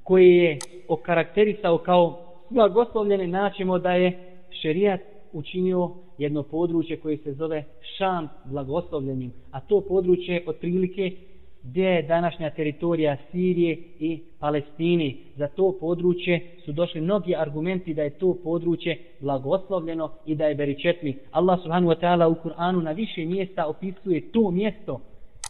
koje 0.05 0.45
je 0.45 0.59
okarakterisao 0.89 1.79
kao 1.79 2.19
blagoslovljene, 2.51 3.27
naćemo 3.27 3.79
da 3.79 3.93
je 3.93 4.37
šerijat 4.51 5.01
učinio 5.33 5.91
jedno 6.19 6.43
područje 6.43 6.97
koje 6.97 7.17
se 7.17 7.33
zove 7.33 7.65
Šam 7.97 8.29
blagoslovljenim. 8.45 9.33
A 9.51 9.61
to 9.61 9.81
područje 9.81 10.45
otprilike 10.47 11.13
gdje 11.63 11.85
je 11.85 12.03
današnja 12.03 12.51
teritorija 12.51 13.17
Sirije 13.31 13.79
i 13.99 14.21
Palestini. 14.39 15.17
Za 15.37 15.49
to 15.49 15.77
područje 15.81 16.41
su 16.65 16.73
došli 16.73 17.01
mnogi 17.01 17.37
argumenti 17.37 17.95
da 17.95 18.03
je 18.03 18.11
to 18.11 18.37
područje 18.45 18.99
blagoslovljeno 19.21 20.11
i 20.27 20.35
da 20.35 20.47
je 20.47 20.55
beričetni. 20.55 21.17
Allah 21.31 21.61
subhanahu 21.63 21.93
wa 21.93 22.01
ta'ala 22.01 22.27
u 22.27 22.49
Kur'anu 22.49 22.83
na 22.83 22.93
više 22.93 23.25
mjesta 23.25 23.67
opisuje 23.67 24.33
to 24.33 24.51
mjesto, 24.51 25.01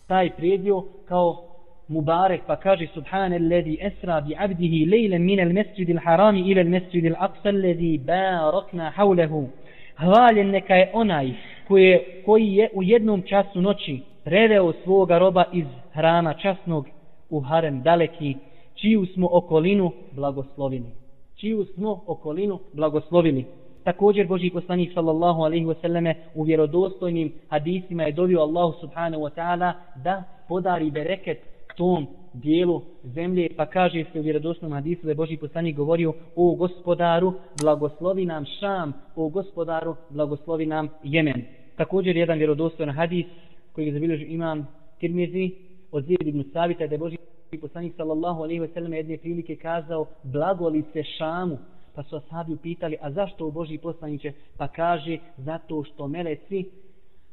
taj 0.07 0.37
predio 0.37 0.85
kao 1.05 1.52
Mubarek 1.93 2.43
pa 2.47 2.57
kaže 2.57 2.87
subhane 2.95 3.37
alladhi 3.37 3.79
asra 3.89 4.21
bi 4.21 4.33
abdihi 4.45 4.87
lejlen 4.93 5.23
min 5.31 5.41
al-masjid 5.41 5.89
al-haram 5.97 6.37
ila 6.37 6.61
al-masjid 6.67 7.05
al-aqsa 7.13 7.49
alladhi 7.55 7.99
barakna 7.99 8.93
hawlahu 8.97 9.49
hvaljen 9.97 10.51
neka 10.51 10.75
je 10.75 10.91
onaj 10.93 11.27
koji 11.69 11.85
je, 11.85 12.23
koji 12.27 12.49
je 12.55 12.71
u 12.75 12.83
jednom 12.83 13.23
času 13.23 13.61
noći 13.61 14.01
preveo 14.25 14.73
svoga 14.85 15.19
roba 15.19 15.45
iz 15.53 15.67
hrana 15.93 16.35
časnog 16.35 16.87
u 17.31 17.41
harem 17.41 17.83
daleki, 17.83 18.37
čiju 18.75 19.07
smo 19.07 19.29
okolinu 19.33 19.93
blagoslovili. 20.13 20.91
Čiju 21.37 21.65
smo 21.75 22.03
okolinu 22.07 22.59
blagoslovili. 22.73 23.45
Također 23.85 24.27
Boži 24.27 24.51
poslanik 24.51 24.91
sallallahu 24.95 25.43
alaihi 25.43 25.67
wa 25.67 25.75
sallame 25.81 26.15
u 26.35 26.43
vjerodostojnim 26.43 27.33
hadisima 27.49 28.03
je 28.03 28.13
dovio 28.13 28.41
Allahu 28.41 28.81
subhanahu 28.81 29.23
wa 29.23 29.31
ta'ala 29.37 29.73
da 30.05 30.23
podari 30.49 30.91
bereket 30.91 31.52
tom 31.77 32.07
dijelu 32.33 32.83
zemlje, 33.05 33.49
pa 33.57 33.67
kaže 33.67 34.05
se 34.13 34.21
u 34.21 34.23
vjerodosnom 34.23 34.73
hadisu 34.73 35.03
da 35.03 35.11
je 35.11 35.15
Boži 35.15 35.37
poslanik 35.37 35.77
govorio 35.77 36.15
o 36.37 36.55
gospodaru, 36.55 37.35
blagoslovi 37.63 38.27
nam 38.27 38.45
Šam, 38.61 38.93
o 39.17 39.29
gospodaru, 39.29 39.97
blagoslovi 40.11 40.67
nam 40.67 40.89
Jemen. 41.03 41.45
Također 41.77 42.17
jedan 42.17 42.39
vjerodostojan 42.39 42.95
hadis 42.95 43.27
koji 43.73 43.87
je 43.87 43.93
zabilježio 43.93 44.27
imam 44.27 44.69
Tirmizi 45.01 45.51
od 45.93 46.05
Zijed 46.05 46.27
ibn 46.27 46.45
Savita 46.53 46.87
da 46.87 46.95
je 46.95 46.99
Boži 46.99 47.17
poslanik 47.61 47.95
sallallahu 47.97 48.43
alaihi 48.43 48.61
wa 48.61 48.75
sallam 48.75 48.93
jedne 48.93 49.17
prilike 49.17 49.57
kazao 49.57 50.07
blagoli 50.23 50.85
se 50.93 51.03
Šamu. 51.05 51.59
Pa 51.95 52.03
su 52.03 52.17
ashabi 52.17 52.53
upitali 52.53 52.97
a 53.01 53.11
zašto 53.11 53.47
u 53.47 53.51
Boži 53.51 53.79
poslaniće? 53.79 54.33
Pa 54.57 54.69
kaže 54.69 55.19
zato 55.37 55.85
što 55.85 56.09
meleci 56.09 56.65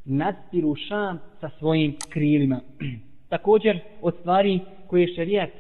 nadpiru 0.05 0.75
Šam 0.75 1.19
sa 1.39 1.49
svojim 1.59 1.95
krilima. 2.09 2.59
također 3.28 3.78
od 4.02 4.14
stvari 4.20 4.60
koje 4.86 5.02
je 5.02 5.14
šerijat 5.14 5.50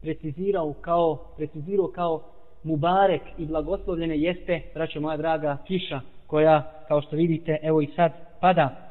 precizirao 0.00 0.72
kao 0.80 1.16
precizirao 1.36 1.88
kao 1.88 2.22
mubarek 2.62 3.22
i 3.38 3.46
blagoslovljene 3.46 4.18
jeste, 4.18 4.62
braćo 4.74 5.00
moja 5.00 5.16
draga, 5.16 5.56
kiša 5.66 6.00
koja, 6.26 6.72
kao 6.88 7.02
što 7.02 7.16
vidite, 7.16 7.58
evo 7.62 7.82
i 7.82 7.86
sad 7.86 8.12
pada. 8.40 8.84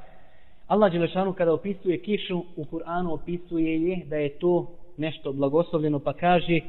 Allah 0.67 0.91
Đelešanu 0.91 1.33
kada 1.33 1.53
opisuje 1.53 2.01
kišu 2.01 2.43
u 2.55 2.63
Kur'anu 2.63 3.13
opisuje 3.13 3.89
je 3.89 4.05
da 4.05 4.15
je 4.15 4.29
to 4.29 4.67
nešto 4.97 5.33
blagoslovljeno 5.33 5.99
pa 5.99 6.13
kaže 6.13 6.59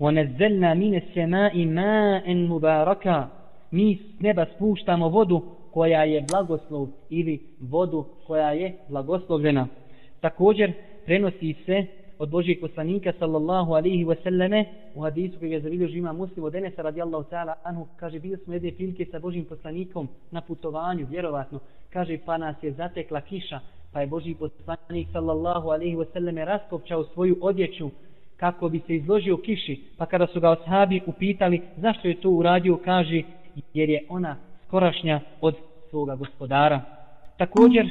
وَنَزَّلْنَا 0.00 0.74
مِنَ 0.74 0.94
السَّمَاءِ 1.02 1.54
مَاءً 1.66 2.34
مُبَارَكًا 2.34 3.26
Mi 3.70 3.96
s 3.96 4.20
neba 4.20 4.46
spuštamo 4.54 5.08
vodu 5.08 5.42
koja 5.70 6.04
je 6.04 6.24
blagoslov 6.30 6.88
ili 7.10 7.40
vodu 7.60 8.04
koja 8.26 8.52
je 8.52 8.76
blagoslovljena. 8.88 9.66
Također 10.20 10.72
prenosi 11.05 11.55
se 11.65 11.85
od 12.19 12.29
Božijeg 12.29 12.59
poslanika 12.61 13.13
sallallahu 13.19 13.73
alaihi 13.73 14.05
wasallame 14.05 14.65
u 14.95 15.01
hadisu 15.01 15.39
koji 15.39 15.51
je 15.51 15.61
zavidio 15.61 15.87
žima 15.87 16.13
muslim 16.13 16.45
od 16.45 16.55
Enesa 16.55 16.81
radijallahu 16.81 17.29
ta'ala 17.29 17.53
anhu 17.63 17.87
kaže 17.95 18.19
bili 18.19 18.37
smo 18.37 18.53
jedne 18.53 18.71
prilike 18.71 19.05
sa 19.05 19.19
Božijim 19.19 19.45
poslanikom 19.45 20.07
na 20.31 20.41
putovanju 20.41 21.07
vjerovatno. 21.09 21.59
Kaže 21.89 22.17
pa 22.25 22.37
nas 22.37 22.55
je 22.63 22.71
zatekla 22.71 23.21
kiša 23.21 23.59
pa 23.93 24.01
je 24.01 24.07
Božiji 24.07 24.35
poslanik 24.35 25.07
sallallahu 25.11 25.69
alihi 25.69 25.95
wasallame 25.95 26.45
raskopčao 26.45 27.03
svoju 27.03 27.37
odjeću 27.41 27.89
kako 28.37 28.69
bi 28.69 28.79
se 28.79 28.95
izložio 28.95 29.37
kiši 29.37 29.81
pa 29.97 30.05
kada 30.05 30.27
su 30.27 30.39
ga 30.39 30.51
ashabi 30.51 31.01
upitali 31.05 31.61
zašto 31.77 32.07
je 32.07 32.21
to 32.21 32.29
uradio? 32.29 32.79
Kaže 32.85 33.21
jer 33.73 33.89
je 33.89 34.05
ona 34.09 34.35
skorašnja 34.67 35.19
od 35.41 35.55
svoga 35.89 36.15
gospodara. 36.15 36.81
Također 37.37 37.89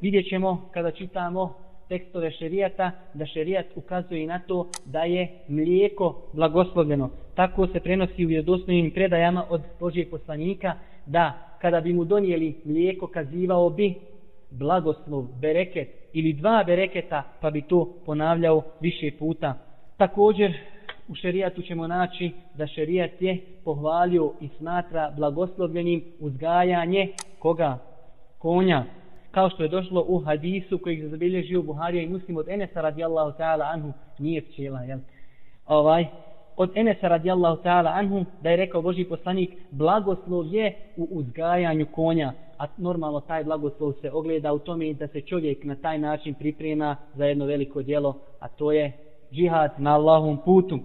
vidjet 0.00 0.28
ćemo 0.28 0.68
kada 0.72 0.90
čitamo 0.90 1.63
tekstove 1.88 2.30
šerijata, 2.30 2.90
da 3.14 3.26
šerijat 3.26 3.66
ukazuje 3.76 4.22
i 4.22 4.26
na 4.26 4.38
to 4.38 4.70
da 4.84 5.02
je 5.02 5.28
mlijeko 5.48 6.22
blagoslovljeno. 6.32 7.10
Tako 7.34 7.66
se 7.66 7.80
prenosi 7.80 8.24
u 8.24 8.28
vjerodostojnim 8.28 8.90
predajama 8.90 9.44
od 9.50 9.62
Božijeg 9.80 10.10
poslanika, 10.10 10.74
da 11.06 11.54
kada 11.60 11.80
bi 11.80 11.92
mu 11.92 12.04
donijeli 12.04 12.54
mlijeko, 12.64 13.06
kazivao 13.06 13.70
bi 13.70 13.94
blagoslov, 14.50 15.22
bereket 15.40 15.88
ili 16.12 16.32
dva 16.32 16.64
bereketa, 16.66 17.22
pa 17.40 17.50
bi 17.50 17.62
to 17.62 17.94
ponavljao 18.06 18.62
više 18.80 19.10
puta. 19.18 19.54
Također, 19.96 20.52
u 21.08 21.14
šerijatu 21.14 21.62
ćemo 21.62 21.86
naći 21.86 22.30
da 22.54 22.66
šerijat 22.66 23.22
je 23.22 23.38
pohvalio 23.64 24.32
i 24.40 24.48
smatra 24.48 25.12
blagoslovljenim 25.16 26.04
uzgajanje 26.20 27.08
koga? 27.38 27.78
Konja 28.38 28.84
kao 29.34 29.50
što 29.50 29.62
je 29.62 29.68
došlo 29.68 30.04
u 30.08 30.18
hadisu 30.18 30.78
kojeg 30.78 30.98
je 30.98 31.08
zabilježio 31.08 31.62
Buharija 31.62 32.02
i 32.02 32.08
Muslim 32.08 32.36
od 32.36 32.48
Enesa 32.48 32.80
radijallahu 32.80 33.38
ta'ala 33.38 33.72
anhu, 33.72 33.92
nije 34.18 34.42
pčela, 34.42 34.80
jel? 34.80 34.98
Ovaj, 35.66 36.06
od 36.56 36.70
Enesa 36.74 37.08
radijallahu 37.08 37.62
ta'ala 37.62 37.92
anhu, 37.94 38.24
da 38.42 38.50
je 38.50 38.56
rekao 38.56 38.82
Boži 38.82 39.04
poslanik, 39.04 39.50
blagoslov 39.70 40.46
je 40.46 40.74
u 40.96 41.08
uzgajanju 41.10 41.86
konja, 41.86 42.32
a 42.58 42.66
normalno 42.76 43.20
taj 43.20 43.44
blagoslov 43.44 43.92
se 44.00 44.10
ogleda 44.10 44.52
u 44.52 44.58
tome 44.58 44.92
da 44.92 45.08
se 45.08 45.20
čovjek 45.20 45.64
na 45.64 45.76
taj 45.76 45.98
način 45.98 46.34
priprema 46.34 46.96
za 47.14 47.24
jedno 47.24 47.46
veliko 47.46 47.82
djelo, 47.82 48.18
a 48.40 48.48
to 48.48 48.72
je 48.72 48.92
džihad 49.32 49.70
na 49.78 49.94
Allahom 49.94 50.38
putu. 50.44 50.78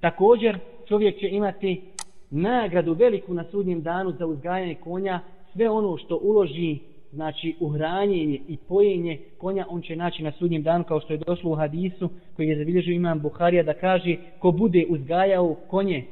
Također, 0.00 0.58
čovjek 0.88 1.18
će 1.20 1.28
imati 1.28 1.82
nagradu 2.30 2.92
veliku 2.92 3.34
na 3.34 3.44
sudnjem 3.44 3.82
danu 3.82 4.12
za 4.18 4.26
uzgajanje 4.26 4.74
konja, 4.74 5.20
sve 5.52 5.70
ono 5.70 5.96
što 5.96 6.18
uloži 6.22 6.78
znači 7.12 7.54
uhranjenje 7.60 8.38
i 8.48 8.56
pojenje 8.56 9.18
konja 9.38 9.66
on 9.68 9.82
će 9.82 9.96
naći 9.96 10.22
na 10.22 10.32
sudnjem 10.32 10.62
danu 10.62 10.84
kao 10.84 11.00
što 11.00 11.12
je 11.12 11.20
došlo 11.26 11.50
u 11.50 11.54
hadisu 11.54 12.10
koji 12.36 12.48
je 12.48 12.58
zabilježio 12.58 12.94
imam 12.94 13.20
Buharija 13.20 13.62
da 13.62 13.74
kaže 13.74 14.16
ko 14.38 14.52
bude 14.52 14.86
uzgajao 14.88 15.54
konje 15.54 16.04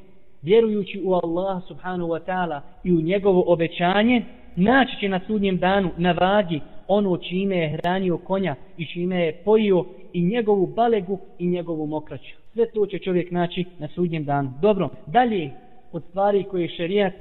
vjerujući 0.42 1.00
u 1.04 1.14
Allah 1.14 1.62
subhanahu 1.68 2.10
wa 2.10 2.20
ta'ala 2.26 2.60
i 2.84 2.92
u 2.92 3.00
njegovo 3.00 3.44
obećanje 3.46 4.24
naći 4.56 5.00
će 5.00 5.08
na 5.08 5.20
sudnjem 5.26 5.58
danu 5.58 5.90
na 5.96 6.12
vagi 6.12 6.60
ono 6.88 7.16
čime 7.16 7.56
je 7.56 7.76
hranio 7.76 8.18
konja 8.18 8.54
i 8.76 8.86
čime 8.86 9.20
je 9.20 9.32
pojio 9.44 9.84
i 10.12 10.22
njegovu 10.22 10.66
balegu 10.66 11.18
i 11.38 11.46
njegovu 11.46 11.86
mokraću. 11.86 12.36
Sve 12.52 12.70
to 12.70 12.86
će 12.86 12.98
čovjek 12.98 13.30
naći 13.30 13.64
na 13.78 13.88
sudnjem 13.88 14.24
danu. 14.24 14.52
Dobro, 14.62 14.88
dalje 15.06 15.50
od 15.92 16.02
stvari 16.08 16.44
koje 16.44 16.68
šerijat 16.68 17.14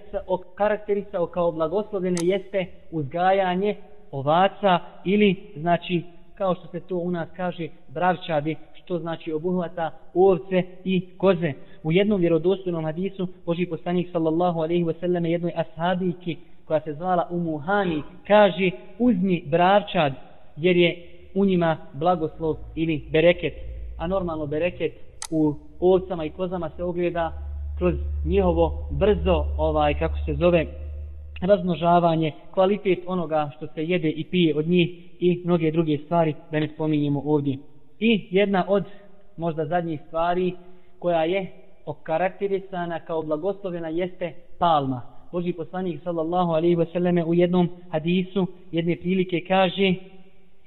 karakterisao 0.55 1.27
kao 1.27 1.51
blagoslovljene 1.51 2.17
jeste 2.21 2.65
uzgajanje 2.91 3.75
ovaca 4.11 4.79
ili 5.05 5.35
znači 5.55 6.03
kao 6.35 6.55
što 6.55 6.67
se 6.67 6.79
to 6.79 6.97
u 6.97 7.11
nas 7.11 7.29
kaže 7.35 7.67
bravčadi 7.87 8.55
što 8.73 8.99
znači 8.99 9.31
obuhvata 9.31 9.91
ovce 10.13 10.63
i 10.83 11.07
koze. 11.17 11.53
U 11.83 11.91
jednom 11.91 12.21
vjerodostojnom 12.21 12.85
hadisu 12.85 13.27
Boži 13.45 13.65
poslanik 13.65 14.07
sallallahu 14.11 14.59
alaihi 14.59 14.83
wasallam 14.83 15.25
jednoj 15.25 15.51
ashabiki 15.55 16.37
koja 16.65 16.79
se 16.79 16.93
zvala 16.93 17.27
Umuhani 17.31 18.03
kaže 18.27 18.71
uzmi 18.99 19.43
bravčad 19.45 20.13
jer 20.57 20.77
je 20.77 21.05
u 21.35 21.45
njima 21.45 21.77
blagoslov 21.93 22.55
ili 22.75 23.03
bereket. 23.11 23.53
A 23.97 24.07
normalno 24.07 24.45
bereket 24.45 24.93
u 25.31 25.55
ovcama 25.79 26.25
i 26.25 26.29
kozama 26.29 26.69
se 26.69 26.83
ogleda 26.83 27.44
kroz 27.77 27.95
njihovo 28.25 28.87
brzo, 28.91 29.45
ovaj 29.57 29.93
kako 29.93 30.15
se 30.25 30.33
zove, 30.33 30.65
razmnožavanje, 31.41 32.31
kvalitet 32.53 32.99
onoga 33.07 33.51
što 33.57 33.67
se 33.67 33.83
jede 33.83 34.09
i 34.09 34.23
pije 34.23 34.57
od 34.57 34.67
njih 34.67 34.89
i 35.19 35.41
mnoge 35.45 35.71
druge 35.71 35.97
stvari 35.97 36.35
da 36.51 36.59
ne 36.59 36.67
spominjemo 36.67 37.21
ovdje. 37.25 37.57
I 37.99 38.27
jedna 38.31 38.65
od 38.67 38.83
možda 39.37 39.65
zadnjih 39.65 40.01
stvari 40.07 40.53
koja 40.99 41.23
je 41.23 41.51
okarakterisana 41.85 42.99
kao 42.99 43.21
blagoslovena 43.21 43.89
jeste 43.89 44.33
palma. 44.59 45.01
Boži 45.31 45.53
poslanik 45.53 46.01
sallallahu 46.03 46.51
alaihi 46.51 46.75
wasallam 46.75 47.23
u 47.25 47.33
jednom 47.33 47.69
hadisu 47.91 48.47
jedne 48.71 48.95
prilike 48.95 49.41
kaže 49.47 49.93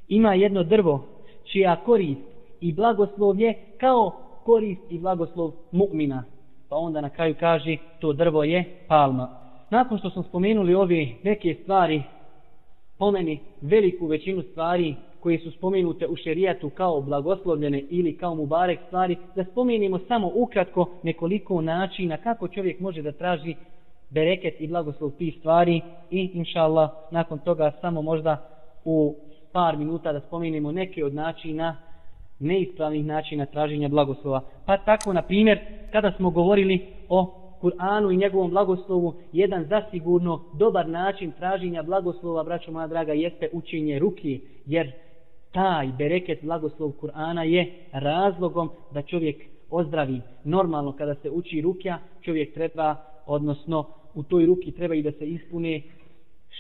ima 0.09 0.35
jedno 0.35 0.63
drvo 0.63 1.05
čija 1.53 1.77
korist 1.77 2.21
i 2.61 2.73
blagoslov 2.73 3.41
je 3.41 3.55
kao 3.81 4.13
korist 4.45 4.83
i 4.91 4.99
blagoslov 4.99 5.53
mu'mina 5.73 6.23
pa 6.69 6.77
onda 6.77 7.01
na 7.01 7.11
kraju 7.11 7.35
kaže 7.41 7.77
to 8.01 8.12
drvo 8.12 8.45
je 8.45 8.64
palma. 8.89 9.39
Nakon 9.71 9.99
što 9.99 10.11
smo 10.11 10.23
spomenuli 10.23 10.75
ove 10.75 11.07
neke 11.23 11.57
stvari, 11.62 12.03
pomeni 12.99 13.41
veliku 13.61 14.07
većinu 14.07 14.43
stvari 14.43 14.95
koje 15.21 15.39
su 15.39 15.51
spomenute 15.51 16.07
u 16.07 16.16
šerijatu 16.16 16.71
kao 16.71 17.01
blagoslovljene 17.01 17.83
ili 17.91 18.16
kao 18.16 18.35
mubarek 18.35 18.81
stvari, 18.87 19.16
da 19.37 19.45
spomenimo 19.45 19.99
samo 19.99 20.31
ukratko 20.35 20.91
nekoliko 21.03 21.61
načina 21.61 22.16
kako 22.16 22.49
čovjek 22.49 22.81
može 22.81 23.03
da 23.03 23.12
traži 23.12 23.55
bereket 24.11 24.61
i 24.61 24.69
blagoslov 24.69 25.11
tih 25.11 25.35
stvari 25.39 25.81
i 26.11 26.31
inša 26.35 26.61
Allah 26.61 26.91
nakon 27.11 27.39
toga 27.39 27.73
samo 27.81 28.03
možda 28.03 28.49
u 28.85 29.16
par 29.53 29.77
minuta 29.77 30.12
da 30.12 30.21
spomenemo 30.21 30.73
neke 30.73 31.05
od 31.05 31.14
načina 31.14 31.77
neispravnih 32.39 33.07
načina 33.07 33.47
traženja 33.47 33.89
blagoslova. 33.89 34.41
Pa 34.66 34.76
tako, 34.76 35.12
na 35.12 35.22
primjer, 35.22 35.59
kada 35.93 36.12
smo 36.16 36.30
govorili 36.30 36.86
o 37.09 37.34
Kur'anu 37.62 38.12
i 38.12 38.16
njegovom 38.16 38.51
blagoslovu, 38.51 39.14
jedan 39.32 39.64
zasigurno 39.64 40.45
dobar 40.55 40.89
način 40.89 41.32
traženja 41.32 41.82
blagoslova, 41.82 42.45
braćo 42.45 42.72
moja 42.72 42.86
draga, 42.86 43.12
jeste 43.12 43.49
učenje 43.53 43.99
ruke, 43.99 44.41
jer 44.66 44.93
taj 45.53 45.89
bereket 45.99 46.39
blagoslov 46.43 46.93
Kur'ana 47.01 47.43
je 47.43 47.72
razlogom 47.93 48.70
da 48.95 49.03
čovjek 49.03 49.36
ozdravi. 49.70 50.20
Normalno 50.45 50.93
kada 50.93 51.14
se 51.14 51.30
uči 51.30 51.61
rukja, 51.61 51.99
čovjek 52.22 52.55
treba, 52.55 52.97
odnosno 53.26 53.86
u 54.14 54.22
toj 54.22 54.47
ruki 54.47 54.72
treba 54.72 54.95
i 54.95 55.03
da 55.03 55.12
se 55.12 55.26
ispune 55.26 55.82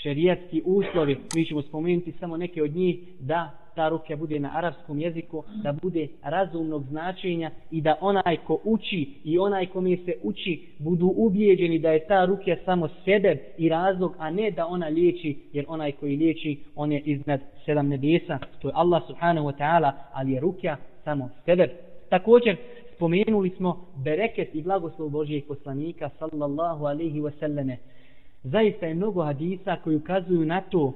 šerijatski 0.02 0.62
uslovi. 0.64 1.18
Mi 1.34 1.46
ćemo 1.46 1.62
spomenuti 1.62 2.12
samo 2.12 2.36
neke 2.36 2.62
od 2.62 2.76
njih 2.76 2.98
da 3.20 3.50
ta 3.78 3.88
rukja 3.88 4.16
bude 4.16 4.40
na 4.40 4.50
arapskom 4.54 4.98
jeziku, 4.98 5.44
da 5.62 5.72
bude 5.72 6.08
razumnog 6.22 6.84
značenja 6.84 7.50
i 7.70 7.80
da 7.80 7.94
onaj 8.00 8.36
ko 8.46 8.58
uči 8.64 9.20
i 9.24 9.38
onaj 9.38 9.66
ko 9.66 9.80
mi 9.80 9.96
se 9.96 10.14
uči 10.22 10.60
budu 10.78 11.12
ubijeđeni 11.16 11.78
da 11.78 11.92
je 11.92 12.06
ta 12.06 12.24
rukja 12.24 12.56
samo 12.64 12.88
sebe 13.04 13.38
i 13.58 13.68
razlog, 13.68 14.14
a 14.18 14.30
ne 14.30 14.50
da 14.50 14.66
ona 14.66 14.86
liječi, 14.86 15.36
jer 15.52 15.64
onaj 15.68 15.92
koji 15.92 16.16
liječi, 16.16 16.58
on 16.76 16.92
je 16.92 17.00
iznad 17.04 17.40
sedam 17.64 17.88
nebesa. 17.88 18.38
To 18.60 18.68
je 18.68 18.72
Allah 18.74 19.02
subhanahu 19.06 19.48
wa 19.48 19.56
ta'ala, 19.58 19.92
ali 20.12 20.32
je 20.32 20.40
rukja 20.40 20.76
samo 21.04 21.30
sebe. 21.44 21.68
Također, 22.08 22.56
spomenuli 22.96 23.50
smo 23.50 23.86
bereket 24.04 24.54
i 24.54 24.62
blagoslov 24.62 25.08
Božijeg 25.08 25.44
poslanika, 25.48 26.10
sallallahu 26.18 26.84
alaihi 26.84 27.20
wa 27.20 27.32
sallame. 27.40 27.76
Zaista 28.42 28.86
je 28.86 28.94
mnogo 28.94 29.22
hadisa 29.22 29.76
koji 29.84 29.96
ukazuju 29.96 30.44
na 30.44 30.60
to 30.60 30.92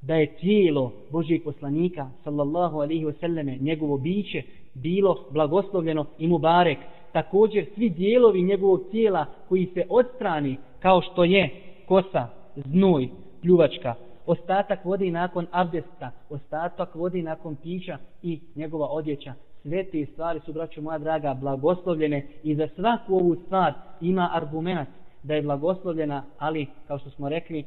da 0.00 0.14
je 0.14 0.36
tijelo 0.36 0.92
Božijeg 1.10 1.44
poslanika, 1.44 2.10
sallallahu 2.24 2.76
alaihi 2.78 3.04
wasallame, 3.04 3.62
njegovo 3.62 3.98
biće, 3.98 4.42
bilo 4.74 5.24
blagoslovljeno 5.30 6.06
i 6.18 6.26
mubarek. 6.26 6.78
Također 7.12 7.66
svi 7.74 7.90
dijelovi 7.90 8.42
njegovog 8.42 8.80
tijela 8.90 9.26
koji 9.48 9.66
se 9.66 9.86
odstrani 9.88 10.56
kao 10.80 11.00
što 11.02 11.24
je 11.24 11.50
kosa, 11.86 12.26
znoj, 12.56 13.08
pljuvačka, 13.42 13.94
ostatak 14.26 14.84
vodi 14.84 15.10
nakon 15.10 15.46
abdesta, 15.50 16.10
ostatak 16.30 16.94
vodi 16.94 17.22
nakon 17.22 17.56
pića 17.56 17.98
i 18.22 18.40
njegova 18.54 18.86
odjeća. 18.86 19.34
Sve 19.62 19.84
te 19.84 20.06
stvari 20.06 20.40
su, 20.44 20.52
braćo 20.52 20.82
moja 20.82 20.98
draga, 20.98 21.34
blagoslovljene 21.34 22.26
i 22.42 22.54
za 22.54 22.68
svaku 22.76 23.14
ovu 23.14 23.36
stvar 23.46 23.72
ima 24.00 24.30
argument 24.32 24.88
da 25.22 25.34
je 25.34 25.42
blagoslovljena, 25.42 26.24
ali, 26.38 26.66
kao 26.86 26.98
što 26.98 27.10
smo 27.10 27.28
rekli, 27.28 27.64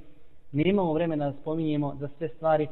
nemamo 0.52 0.94
vremena 0.94 1.32
da 1.32 1.38
spominjemo 1.42 1.96
za 2.00 2.08
sve 2.18 2.28
stvari 2.28 2.68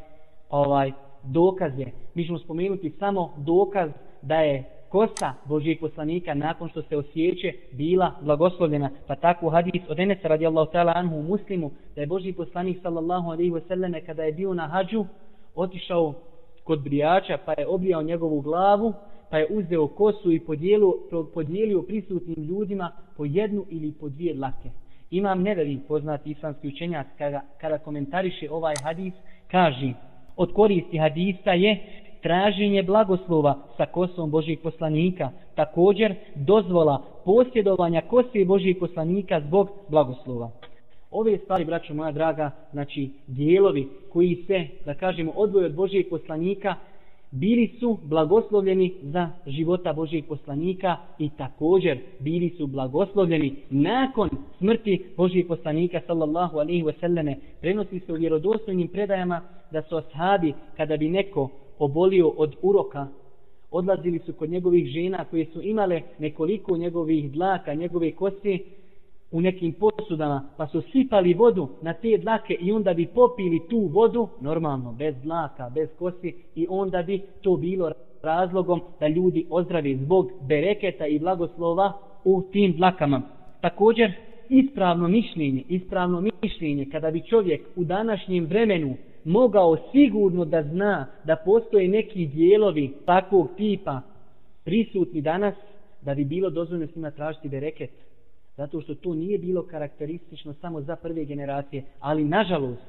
ovaj 0.49 0.91
dokaze. 1.23 1.86
Mi 2.13 2.25
ćemo 2.25 2.39
spomenuti 2.39 2.89
samo 2.89 3.34
dokaz 3.38 3.89
da 4.21 4.36
je 4.36 4.63
kosa 4.89 5.34
Božijeg 5.45 5.80
poslanika 5.80 6.34
nakon 6.34 6.69
što 6.69 6.82
se 6.82 6.97
osjeće 6.97 7.53
bila 7.71 8.11
blagoslovljena. 8.21 8.89
Pa 9.07 9.15
tako 9.15 9.49
hadis 9.49 9.82
od 9.89 9.99
Enesa 9.99 10.27
radijallahu 10.27 10.71
ta'ala 10.71 10.91
anhu 10.95 11.15
u 11.15 11.23
muslimu 11.23 11.71
da 11.95 12.01
je 12.01 12.07
Božiji 12.07 12.34
poslanik 12.34 12.77
sallallahu 12.82 13.30
alaihi 13.30 13.51
wasallam 13.51 14.05
kada 14.05 14.23
je 14.23 14.32
bio 14.32 14.53
na 14.53 14.67
hađu 14.67 15.05
otišao 15.55 16.13
kod 16.63 16.84
brijača 16.84 17.38
pa 17.45 17.53
je 17.57 17.67
obrijao 17.67 18.03
njegovu 18.03 18.41
glavu 18.41 18.93
pa 19.30 19.38
je 19.38 19.47
uzeo 19.49 19.88
kosu 19.88 20.32
i 20.32 20.39
podijelio, 20.39 20.93
podijelio 21.34 21.82
prisutnim 21.82 22.43
ljudima 22.43 22.91
po 23.17 23.25
jednu 23.25 23.65
ili 23.69 23.91
po 23.91 24.09
dvije 24.09 24.34
dlake. 24.34 24.69
Imam 25.12 25.41
nevevi 25.41 25.80
poznati 25.88 26.32
islamski 26.32 26.68
učenjac 26.68 27.07
kada, 27.18 27.41
kada 27.57 27.78
komentariše 27.78 28.51
ovaj 28.51 28.76
hadis, 28.84 29.14
kaže 29.51 29.93
od 30.36 30.53
koristi 30.53 30.97
hadisa 30.97 31.51
je 31.51 31.78
traženje 32.22 32.84
blagoslova 32.84 33.57
sa 33.78 33.86
kosom 33.86 34.32
Božih 34.32 34.60
poslanika, 34.64 35.30
također 35.55 36.16
dozvola 36.36 37.03
posjedovanja 37.26 38.01
kose 38.01 38.45
Božih 38.45 38.78
poslanika 38.80 39.41
zbog 39.47 39.70
blagoslova. 39.89 40.51
Ove 41.12 41.38
stvari, 41.38 41.66
braćo 41.66 41.93
moja 41.93 42.12
draga, 42.12 42.51
znači 42.72 43.10
dijelovi 43.28 43.88
koji 44.14 44.36
se, 44.47 44.68
da 44.86 44.93
kažemo, 44.93 45.32
odvoje 45.36 45.66
od 45.66 45.76
Božijeg 45.76 46.10
poslanika, 46.10 46.76
bili 47.32 47.67
su 47.80 47.97
blagoslovljeni 48.03 48.93
za 49.01 49.30
života 49.47 49.93
Božijeg 49.93 50.25
poslanika 50.25 50.97
i 51.19 51.30
također 51.30 51.99
bili 52.19 52.49
su 52.49 52.67
blagoslovljeni 52.67 53.55
nakon 53.69 54.30
smrti 54.57 55.05
Božijeg 55.17 55.47
poslanika 55.47 56.01
sallallahu 56.07 56.57
alaihi 56.57 56.84
wasallame. 56.84 57.36
Prenosi 57.61 57.99
se 57.99 58.13
u 58.13 58.15
vjerodostojnim 58.15 58.88
predajama 58.88 59.41
da 59.71 59.82
su 59.82 59.95
ashabi 59.95 60.53
kada 60.77 60.97
bi 60.97 61.09
neko 61.09 61.49
obolio 61.80 62.27
od 62.27 62.55
uroka 62.61 63.07
odlazili 63.71 64.19
su 64.19 64.34
kod 64.34 64.49
njegovih 64.49 64.88
žena 64.88 65.25
koje 65.25 65.45
su 65.45 65.61
imale 65.61 66.01
nekoliko 66.19 66.77
njegovih 66.77 67.32
dlaka, 67.32 67.73
njegove 67.73 68.11
kosti 68.11 68.65
u 69.32 69.41
nekim 69.41 69.73
posudama, 69.73 70.49
pa 70.57 70.67
su 70.67 70.82
sipali 70.82 71.34
vodu 71.34 71.69
na 71.82 71.93
te 71.93 72.17
dlake 72.17 72.53
i 72.53 72.71
onda 72.71 72.93
bi 72.93 73.05
popili 73.05 73.59
tu 73.69 73.80
vodu, 73.80 74.27
normalno, 74.41 74.91
bez 74.93 75.15
dlaka, 75.23 75.69
bez 75.75 75.89
kosti, 75.99 76.36
i 76.55 76.67
onda 76.69 77.01
bi 77.01 77.21
to 77.41 77.57
bilo 77.57 77.91
razlogom 78.23 78.82
da 78.99 79.07
ljudi 79.07 79.45
ozdravi 79.49 79.95
zbog 79.95 80.32
bereketa 80.47 81.07
i 81.07 81.19
blagoslova 81.19 81.93
u 82.23 82.41
tim 82.51 82.73
dlakama. 82.77 83.21
Također, 83.61 84.11
ispravno 84.49 85.07
mišljenje, 85.07 85.63
ispravno 85.69 86.23
mišljenje, 86.41 86.86
kada 86.91 87.11
bi 87.11 87.21
čovjek 87.21 87.61
u 87.75 87.84
današnjem 87.84 88.45
vremenu 88.45 88.95
mogao 89.25 89.77
sigurno 89.91 90.45
da 90.45 90.63
zna 90.63 91.07
da 91.23 91.36
postoje 91.45 91.88
neki 91.88 92.25
dijelovi 92.25 92.93
takvog 93.05 93.49
tipa 93.57 94.01
prisutni 94.63 95.21
danas, 95.21 95.55
da 96.01 96.15
bi 96.15 96.25
bilo 96.25 96.49
dozvoljno 96.49 96.88
s 96.88 96.95
njima 96.95 97.11
tražiti 97.11 97.49
bereket. 97.49 98.09
Zato 98.60 98.82
što 98.82 98.95
to 98.95 99.14
nije 99.14 99.38
bilo 99.38 99.64
karakteristično 99.64 100.53
samo 100.53 100.82
za 100.82 100.95
prve 100.95 101.26
generacije. 101.26 101.84
Ali 101.99 102.24
nažalost, 102.24 102.82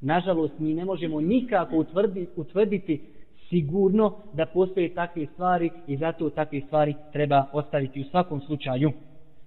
nažalost 0.00 0.58
mi 0.58 0.74
ne 0.74 0.84
možemo 0.84 1.20
nikako 1.20 1.76
utvrdi, 1.76 2.26
utvrditi 2.36 3.00
sigurno 3.48 4.16
da 4.32 4.46
postoje 4.46 4.94
takve 4.94 5.26
stvari 5.26 5.70
i 5.86 5.96
zato 5.96 6.30
takve 6.30 6.60
stvari 6.60 6.94
treba 7.12 7.46
ostaviti 7.52 8.00
u 8.00 8.04
svakom 8.04 8.40
slučaju. 8.40 8.92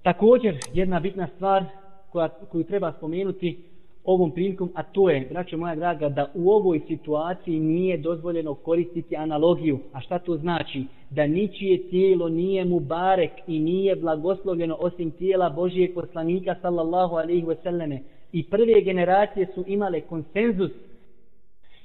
Također, 0.03 0.57
jedna 0.73 0.99
bitna 0.99 1.27
stvar 1.35 1.63
koja, 2.09 2.29
koju 2.29 2.63
treba 2.63 2.93
spomenuti 2.97 3.63
ovom 4.07 4.31
prilikom, 4.31 4.69
a 4.73 4.83
to 4.83 5.09
je, 5.09 5.27
braćo 5.31 5.57
moja 5.57 5.75
draga, 5.75 6.09
da 6.09 6.31
u 6.33 6.51
ovoj 6.51 6.81
situaciji 6.87 7.59
nije 7.59 7.97
dozvoljeno 7.97 8.53
koristiti 8.53 9.15
analogiju. 9.15 9.79
A 9.93 10.01
šta 10.01 10.19
to 10.19 10.37
znači? 10.37 10.85
Da 11.09 11.27
ničije 11.27 11.89
tijelo 11.89 12.29
nije 12.29 12.65
mu 12.65 12.79
barek 12.79 13.31
i 13.47 13.59
nije 13.59 13.95
blagoslovljeno 13.95 14.77
osim 14.79 15.11
tijela 15.11 15.49
Božijeg 15.49 15.93
poslanika 15.93 16.55
sallallahu 16.61 17.15
alaihi 17.15 17.45
wasallame. 17.45 17.99
I 18.31 18.43
prve 18.43 18.81
generacije 18.81 19.47
su 19.55 19.63
imale 19.67 20.01
konsenzus, 20.01 20.71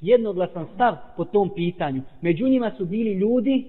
jednoglasan 0.01 0.67
stav 0.75 0.97
po 1.17 1.25
tom 1.25 1.51
pitanju. 1.55 2.03
Među 2.21 2.49
njima 2.49 2.71
su 2.79 2.85
bili 2.85 3.13
ljudi 3.13 3.65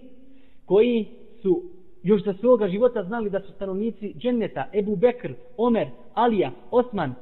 koji 0.66 1.06
su 1.42 1.62
još 2.04 2.24
za 2.24 2.34
svoga 2.34 2.68
života 2.68 3.04
znali 3.04 3.30
da 3.30 3.40
su 3.40 3.52
stanovnici 3.52 4.14
dženneta, 4.18 4.70
Ebu 4.74 4.96
Bekr, 4.96 5.34
Omer, 5.58 5.88
Alija, 6.14 6.52
Osman, 6.72 7.14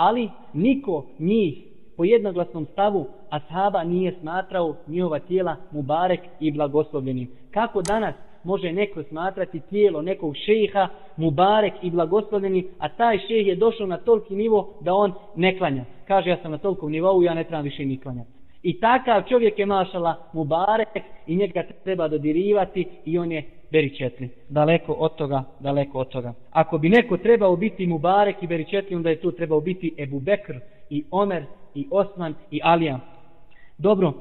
ali 0.00 0.30
niko 0.52 1.04
njih 1.18 1.64
po 1.96 2.04
jednoglasnom 2.04 2.66
stavu 2.72 3.06
ashaba 3.30 3.84
nije 3.84 4.16
smatrao 4.20 4.76
njihova 4.86 5.18
tijela 5.18 5.56
mubarek 5.70 6.20
i 6.40 6.52
blagoslovljenim. 6.52 7.28
Kako 7.50 7.82
danas 7.82 8.14
može 8.44 8.72
neko 8.72 9.02
smatrati 9.02 9.60
tijelo 9.60 10.02
nekog 10.02 10.34
šeha 10.36 10.88
mubarek 11.16 11.72
i 11.82 11.90
blagoslovljeni, 11.90 12.66
a 12.78 12.88
taj 12.88 13.18
šeh 13.18 13.46
je 13.46 13.56
došao 13.56 13.86
na 13.86 13.96
toliki 13.96 14.36
nivo 14.36 14.74
da 14.80 14.94
on 14.94 15.12
ne 15.36 15.58
klanja. 15.58 15.84
Kaže 16.08 16.30
ja 16.30 16.36
sam 16.42 16.50
na 16.50 16.58
tolikom 16.58 16.92
nivou, 16.92 17.22
ja 17.22 17.34
ne 17.34 17.44
trebam 17.44 17.64
više 17.64 17.84
ni 17.84 18.00
klanjati. 18.00 18.39
I 18.62 18.80
takav 18.80 19.22
čovjek 19.28 19.58
je 19.58 19.66
mašala 19.66 20.16
mubarek 20.32 20.88
i 21.26 21.36
njega 21.36 21.62
treba 21.84 22.08
dodirivati 22.08 22.86
i 23.04 23.18
on 23.18 23.32
je 23.32 23.44
beričetli. 23.72 24.28
Daleko 24.48 24.92
od 24.92 25.16
toga, 25.16 25.44
daleko 25.60 25.98
od 25.98 26.08
toga. 26.08 26.34
Ako 26.50 26.78
bi 26.78 26.88
neko 26.88 27.16
trebao 27.16 27.56
biti 27.56 27.86
mubarek 27.86 28.42
i 28.42 28.46
beričetli, 28.46 28.96
onda 28.96 29.10
je 29.10 29.20
tu 29.20 29.32
trebao 29.32 29.60
biti 29.60 29.94
Ebu 29.98 30.20
Bekr 30.20 30.54
i 30.90 31.04
Omer 31.10 31.44
i 31.74 31.86
Osman 31.90 32.34
i 32.50 32.60
Alija. 32.62 33.00
Dobro, 33.78 34.12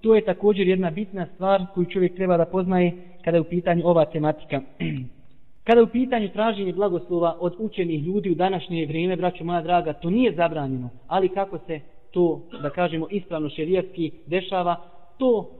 to 0.00 0.14
je 0.14 0.24
također 0.24 0.68
jedna 0.68 0.90
bitna 0.90 1.26
stvar 1.34 1.66
koju 1.74 1.86
čovjek 1.86 2.16
treba 2.16 2.36
da 2.36 2.44
poznaje 2.44 2.92
kada 3.24 3.36
je 3.36 3.40
u 3.40 3.44
pitanju 3.44 3.82
ova 3.86 4.04
tematika. 4.04 4.60
Kada 5.64 5.80
je 5.80 5.84
u 5.84 5.92
pitanju 5.92 6.28
traženje 6.28 6.72
blagoslova 6.72 7.36
od 7.40 7.54
učenih 7.58 8.02
ljudi 8.02 8.30
u 8.30 8.34
današnje 8.34 8.86
vrijeme, 8.86 9.16
braćo 9.16 9.44
moja 9.44 9.62
draga, 9.62 9.92
to 9.92 10.10
nije 10.10 10.34
zabranjeno. 10.34 10.90
Ali 11.06 11.28
kako 11.28 11.58
se 11.58 11.80
to, 12.14 12.40
da 12.62 12.70
kažemo, 12.70 13.06
ispravno 13.10 13.48
šerijatski 13.48 14.10
dešava, 14.26 14.76
to 15.18 15.50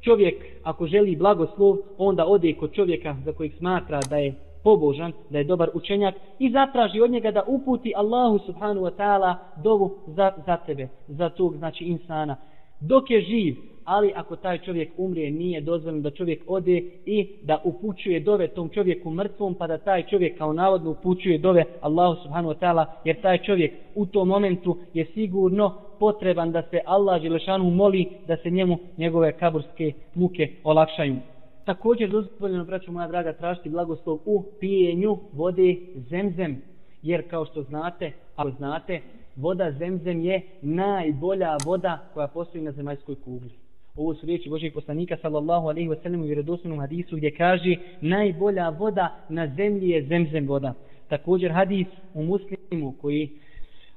čovjek, 0.00 0.44
ako 0.62 0.86
želi 0.86 1.16
blagoslov, 1.16 1.76
onda 1.98 2.26
ode 2.26 2.54
kod 2.54 2.72
čovjeka 2.72 3.16
za 3.24 3.32
kojeg 3.32 3.52
smatra 3.58 4.00
da 4.10 4.16
je 4.16 4.34
pobožan, 4.64 5.12
da 5.30 5.38
je 5.38 5.44
dobar 5.44 5.70
učenjak 5.74 6.14
i 6.38 6.50
zatraži 6.50 7.00
od 7.00 7.10
njega 7.10 7.30
da 7.30 7.44
uputi 7.46 7.92
Allahu 7.96 8.38
subhanu 8.38 8.80
wa 8.80 8.90
ta'ala 8.96 9.34
dovu 9.62 9.90
za, 10.06 10.32
za 10.46 10.56
tebe, 10.56 10.88
za 11.08 11.28
tog 11.28 11.56
znači 11.56 11.84
insana. 11.84 12.36
Dok 12.80 13.10
je 13.10 13.20
živ, 13.20 13.56
ali 13.84 14.12
ako 14.16 14.36
taj 14.36 14.58
čovjek 14.58 14.92
umrije, 14.96 15.30
nije 15.30 15.60
dozvoljeno 15.60 16.02
da 16.02 16.10
čovjek 16.10 16.42
ode 16.46 16.82
i 17.06 17.28
da 17.42 17.60
upućuje 17.64 18.20
dove 18.20 18.48
tom 18.48 18.68
čovjeku 18.68 19.10
mrtvom, 19.10 19.54
pa 19.54 19.66
da 19.66 19.78
taj 19.78 20.06
čovjek 20.06 20.38
kao 20.38 20.52
navodno 20.52 20.90
upućuje 20.90 21.38
dove 21.38 21.64
Allahu 21.80 22.22
subhanahu 22.22 22.54
wa 22.54 22.58
ta'ala, 22.58 22.84
jer 23.04 23.20
taj 23.20 23.38
čovjek 23.38 23.72
u 23.94 24.06
tom 24.06 24.28
momentu 24.28 24.76
je 24.94 25.04
sigurno 25.04 25.74
potreban 25.98 26.52
da 26.52 26.62
se 26.62 26.80
Allah 26.86 27.22
Želešanu 27.22 27.70
moli 27.70 28.08
da 28.26 28.36
se 28.36 28.50
njemu 28.50 28.78
njegove 28.98 29.32
kaburske 29.32 29.92
muke 30.14 30.48
olakšaju. 30.64 31.16
Također 31.64 32.10
dozvoljeno, 32.10 32.64
braću 32.64 32.92
moja 32.92 33.08
draga, 33.08 33.32
tražiti 33.32 33.70
blagoslov 33.70 34.18
u 34.24 34.44
pijenju 34.60 35.18
vode 35.32 35.76
zemzem, 36.10 36.62
jer 37.02 37.30
kao 37.30 37.44
što 37.44 37.62
znate, 37.62 38.12
ako 38.36 38.50
znate, 38.50 39.00
voda 39.36 39.72
zemzem 39.78 40.20
je 40.20 40.42
najbolja 40.62 41.56
voda 41.64 41.98
koja 42.14 42.28
postoji 42.28 42.64
na 42.64 42.72
zemaljskoj 42.72 43.14
kugli. 43.14 43.61
Ovo 43.96 44.14
su 44.14 44.26
riječi 44.26 44.50
Božih 44.50 44.72
poslanika 44.72 45.16
sallallahu 45.22 45.68
alaihi 45.68 45.88
wa 45.88 46.02
sallam 46.02 46.20
u 46.20 46.24
vjerodostojnom 46.24 46.80
hadisu 46.80 47.16
gdje 47.16 47.30
kaže 47.30 47.76
najbolja 48.00 48.68
voda 48.68 49.16
na 49.28 49.46
zemlji 49.46 49.88
je 49.88 50.02
zemzem 50.02 50.48
voda. 50.48 50.74
Također 51.08 51.52
hadis 51.52 51.86
u 52.14 52.22
muslimu 52.22 52.94
koji 53.00 53.30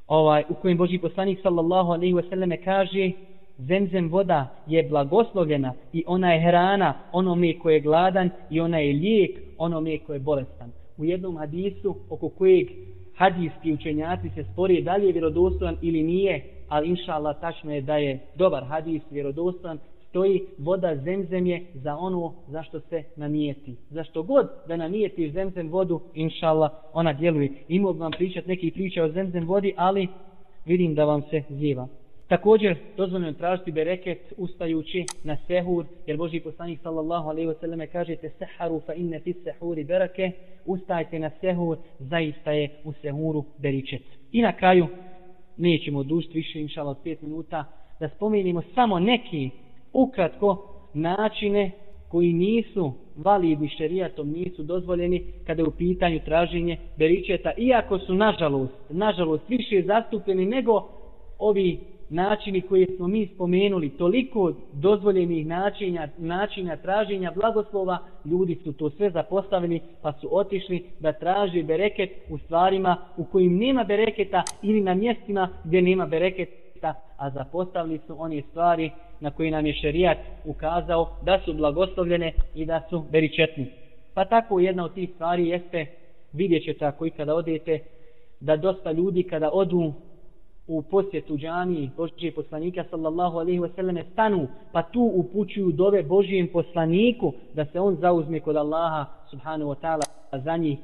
ovaj 0.07 0.43
u 0.49 0.53
kojem 0.53 0.77
Božji 0.77 0.99
poslanik 0.99 1.39
sallallahu 1.41 1.91
alaihi 1.91 2.13
wa 2.13 2.29
sallam 2.29 2.51
kaže 2.63 3.11
zemzem 3.57 4.09
voda 4.09 4.55
je 4.67 4.83
blagoslovljena 4.83 5.73
i 5.93 6.03
ona 6.07 6.33
je 6.33 6.41
hrana 6.41 6.93
onome 7.11 7.59
ko 7.59 7.69
je 7.69 7.79
gladan 7.79 8.29
i 8.49 8.59
ona 8.59 8.77
je 8.77 8.93
lijek 8.93 9.39
onome 9.57 9.97
ko 9.97 10.13
je 10.13 10.19
bolestan. 10.19 10.71
U 10.97 11.05
jednom 11.05 11.37
hadisu 11.37 11.95
oko 12.09 12.29
kojeg 12.29 12.67
hadijski 13.15 13.73
učenjaci 13.73 14.29
se 14.35 14.43
spori 14.43 14.81
da 14.81 14.95
li 14.95 15.05
je 15.05 15.11
vjerodostojan 15.11 15.77
ili 15.81 16.03
nije, 16.03 16.54
ali 16.67 16.89
inša 16.89 17.11
Allah 17.11 17.39
tačno 17.41 17.73
je 17.73 17.81
da 17.81 17.97
je 17.97 18.19
dobar 18.35 18.63
hadis 18.63 19.01
vjerodostan, 19.11 19.79
stoji 20.09 20.41
voda 20.57 20.95
zemzem 20.95 21.47
je 21.47 21.65
za 21.73 21.97
ono 21.97 22.33
zašto 22.47 22.79
se 22.79 23.03
namijeti. 23.15 23.75
Zašto 23.89 24.23
god 24.23 24.49
da 24.67 24.77
nanijeti 24.77 25.31
zemzem 25.31 25.69
vodu, 25.69 26.01
inša 26.13 26.47
Allah, 26.47 26.71
ona 26.93 27.13
djeluje. 27.13 27.51
Imao 27.67 27.93
vam 27.93 28.11
pričat 28.11 28.45
neki 28.45 28.71
priča 28.71 29.03
o 29.03 29.09
zemzem 29.09 29.47
vodi, 29.47 29.73
ali 29.77 30.07
vidim 30.65 30.95
da 30.95 31.05
vam 31.05 31.21
se 31.21 31.43
zjeva. 31.49 31.87
Također, 32.27 32.77
dozvoljeno 32.97 33.33
tražiti 33.33 33.71
bereket 33.71 34.33
ustajući 34.37 35.05
na 35.23 35.37
sehur, 35.47 35.85
jer 36.05 36.17
Boži 36.17 36.39
poslanik 36.39 36.79
sallallahu 36.83 37.29
alaihi 37.29 37.47
wasallam 37.47 37.87
kaže 37.91 38.15
te 38.15 38.29
seharu 38.29 38.81
fa 38.85 38.93
inne 38.93 39.19
fi 39.19 39.33
sehuri 39.33 39.83
berake, 39.83 40.31
ustajte 40.65 41.19
na 41.19 41.31
sehur, 41.41 41.77
zaista 41.99 42.51
je 42.51 42.69
u 42.83 42.93
sehuru 42.93 43.45
beričet. 43.57 44.01
I 44.31 44.41
na 44.41 44.51
kraju, 44.51 44.87
nećemo 45.57 46.03
dužiti 46.03 46.33
više, 46.33 46.61
inšala 46.61 46.91
od 46.91 46.97
pet 47.03 47.21
minuta, 47.21 47.65
da 47.99 48.09
spomenimo 48.09 48.61
samo 48.75 48.99
neki 48.99 49.49
ukratko 49.93 50.75
načine 50.93 51.71
koji 52.09 52.33
nisu 52.33 52.93
validni 53.15 53.69
šerijatom, 53.69 54.31
nisu 54.31 54.63
dozvoljeni 54.63 55.23
kada 55.47 55.61
je 55.61 55.67
u 55.67 55.71
pitanju 55.71 56.19
traženje 56.25 56.77
beričeta, 56.97 57.51
iako 57.57 57.99
su 57.99 58.15
nažalost, 58.15 58.73
nažalost 58.89 59.49
više 59.49 59.83
zastupljeni 59.85 60.45
nego 60.45 60.89
ovi 61.39 61.79
načini 62.09 62.61
koje 62.61 62.87
smo 62.95 63.07
mi 63.07 63.27
spomenuli, 63.35 63.89
toliko 63.89 64.53
dozvoljenih 64.73 65.47
načina, 65.47 66.07
načina 66.17 66.77
traženja 66.77 67.31
blagoslova, 67.35 67.97
ljudi 68.25 68.55
su 68.55 68.73
to 68.73 68.89
sve 68.89 69.09
zapostavili 69.09 69.81
pa 70.01 70.13
su 70.13 70.37
otišli 70.37 70.85
da 70.99 71.13
traže 71.13 71.63
bereket 71.63 72.09
u 72.29 72.37
stvarima 72.37 72.97
u 73.17 73.23
kojim 73.23 73.57
nema 73.57 73.83
bereketa 73.83 74.43
ili 74.63 74.81
na 74.81 74.93
mjestima 74.93 75.49
gdje 75.63 75.81
nema 75.81 76.05
bereketa, 76.05 76.93
a 77.17 77.29
zapostavili 77.29 77.99
su 78.07 78.15
one 78.21 78.41
stvari 78.41 78.91
na 79.19 79.31
koje 79.31 79.51
nam 79.51 79.65
je 79.65 79.73
šerijat 79.73 80.17
ukazao 80.45 81.09
da 81.23 81.39
su 81.45 81.53
blagoslovljene 81.53 82.33
i 82.55 82.65
da 82.65 82.81
su 82.89 83.03
beričetni. 83.11 83.65
Pa 84.13 84.25
tako 84.25 84.59
jedna 84.59 84.85
od 84.85 84.93
tih 84.93 85.09
stvari 85.13 85.47
jeste, 85.47 85.85
vidjet 86.33 86.63
ćete 86.63 86.85
ako 86.85 87.05
i 87.05 87.09
kada 87.09 87.35
odete, 87.35 87.79
da 88.39 88.57
dosta 88.57 88.91
ljudi 88.91 89.23
kada 89.23 89.49
odu 89.53 89.93
u 90.67 90.81
posjetu 90.81 91.37
džaniji 91.37 91.89
Božije 91.97 92.31
poslanika 92.31 92.83
sallallahu 92.89 93.37
alaihi 93.37 93.59
ve 93.59 93.69
sallam 93.75 93.97
stanu 94.13 94.47
pa 94.71 94.81
tu 94.83 95.11
upućuju 95.15 95.71
dove 95.71 96.03
Božijem 96.03 96.47
poslaniku 96.47 97.33
da 97.53 97.65
se 97.65 97.79
on 97.79 97.95
zauzme 97.95 98.39
kod 98.39 98.55
Allaha 98.55 99.05
subhanahu 99.29 99.71
wa 99.71 99.75
ta'ala 99.81 100.05
za 100.43 100.57
njih. 100.57 100.77